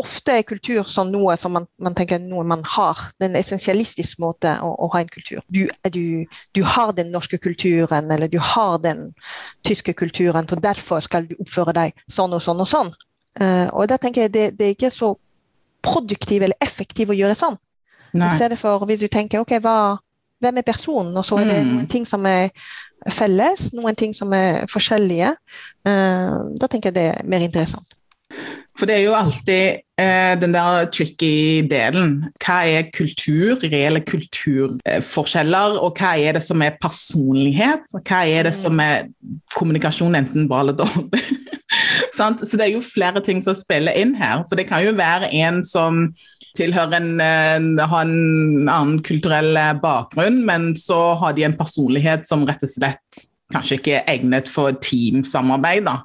ofte 0.00 0.38
er 0.38 0.46
kultur 0.48 0.88
sånn 0.88 1.10
noe 1.12 1.36
som 1.36 1.52
man, 1.52 1.66
man, 1.76 1.94
tenker 1.94 2.18
noe 2.18 2.42
man 2.48 2.64
har. 2.74 2.98
Det 3.18 3.28
er 3.28 3.30
en 3.30 3.38
essensialistisk 3.38 4.18
måte 4.18 4.56
å, 4.64 4.72
å 4.74 4.88
ha 4.94 5.02
en 5.04 5.12
kultur. 5.12 5.44
Du, 5.52 5.68
du, 5.92 6.24
du, 6.56 6.62
har 6.64 6.94
den 6.96 7.12
norske 7.12 7.38
kulturen, 7.38 8.10
eller 8.10 8.32
du 8.32 8.40
har 8.40 8.80
den 8.82 9.12
tyske 9.62 9.92
kulturen, 9.92 10.48
og 10.50 10.64
derfor 10.64 11.04
skal 11.04 11.28
du 11.28 11.36
oppføre 11.38 11.76
deg 11.76 12.00
sånn 12.08 12.34
og 12.34 12.42
sånn 12.42 12.64
og 12.64 12.70
sånn. 12.70 12.94
Uh, 13.38 13.68
og 13.74 13.90
da 13.90 14.00
tenker 14.00 14.26
jeg 14.26 14.34
det, 14.34 14.48
det 14.58 14.66
er 14.66 14.74
ikke 14.78 14.94
så 14.94 15.14
produktivt 15.84 16.42
eller 16.42 16.58
effektiv 16.64 17.12
å 17.12 17.18
gjøre 17.18 17.36
sånn. 17.38 17.58
Nei. 18.14 18.30
I 18.30 18.38
stedet 18.38 18.58
for 18.60 18.84
hvis 18.88 19.02
du 19.02 19.08
tenker 19.10 19.42
ok, 19.42 19.56
hva, 19.62 19.76
hvem 20.42 20.60
er 20.60 20.66
personen, 20.66 21.14
og 21.18 21.26
så 21.26 21.40
er 21.40 21.50
det 21.50 21.58
mm. 21.62 21.72
noen 21.72 21.90
ting 21.90 22.06
som 22.08 22.26
er 22.30 22.50
felles, 23.12 23.68
noen 23.74 23.98
ting 23.98 24.14
som 24.16 24.32
er 24.36 24.64
forskjellige. 24.70 25.34
Uh, 25.86 26.54
da 26.60 26.70
tenker 26.70 26.90
jeg 26.90 26.98
det 26.98 27.08
er 27.12 27.28
mer 27.28 27.44
interessant. 27.44 27.98
For 28.74 28.90
det 28.90 28.96
er 28.96 29.04
jo 29.04 29.14
alltid 29.14 29.84
eh, 30.02 30.32
den 30.40 30.54
der 30.54 30.88
tricky 30.90 31.62
delen. 31.70 32.16
Hva 32.42 32.56
er 32.66 32.88
kultur, 32.94 33.60
reelle 33.62 34.00
kulturforskjeller, 34.02 35.76
og 35.78 35.94
hva 36.00 36.16
er 36.18 36.34
det 36.34 36.42
som 36.42 36.62
er 36.66 36.74
personlighet? 36.82 37.86
Hva 38.00 38.24
er 38.26 38.48
det 38.48 38.54
som 38.58 38.82
er 38.82 39.06
kommunikasjon, 39.54 40.18
enten 40.18 40.48
bra 40.50 40.64
eller 40.64 40.78
dårlig? 40.82 41.22
Så 42.14 42.56
det 42.56 42.64
er 42.66 42.72
jo 42.74 42.84
flere 42.84 43.22
ting 43.24 43.42
som 43.44 43.56
spiller 43.58 43.96
inn 43.98 44.14
her. 44.18 44.44
For 44.48 44.58
det 44.58 44.68
kan 44.70 44.84
jo 44.84 44.94
være 44.98 45.30
en 45.42 45.62
som 45.66 46.08
tilhører 46.58 47.00
en, 47.00 47.12
en, 47.20 47.70
har 47.78 48.06
en 48.06 48.68
annen 48.70 48.98
kulturell 49.06 49.58
bakgrunn, 49.82 50.42
men 50.46 50.72
så 50.78 51.14
har 51.18 51.34
de 51.34 51.46
en 51.48 51.56
personlighet 51.58 52.28
som 52.28 52.46
rett 52.46 52.62
og 52.62 52.70
slett 52.70 53.24
kanskje 53.54 53.78
ikke 53.78 53.96
er 53.98 54.12
egnet 54.14 54.50
for 54.50 54.74
teamsamarbeid. 54.82 55.86
da. 55.86 55.98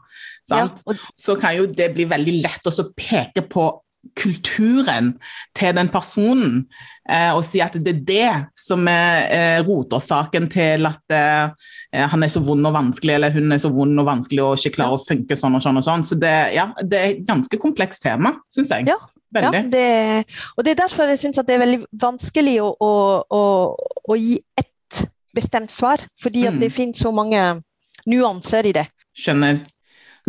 Ja, 0.50 0.66
og... 0.86 0.98
Så 1.18 1.38
kan 1.40 1.58
jo 1.58 1.68
det 1.70 1.92
bli 1.96 2.08
veldig 2.10 2.40
lett 2.44 2.70
å 2.70 2.90
peke 2.98 3.46
på 3.50 3.70
kulturen 4.16 5.14
til 5.58 5.76
den 5.76 5.90
personen 5.92 6.62
eh, 7.10 7.32
og 7.36 7.44
si 7.48 7.60
at 7.64 7.76
det 7.76 7.94
er 7.94 8.02
det 8.08 8.32
som 8.58 8.88
er 8.88 9.28
eh, 9.28 9.60
rotårsaken 9.68 10.48
til 10.52 10.88
at 10.88 11.16
eh, 11.16 12.06
han 12.14 12.24
er 12.24 12.32
så 12.32 12.42
vond 12.44 12.68
og 12.70 12.76
vanskelig, 12.76 13.18
eller 13.18 13.36
hun 13.36 13.52
er 13.52 13.62
så 13.62 13.72
vond 13.74 14.00
og 14.00 14.08
vanskelig 14.08 14.44
og 14.46 14.58
ikke 14.60 14.78
klarer 14.80 14.98
å 14.98 15.04
funke 15.04 15.38
sånn 15.40 15.58
og 15.58 15.64
sånn. 15.66 15.80
og 15.82 15.86
sånn. 15.86 16.06
Så 16.08 16.20
det, 16.22 16.34
ja, 16.56 16.70
det 16.84 17.00
er 17.00 17.14
et 17.14 17.24
ganske 17.28 17.62
komplekst 17.62 18.04
tema, 18.06 18.38
syns 18.54 18.76
jeg. 18.76 18.92
Ja. 18.92 19.00
Ja, 19.30 19.52
det, 19.54 20.26
og 20.58 20.66
det 20.66 20.72
er 20.72 20.78
derfor 20.80 21.06
jeg 21.06 21.20
syns 21.22 21.38
det 21.46 21.54
er 21.54 21.62
veldig 21.62 21.84
vanskelig 22.02 22.56
å, 22.66 22.72
å, 22.82 22.94
å, 23.30 23.42
å 24.10 24.16
gi 24.18 24.40
ett 24.58 25.04
bestemt 25.38 25.70
svar. 25.70 26.02
Fordi 26.18 26.48
mm. 26.48 26.58
det 26.64 26.72
finnes 26.74 27.04
så 27.04 27.12
mange 27.14 27.44
nuanser 28.10 28.72
i 28.72 28.74
det. 28.80 28.88
Skjønner. 29.14 29.62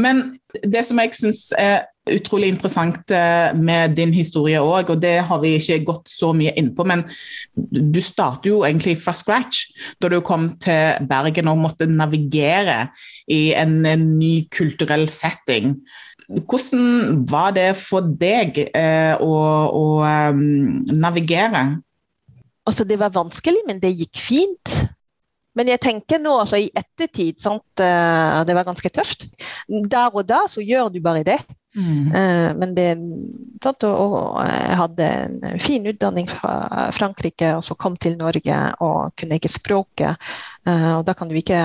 Men 0.00 0.22
det 0.62 0.84
som 0.88 1.00
jeg 1.00 1.16
syns 1.16 1.46
er 1.56 1.86
utrolig 2.08 2.48
interessant 2.54 3.12
eh, 3.12 3.52
med 3.56 3.96
din 3.98 4.12
historie 4.14 4.60
òg, 4.62 4.92
og 4.92 5.00
det 5.02 5.18
har 5.28 5.40
vi 5.42 5.54
ikke 5.58 5.80
gått 5.88 6.10
så 6.10 6.32
mye 6.36 6.52
inn 6.58 6.72
på, 6.76 6.86
men 6.88 7.04
du 7.54 8.00
startet 8.04 8.50
jo 8.50 8.62
egentlig 8.64 8.96
fra 9.02 9.14
scratch 9.16 9.68
da 10.00 10.10
du 10.12 10.20
kom 10.24 10.48
til 10.62 11.00
Bergen 11.10 11.50
og 11.52 11.60
måtte 11.60 11.88
navigere 11.90 12.88
i 13.30 13.50
en 13.58 13.82
ny 14.16 14.46
kulturell 14.52 15.06
setting. 15.10 15.76
Hvordan 16.30 17.24
var 17.28 17.52
det 17.56 17.74
for 17.78 18.06
deg 18.06 18.62
eh, 18.70 19.18
å, 19.18 19.34
å 19.74 19.84
um, 20.30 20.80
navigere? 20.94 21.64
Altså, 22.68 22.86
det 22.86 23.00
var 23.00 23.16
vanskelig, 23.16 23.64
men 23.66 23.80
det 23.82 23.96
gikk 23.98 24.20
fint. 24.22 24.76
Men 25.58 25.72
jeg 25.72 25.82
tenker 25.82 26.20
nå 26.22 26.36
altså, 26.44 26.60
i 26.62 26.70
ettertid 26.70 27.40
sant, 27.42 27.66
det 27.74 28.54
var 28.54 28.68
ganske 28.68 28.92
tøft. 28.94 29.26
Der 29.66 30.14
og 30.14 30.22
da 30.28 30.44
så 30.46 30.62
gjør 30.62 30.92
du 30.94 31.00
bare 31.02 31.26
det. 31.26 31.40
Mm. 31.76 32.10
Uh, 32.10 32.50
men 32.58 32.74
det 32.74 32.88
sant, 33.62 33.84
og, 33.86 34.14
og, 34.16 34.38
jeg 34.42 34.78
hadde 34.80 35.08
en 35.08 35.60
fin 35.62 35.86
utdanning 35.86 36.30
fra 36.30 36.90
Frankrike, 36.96 37.52
og 37.56 37.64
så 37.64 37.76
kom 37.78 37.96
til 38.00 38.16
Norge 38.18 38.60
og 38.82 39.12
kunne 39.20 39.38
ikke 39.38 39.52
språket. 39.52 40.30
Uh, 40.66 40.98
og 40.98 41.04
da 41.06 41.14
kan 41.16 41.30
du 41.30 41.36
ikke 41.38 41.60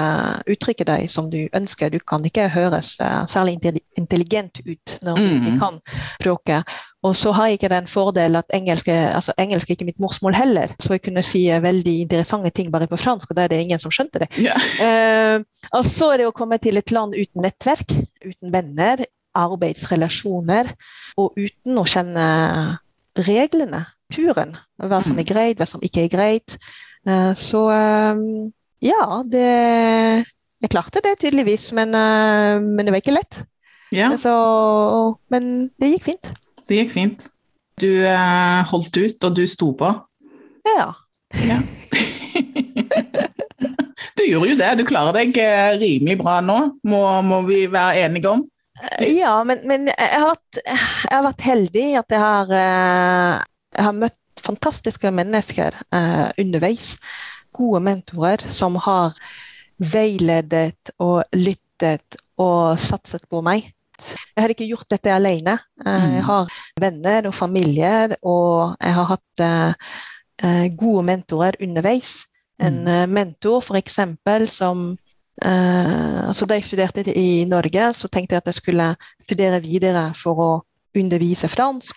uttrykke 0.52 0.88
deg 0.88 1.08
som 1.12 1.32
du 1.34 1.46
ønsker. 1.58 1.94
Du 1.94 2.00
kan 2.00 2.26
ikke 2.26 2.50
høres 2.54 2.98
særlig 3.32 3.58
intelligent 3.98 4.62
ut 4.66 5.00
når 5.06 5.18
du 5.18 5.32
ikke 5.40 5.56
mm. 5.56 5.64
kan 5.64 5.82
språket. 6.20 6.76
Og 7.06 7.14
så 7.18 7.32
har 7.38 7.48
jeg 7.48 7.60
ikke 7.60 7.70
den 7.70 7.88
fordelen 7.88 8.40
at 8.40 8.54
engelsk, 8.56 8.88
altså 8.90 9.34
engelsk 9.38 9.70
er 9.70 9.76
ikke 9.76 9.88
mitt 9.92 10.00
morsmål 10.02 10.34
heller. 10.38 10.72
Så 10.82 10.96
jeg 10.96 11.04
kunne 11.06 11.24
si 11.26 11.44
veldig 11.50 12.00
interessante 12.06 12.50
ting 12.50 12.72
bare 12.74 12.90
på 12.90 12.98
fransk, 12.98 13.30
og 13.30 13.38
da 13.38 13.46
er 13.46 13.54
det 13.54 13.60
ingen 13.62 13.82
som 13.82 13.94
skjønte 13.94 14.24
det. 14.24 14.30
Yeah. 14.42 14.58
Uh, 14.82 15.68
og 15.78 15.86
så 15.86 16.14
er 16.14 16.24
det 16.24 16.30
å 16.30 16.36
komme 16.36 16.58
til 16.62 16.82
et 16.82 16.94
land 16.96 17.14
uten 17.14 17.46
nettverk, 17.46 17.94
uten 18.26 18.54
venner, 18.54 19.06
arbeidsrelasjoner, 19.38 20.72
og 21.22 21.36
uten 21.40 21.82
å 21.82 21.86
kjenne 21.90 22.28
reglene, 23.26 23.86
turen. 24.14 24.56
Hva 24.82 25.02
som 25.04 25.18
er 25.18 25.26
mm. 25.26 25.32
greit, 25.32 25.60
hva 25.60 25.68
som 25.70 25.84
ikke 25.86 26.06
er 26.06 26.14
greit. 26.14 26.58
Uh, 27.06 27.34
så 27.38 27.68
um, 27.70 28.48
ja, 28.82 29.22
det 29.30 29.50
Jeg 30.64 30.72
klarte 30.74 31.04
det 31.06 31.20
tydeligvis, 31.22 31.70
men, 31.78 31.94
uh, 31.94 32.58
men 32.58 32.88
det 32.88 32.96
var 32.96 33.04
ikke 33.04 33.14
lett. 33.18 33.44
Ja. 33.94 34.10
Så, 34.18 34.34
men 35.30 35.70
det 35.80 35.94
gikk 35.94 36.10
fint 36.10 36.34
det 36.68 36.82
gikk 36.82 36.94
fint. 36.94 37.28
Du 37.82 37.90
eh, 38.08 38.62
holdt 38.70 38.98
ut, 38.98 39.18
og 39.28 39.36
du 39.36 39.44
sto 39.50 39.72
på. 39.78 39.92
Ja. 40.66 40.88
ja. 41.46 41.60
du 44.18 44.24
gjorde 44.26 44.52
jo 44.54 44.58
det. 44.60 44.72
Du 44.80 44.86
klarer 44.88 45.16
deg 45.18 45.38
eh, 45.42 45.76
rimelig 45.82 46.18
bra 46.22 46.40
nå, 46.44 46.60
må, 46.88 47.04
må 47.26 47.42
vi 47.50 47.66
være 47.72 48.06
enige 48.08 48.32
om. 48.32 48.46
Du... 48.76 49.06
Ja, 49.08 49.44
men, 49.48 49.62
men 49.68 49.88
jeg, 49.88 50.12
har 50.12 50.34
vært, 50.34 50.60
jeg, 50.66 50.80
har 51.12 51.24
vært, 51.30 51.44
heldig 51.48 51.86
at 52.02 52.12
jeg 52.12 52.22
har, 52.22 52.52
eh, 52.60 53.36
jeg 53.78 53.88
har 53.88 54.00
møtt 54.04 54.44
fantastiske 54.46 55.12
mennesker 55.16 55.78
eh, 55.96 56.28
underveis. 56.42 56.96
Gode 57.56 57.82
mentorer 57.86 58.44
som 58.52 58.76
har 58.84 59.16
veiledet 59.80 60.92
og 61.04 61.24
lyttet 61.36 62.20
og 62.42 62.76
satset 62.80 63.24
på 63.32 63.42
meg. 63.46 63.72
Jeg 64.36 64.44
har 64.44 64.52
ikke 64.52 64.68
gjort 64.68 64.92
dette 64.92 65.14
alene. 65.16 65.56
Eh, 65.86 66.10
jeg 66.18 66.20
mm. 66.20 66.28
har 66.28 66.60
venner 66.84 67.32
og 67.32 67.38
familier, 67.38 68.18
og 68.28 68.76
jeg 68.82 68.98
har 69.00 69.12
hatt 69.14 69.46
eh, 69.48 70.68
gode 70.76 71.08
mentorer 71.08 71.56
underveis. 71.64 72.26
En 72.60 72.84
mentor 72.84 73.10
mentor 73.12 73.64
f.eks. 73.64 73.98
som 74.56 74.94
uh, 75.44 76.28
altså 76.28 76.46
Da 76.46 76.58
jeg 76.58 76.64
studerte 76.64 77.04
i 77.12 77.46
Norge, 77.50 77.94
så 77.94 78.08
tenkte 78.08 78.36
jeg 78.36 78.44
at 78.44 78.48
jeg 78.52 78.62
skulle 78.62 78.96
studere 79.22 79.62
videre 79.62 80.14
for 80.16 80.42
å 80.42 80.52
undervise 80.96 81.50
fransk. 81.52 81.96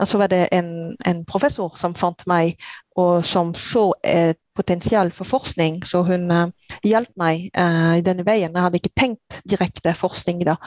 Og 0.00 0.08
så 0.08 0.18
var 0.18 0.32
det 0.32 0.48
en, 0.52 0.96
en 1.06 1.24
professor 1.24 1.76
som 1.78 1.94
fant 1.94 2.24
meg, 2.26 2.56
og 2.98 3.24
som 3.24 3.52
så 3.54 3.92
et 4.02 4.38
potensial 4.56 5.12
for 5.14 5.28
forskning. 5.28 5.82
Så 5.86 6.02
hun 6.08 6.30
uh, 6.30 6.48
hjalp 6.84 7.12
meg 7.20 7.50
uh, 7.54 7.94
i 7.98 8.04
denne 8.04 8.26
veien. 8.26 8.50
Jeg 8.50 8.66
hadde 8.66 8.80
ikke 8.80 8.96
tenkt 8.98 9.40
direkte 9.48 9.94
forskning 9.94 10.42
da. 10.48 10.58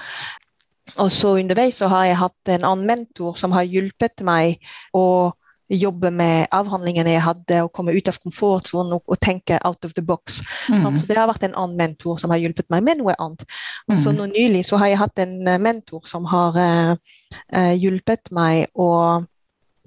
Og 1.02 1.10
så 1.12 1.36
underveis 1.42 1.82
så 1.82 1.90
har 1.92 2.06
jeg 2.08 2.22
hatt 2.22 2.54
en 2.54 2.68
annen 2.68 2.88
mentor 2.88 3.36
som 3.40 3.52
har 3.56 3.68
hjulpet 3.68 4.22
meg 4.24 4.62
å 4.96 5.34
jobbe 5.70 6.12
med 6.14 6.48
avhandlingene 6.54 7.16
jeg 7.16 7.24
hadde, 7.26 7.60
og 7.66 7.72
komme 7.74 7.96
ut 7.96 8.10
av 8.10 8.18
komfortsonen 8.22 8.96
og, 8.98 9.04
og, 9.10 9.18
tenke 9.22 9.58
out 9.66 9.86
of 9.86 9.96
the 9.98 10.04
box. 10.06 10.42
Mm. 10.70 10.98
Så 10.98 11.08
det 11.10 11.18
har 11.18 11.30
vært 11.30 11.46
en 11.48 11.56
annen 11.58 11.78
mentor 11.80 12.20
som 12.22 12.34
har 12.34 12.42
hjulpet 12.42 12.70
meg 12.74 12.86
med 12.86 13.02
noe 13.02 13.16
annet. 13.18 13.46
Og 13.90 13.96
så 13.98 14.14
mm. 14.14 14.20
nå 14.20 14.28
nylig 14.34 14.66
så 14.70 14.80
har 14.82 14.92
jeg 14.92 15.02
hatt 15.02 15.24
en 15.24 15.40
eh, 15.48 15.62
mentor 15.62 16.06
som 16.10 16.28
har 16.30 16.60
uh, 16.60 17.74
hjulpet 17.74 18.30
meg 18.36 18.68
å 18.74 18.90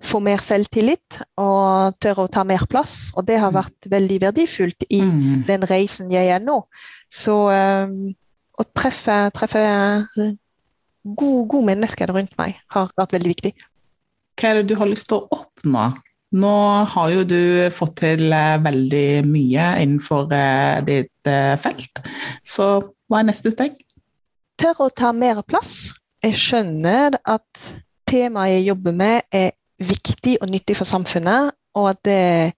få 0.06 0.20
mer 0.22 0.42
selvtillit 0.44 1.18
og 1.42 1.96
tørre 2.02 2.26
å 2.26 2.32
ta 2.32 2.44
mer 2.46 2.66
plass. 2.70 3.08
Og 3.14 3.26
det 3.30 3.38
har 3.38 3.52
mm. 3.52 3.58
vært 3.60 3.90
veldig 3.94 4.18
verdifullt 4.28 4.86
i 4.90 5.02
mm. 5.02 5.46
den 5.48 5.66
reisen 5.70 6.10
jeg 6.12 6.30
er 6.34 6.42
nå. 6.42 6.60
Så 7.10 7.38
um, 7.50 8.12
å 8.58 8.66
treffe, 8.74 9.20
treffe 9.34 9.62
gode, 10.18 11.46
gode 11.48 11.66
mennesker 11.70 12.10
rundt 12.14 12.34
meg 12.38 12.58
har 12.74 12.90
vært 12.98 13.14
veldig 13.16 13.34
viktig. 13.36 13.54
Hva 14.38 14.52
er 14.52 14.60
det 14.60 14.68
du 14.70 14.76
har 14.78 14.86
lyst 14.86 15.08
til 15.10 15.18
å 15.18 15.40
oppnå? 15.40 15.88
Nå 16.38 16.54
har 16.92 17.10
jo 17.10 17.24
du 17.24 17.40
fått 17.72 17.96
til 18.02 18.28
eh, 18.36 18.58
veldig 18.60 19.24
mye 19.26 19.68
innenfor 19.82 20.28
eh, 20.36 20.80
ditt 20.84 21.30
eh, 21.30 21.54
felt, 21.58 22.02
så 22.44 22.68
hva 23.08 23.22
er 23.22 23.30
neste 23.30 23.52
steg? 23.54 23.78
Tør 24.60 24.84
å 24.84 24.90
ta 24.92 25.14
mer 25.16 25.40
plass. 25.48 25.88
Jeg 26.20 26.36
skjønner 26.36 27.16
at 27.24 27.62
temaet 28.10 28.58
jeg 28.58 28.68
jobber 28.68 28.96
med 29.00 29.24
er 29.32 29.54
viktig 29.80 30.36
og 30.42 30.52
nyttig 30.52 30.76
for 30.76 30.90
samfunnet, 30.90 31.54
og 31.78 31.90
at 31.94 32.02
det 32.04 32.18
er 32.18 32.54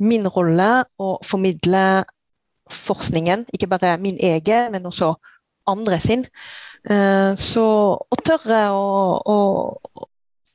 min 0.00 0.28
rolle 0.30 0.70
å 1.00 1.16
formidle 1.26 2.04
forskningen, 2.70 3.48
ikke 3.52 3.68
bare 3.72 3.96
min 4.00 4.20
egen, 4.22 4.70
men 4.72 4.86
også 4.86 5.14
andre 5.68 5.98
sin. 6.00 6.22
Så 7.40 7.64
å 8.00 8.18
tørre 8.24 8.60
å, 8.72 9.38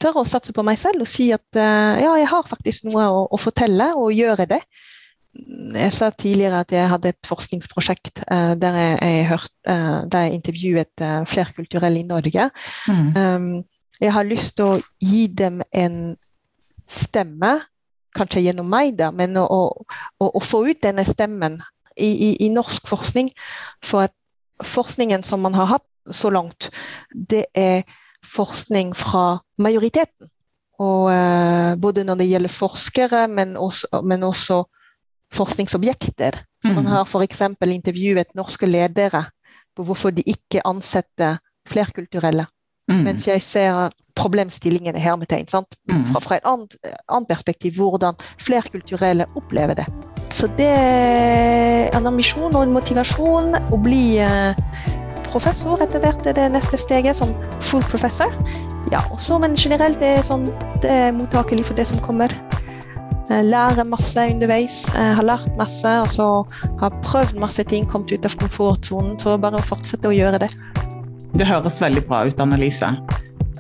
tørre 0.06 0.24
å 0.24 0.30
satse 0.30 0.54
på 0.56 0.64
meg 0.66 0.80
selv 0.82 1.04
og 1.04 1.10
si 1.10 1.32
at 1.36 1.60
eh, 1.60 2.04
ja, 2.06 2.16
jeg 2.22 2.30
har 2.32 2.50
faktisk 2.50 2.88
noe 2.90 3.08
å, 3.12 3.24
å 3.34 3.42
fortelle, 3.42 3.92
og 3.98 4.14
gjøre 4.16 4.48
det. 4.54 4.62
Jeg 5.76 5.92
sa 5.92 6.08
tidligere 6.16 6.62
at 6.64 6.72
jeg 6.72 6.88
hadde 6.88 7.12
et 7.12 7.28
forskningsprosjekt 7.28 8.22
uh, 8.24 8.54
der, 8.56 8.78
jeg, 8.80 9.00
jeg 9.04 9.26
hørt, 9.34 9.52
uh, 9.68 9.98
der, 10.08 10.28
jeg, 10.30 10.38
intervjuet 10.38 11.04
uh, 11.04 11.26
flerkulturelle 11.28 12.00
i 12.00 12.08
Norge. 12.08 12.46
Mm. 12.88 13.10
Um, 13.20 13.50
Jeg 14.00 14.12
har 14.12 14.28
lyst 14.28 14.58
til 14.60 14.66
å 14.66 14.80
gi 15.00 15.26
dem 15.32 15.62
en 15.72 16.16
stemme, 16.92 17.54
kanskje 18.16 18.46
gjennom 18.46 18.68
meg, 18.72 18.96
da, 19.00 19.10
men 19.12 19.36
å, 19.40 19.46
å, 19.48 20.28
å 20.28 20.42
få 20.44 20.66
ut 20.70 20.82
denne 20.84 21.04
stemmen 21.08 21.62
i, 21.96 22.10
i, 22.10 22.30
i, 22.44 22.50
norsk 22.52 22.88
forskning. 22.88 23.32
For 23.84 24.08
at 24.08 24.16
forskningen 24.64 25.24
som 25.24 25.44
man 25.44 25.56
har 25.56 25.78
hatt 25.78 25.88
så 26.12 26.32
langt, 26.32 26.70
det 27.12 27.46
er 27.56 27.84
forskning 28.26 28.96
fra 28.98 29.40
majoriteten. 29.62 30.32
Og 30.82 31.08
uh, 31.08 31.76
både 31.80 32.04
når 32.04 32.20
det 32.20 32.30
gjelder 32.30 32.52
forskere, 32.52 33.28
men 33.32 33.56
også, 33.58 34.02
men 34.04 34.26
også 34.28 34.64
forskningsobjekter. 35.36 36.42
Så 36.64 36.74
man 36.74 36.84
mm. 36.84 36.92
har 36.92 37.06
f.eks. 37.06 37.42
intervjuet 37.62 38.36
norske 38.36 38.68
ledere 38.68 39.26
på 39.76 39.84
hvorfor 39.84 40.12
de 40.16 40.24
ikke 40.26 40.64
ansetter 40.68 41.40
flerkulturelle. 41.70 42.46
Mm. 42.92 43.02
Mens 43.08 43.26
jeg 43.28 43.42
ser 43.42 43.90
problemstillingene 44.16 45.00
hermetegn 45.02 45.48
Sant? 45.50 45.76
fra, 46.12 46.20
fra, 46.22 46.38
et 46.38 46.46
annet, 46.46 46.76
annet, 47.10 47.28
perspektiv, 47.28 47.80
hvordan 47.80 48.14
flerkulturelle 48.38 49.26
opplever 49.36 49.74
det. 49.82 49.88
Så 50.32 50.48
det 50.58 50.70
er 50.70 51.90
en 51.98 52.08
ambisjon 52.08 52.54
og 52.54 52.62
en 52.62 52.76
motivasjon 52.76 53.58
å 53.74 53.80
bli 53.82 54.20
uh, 54.22 54.54
professor 55.36 55.82
etter 55.84 56.00
hvert 56.04 56.28
er 56.30 56.38
det 56.38 56.48
neste 56.56 56.80
steget, 56.80 57.20
som 57.20 57.34
full 57.68 57.84
professor. 57.92 58.32
Ja, 58.94 59.02
også, 59.12 59.40
men 59.42 59.58
generelt 59.60 60.04
er 60.06 60.24
sånn, 60.24 60.48
mottakelig 61.18 61.68
for 61.68 61.78
det 61.78 61.90
som 61.92 62.00
kommer. 62.06 62.32
Lærer 63.26 63.44
lære 63.50 63.86
masse 63.90 64.22
underveis. 64.22 64.84
Eh, 64.94 65.12
har 65.18 65.26
lært 65.26 65.50
masse 65.58 65.90
og 66.04 66.12
så 66.14 66.28
har 66.80 66.94
prøvd 67.02 67.40
masse 67.42 67.64
ting, 67.66 67.88
kommet 67.90 68.14
ut 68.14 68.26
av 68.26 68.36
komfortsonen. 68.38 69.18
Så 69.20 69.34
bare 69.42 69.58
å 69.58 69.66
fortsette 69.66 70.08
å 70.08 70.14
gjøre 70.14 70.44
det. 70.46 70.52
Det 71.36 71.48
høres 71.50 71.82
veldig 71.82 72.06
bra 72.06 72.26
ut, 72.30 72.40
Annelise. 72.40 72.94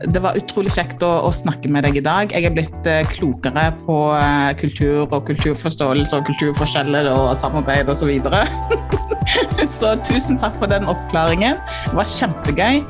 Det 0.04 0.20
var 0.20 0.36
utrolig 0.36 0.74
kjekt 0.76 1.04
å, 1.06 1.10
å, 1.24 1.32
snakke 1.32 1.70
med 1.72 1.86
deg 1.88 2.00
i 2.00 2.04
dag. 2.04 2.34
Jeg 2.36 2.48
er 2.50 2.56
blitt 2.56 2.90
eh, 2.90 3.06
klokere 3.08 3.70
på 3.86 3.98
eh, 4.18 4.52
kultur 4.60 5.06
og 5.06 5.22
kulturforståelse 5.30 6.20
og 6.20 6.28
kulturforskjeller 6.32 7.08
og 7.14 7.30
samarbeid 7.40 7.88
osv. 7.92 8.04
Så, 8.04 8.10
videre. 8.12 8.44
så 9.80 9.96
tusen 10.06 10.38
takk 10.42 10.60
for 10.60 10.70
den 10.72 10.86
oppklaringen. 10.92 11.62
Det 11.88 11.96
var 11.98 12.12
kjempegøy. 12.12 12.84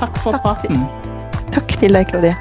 Takk 0.00 0.22
for 0.24 0.34
takk 0.38 0.46
praten. 0.46 0.86
Til, 0.88 1.52
takk 1.58 1.76
til 1.82 2.00
deg, 2.00 2.08
Claudia. 2.10 2.34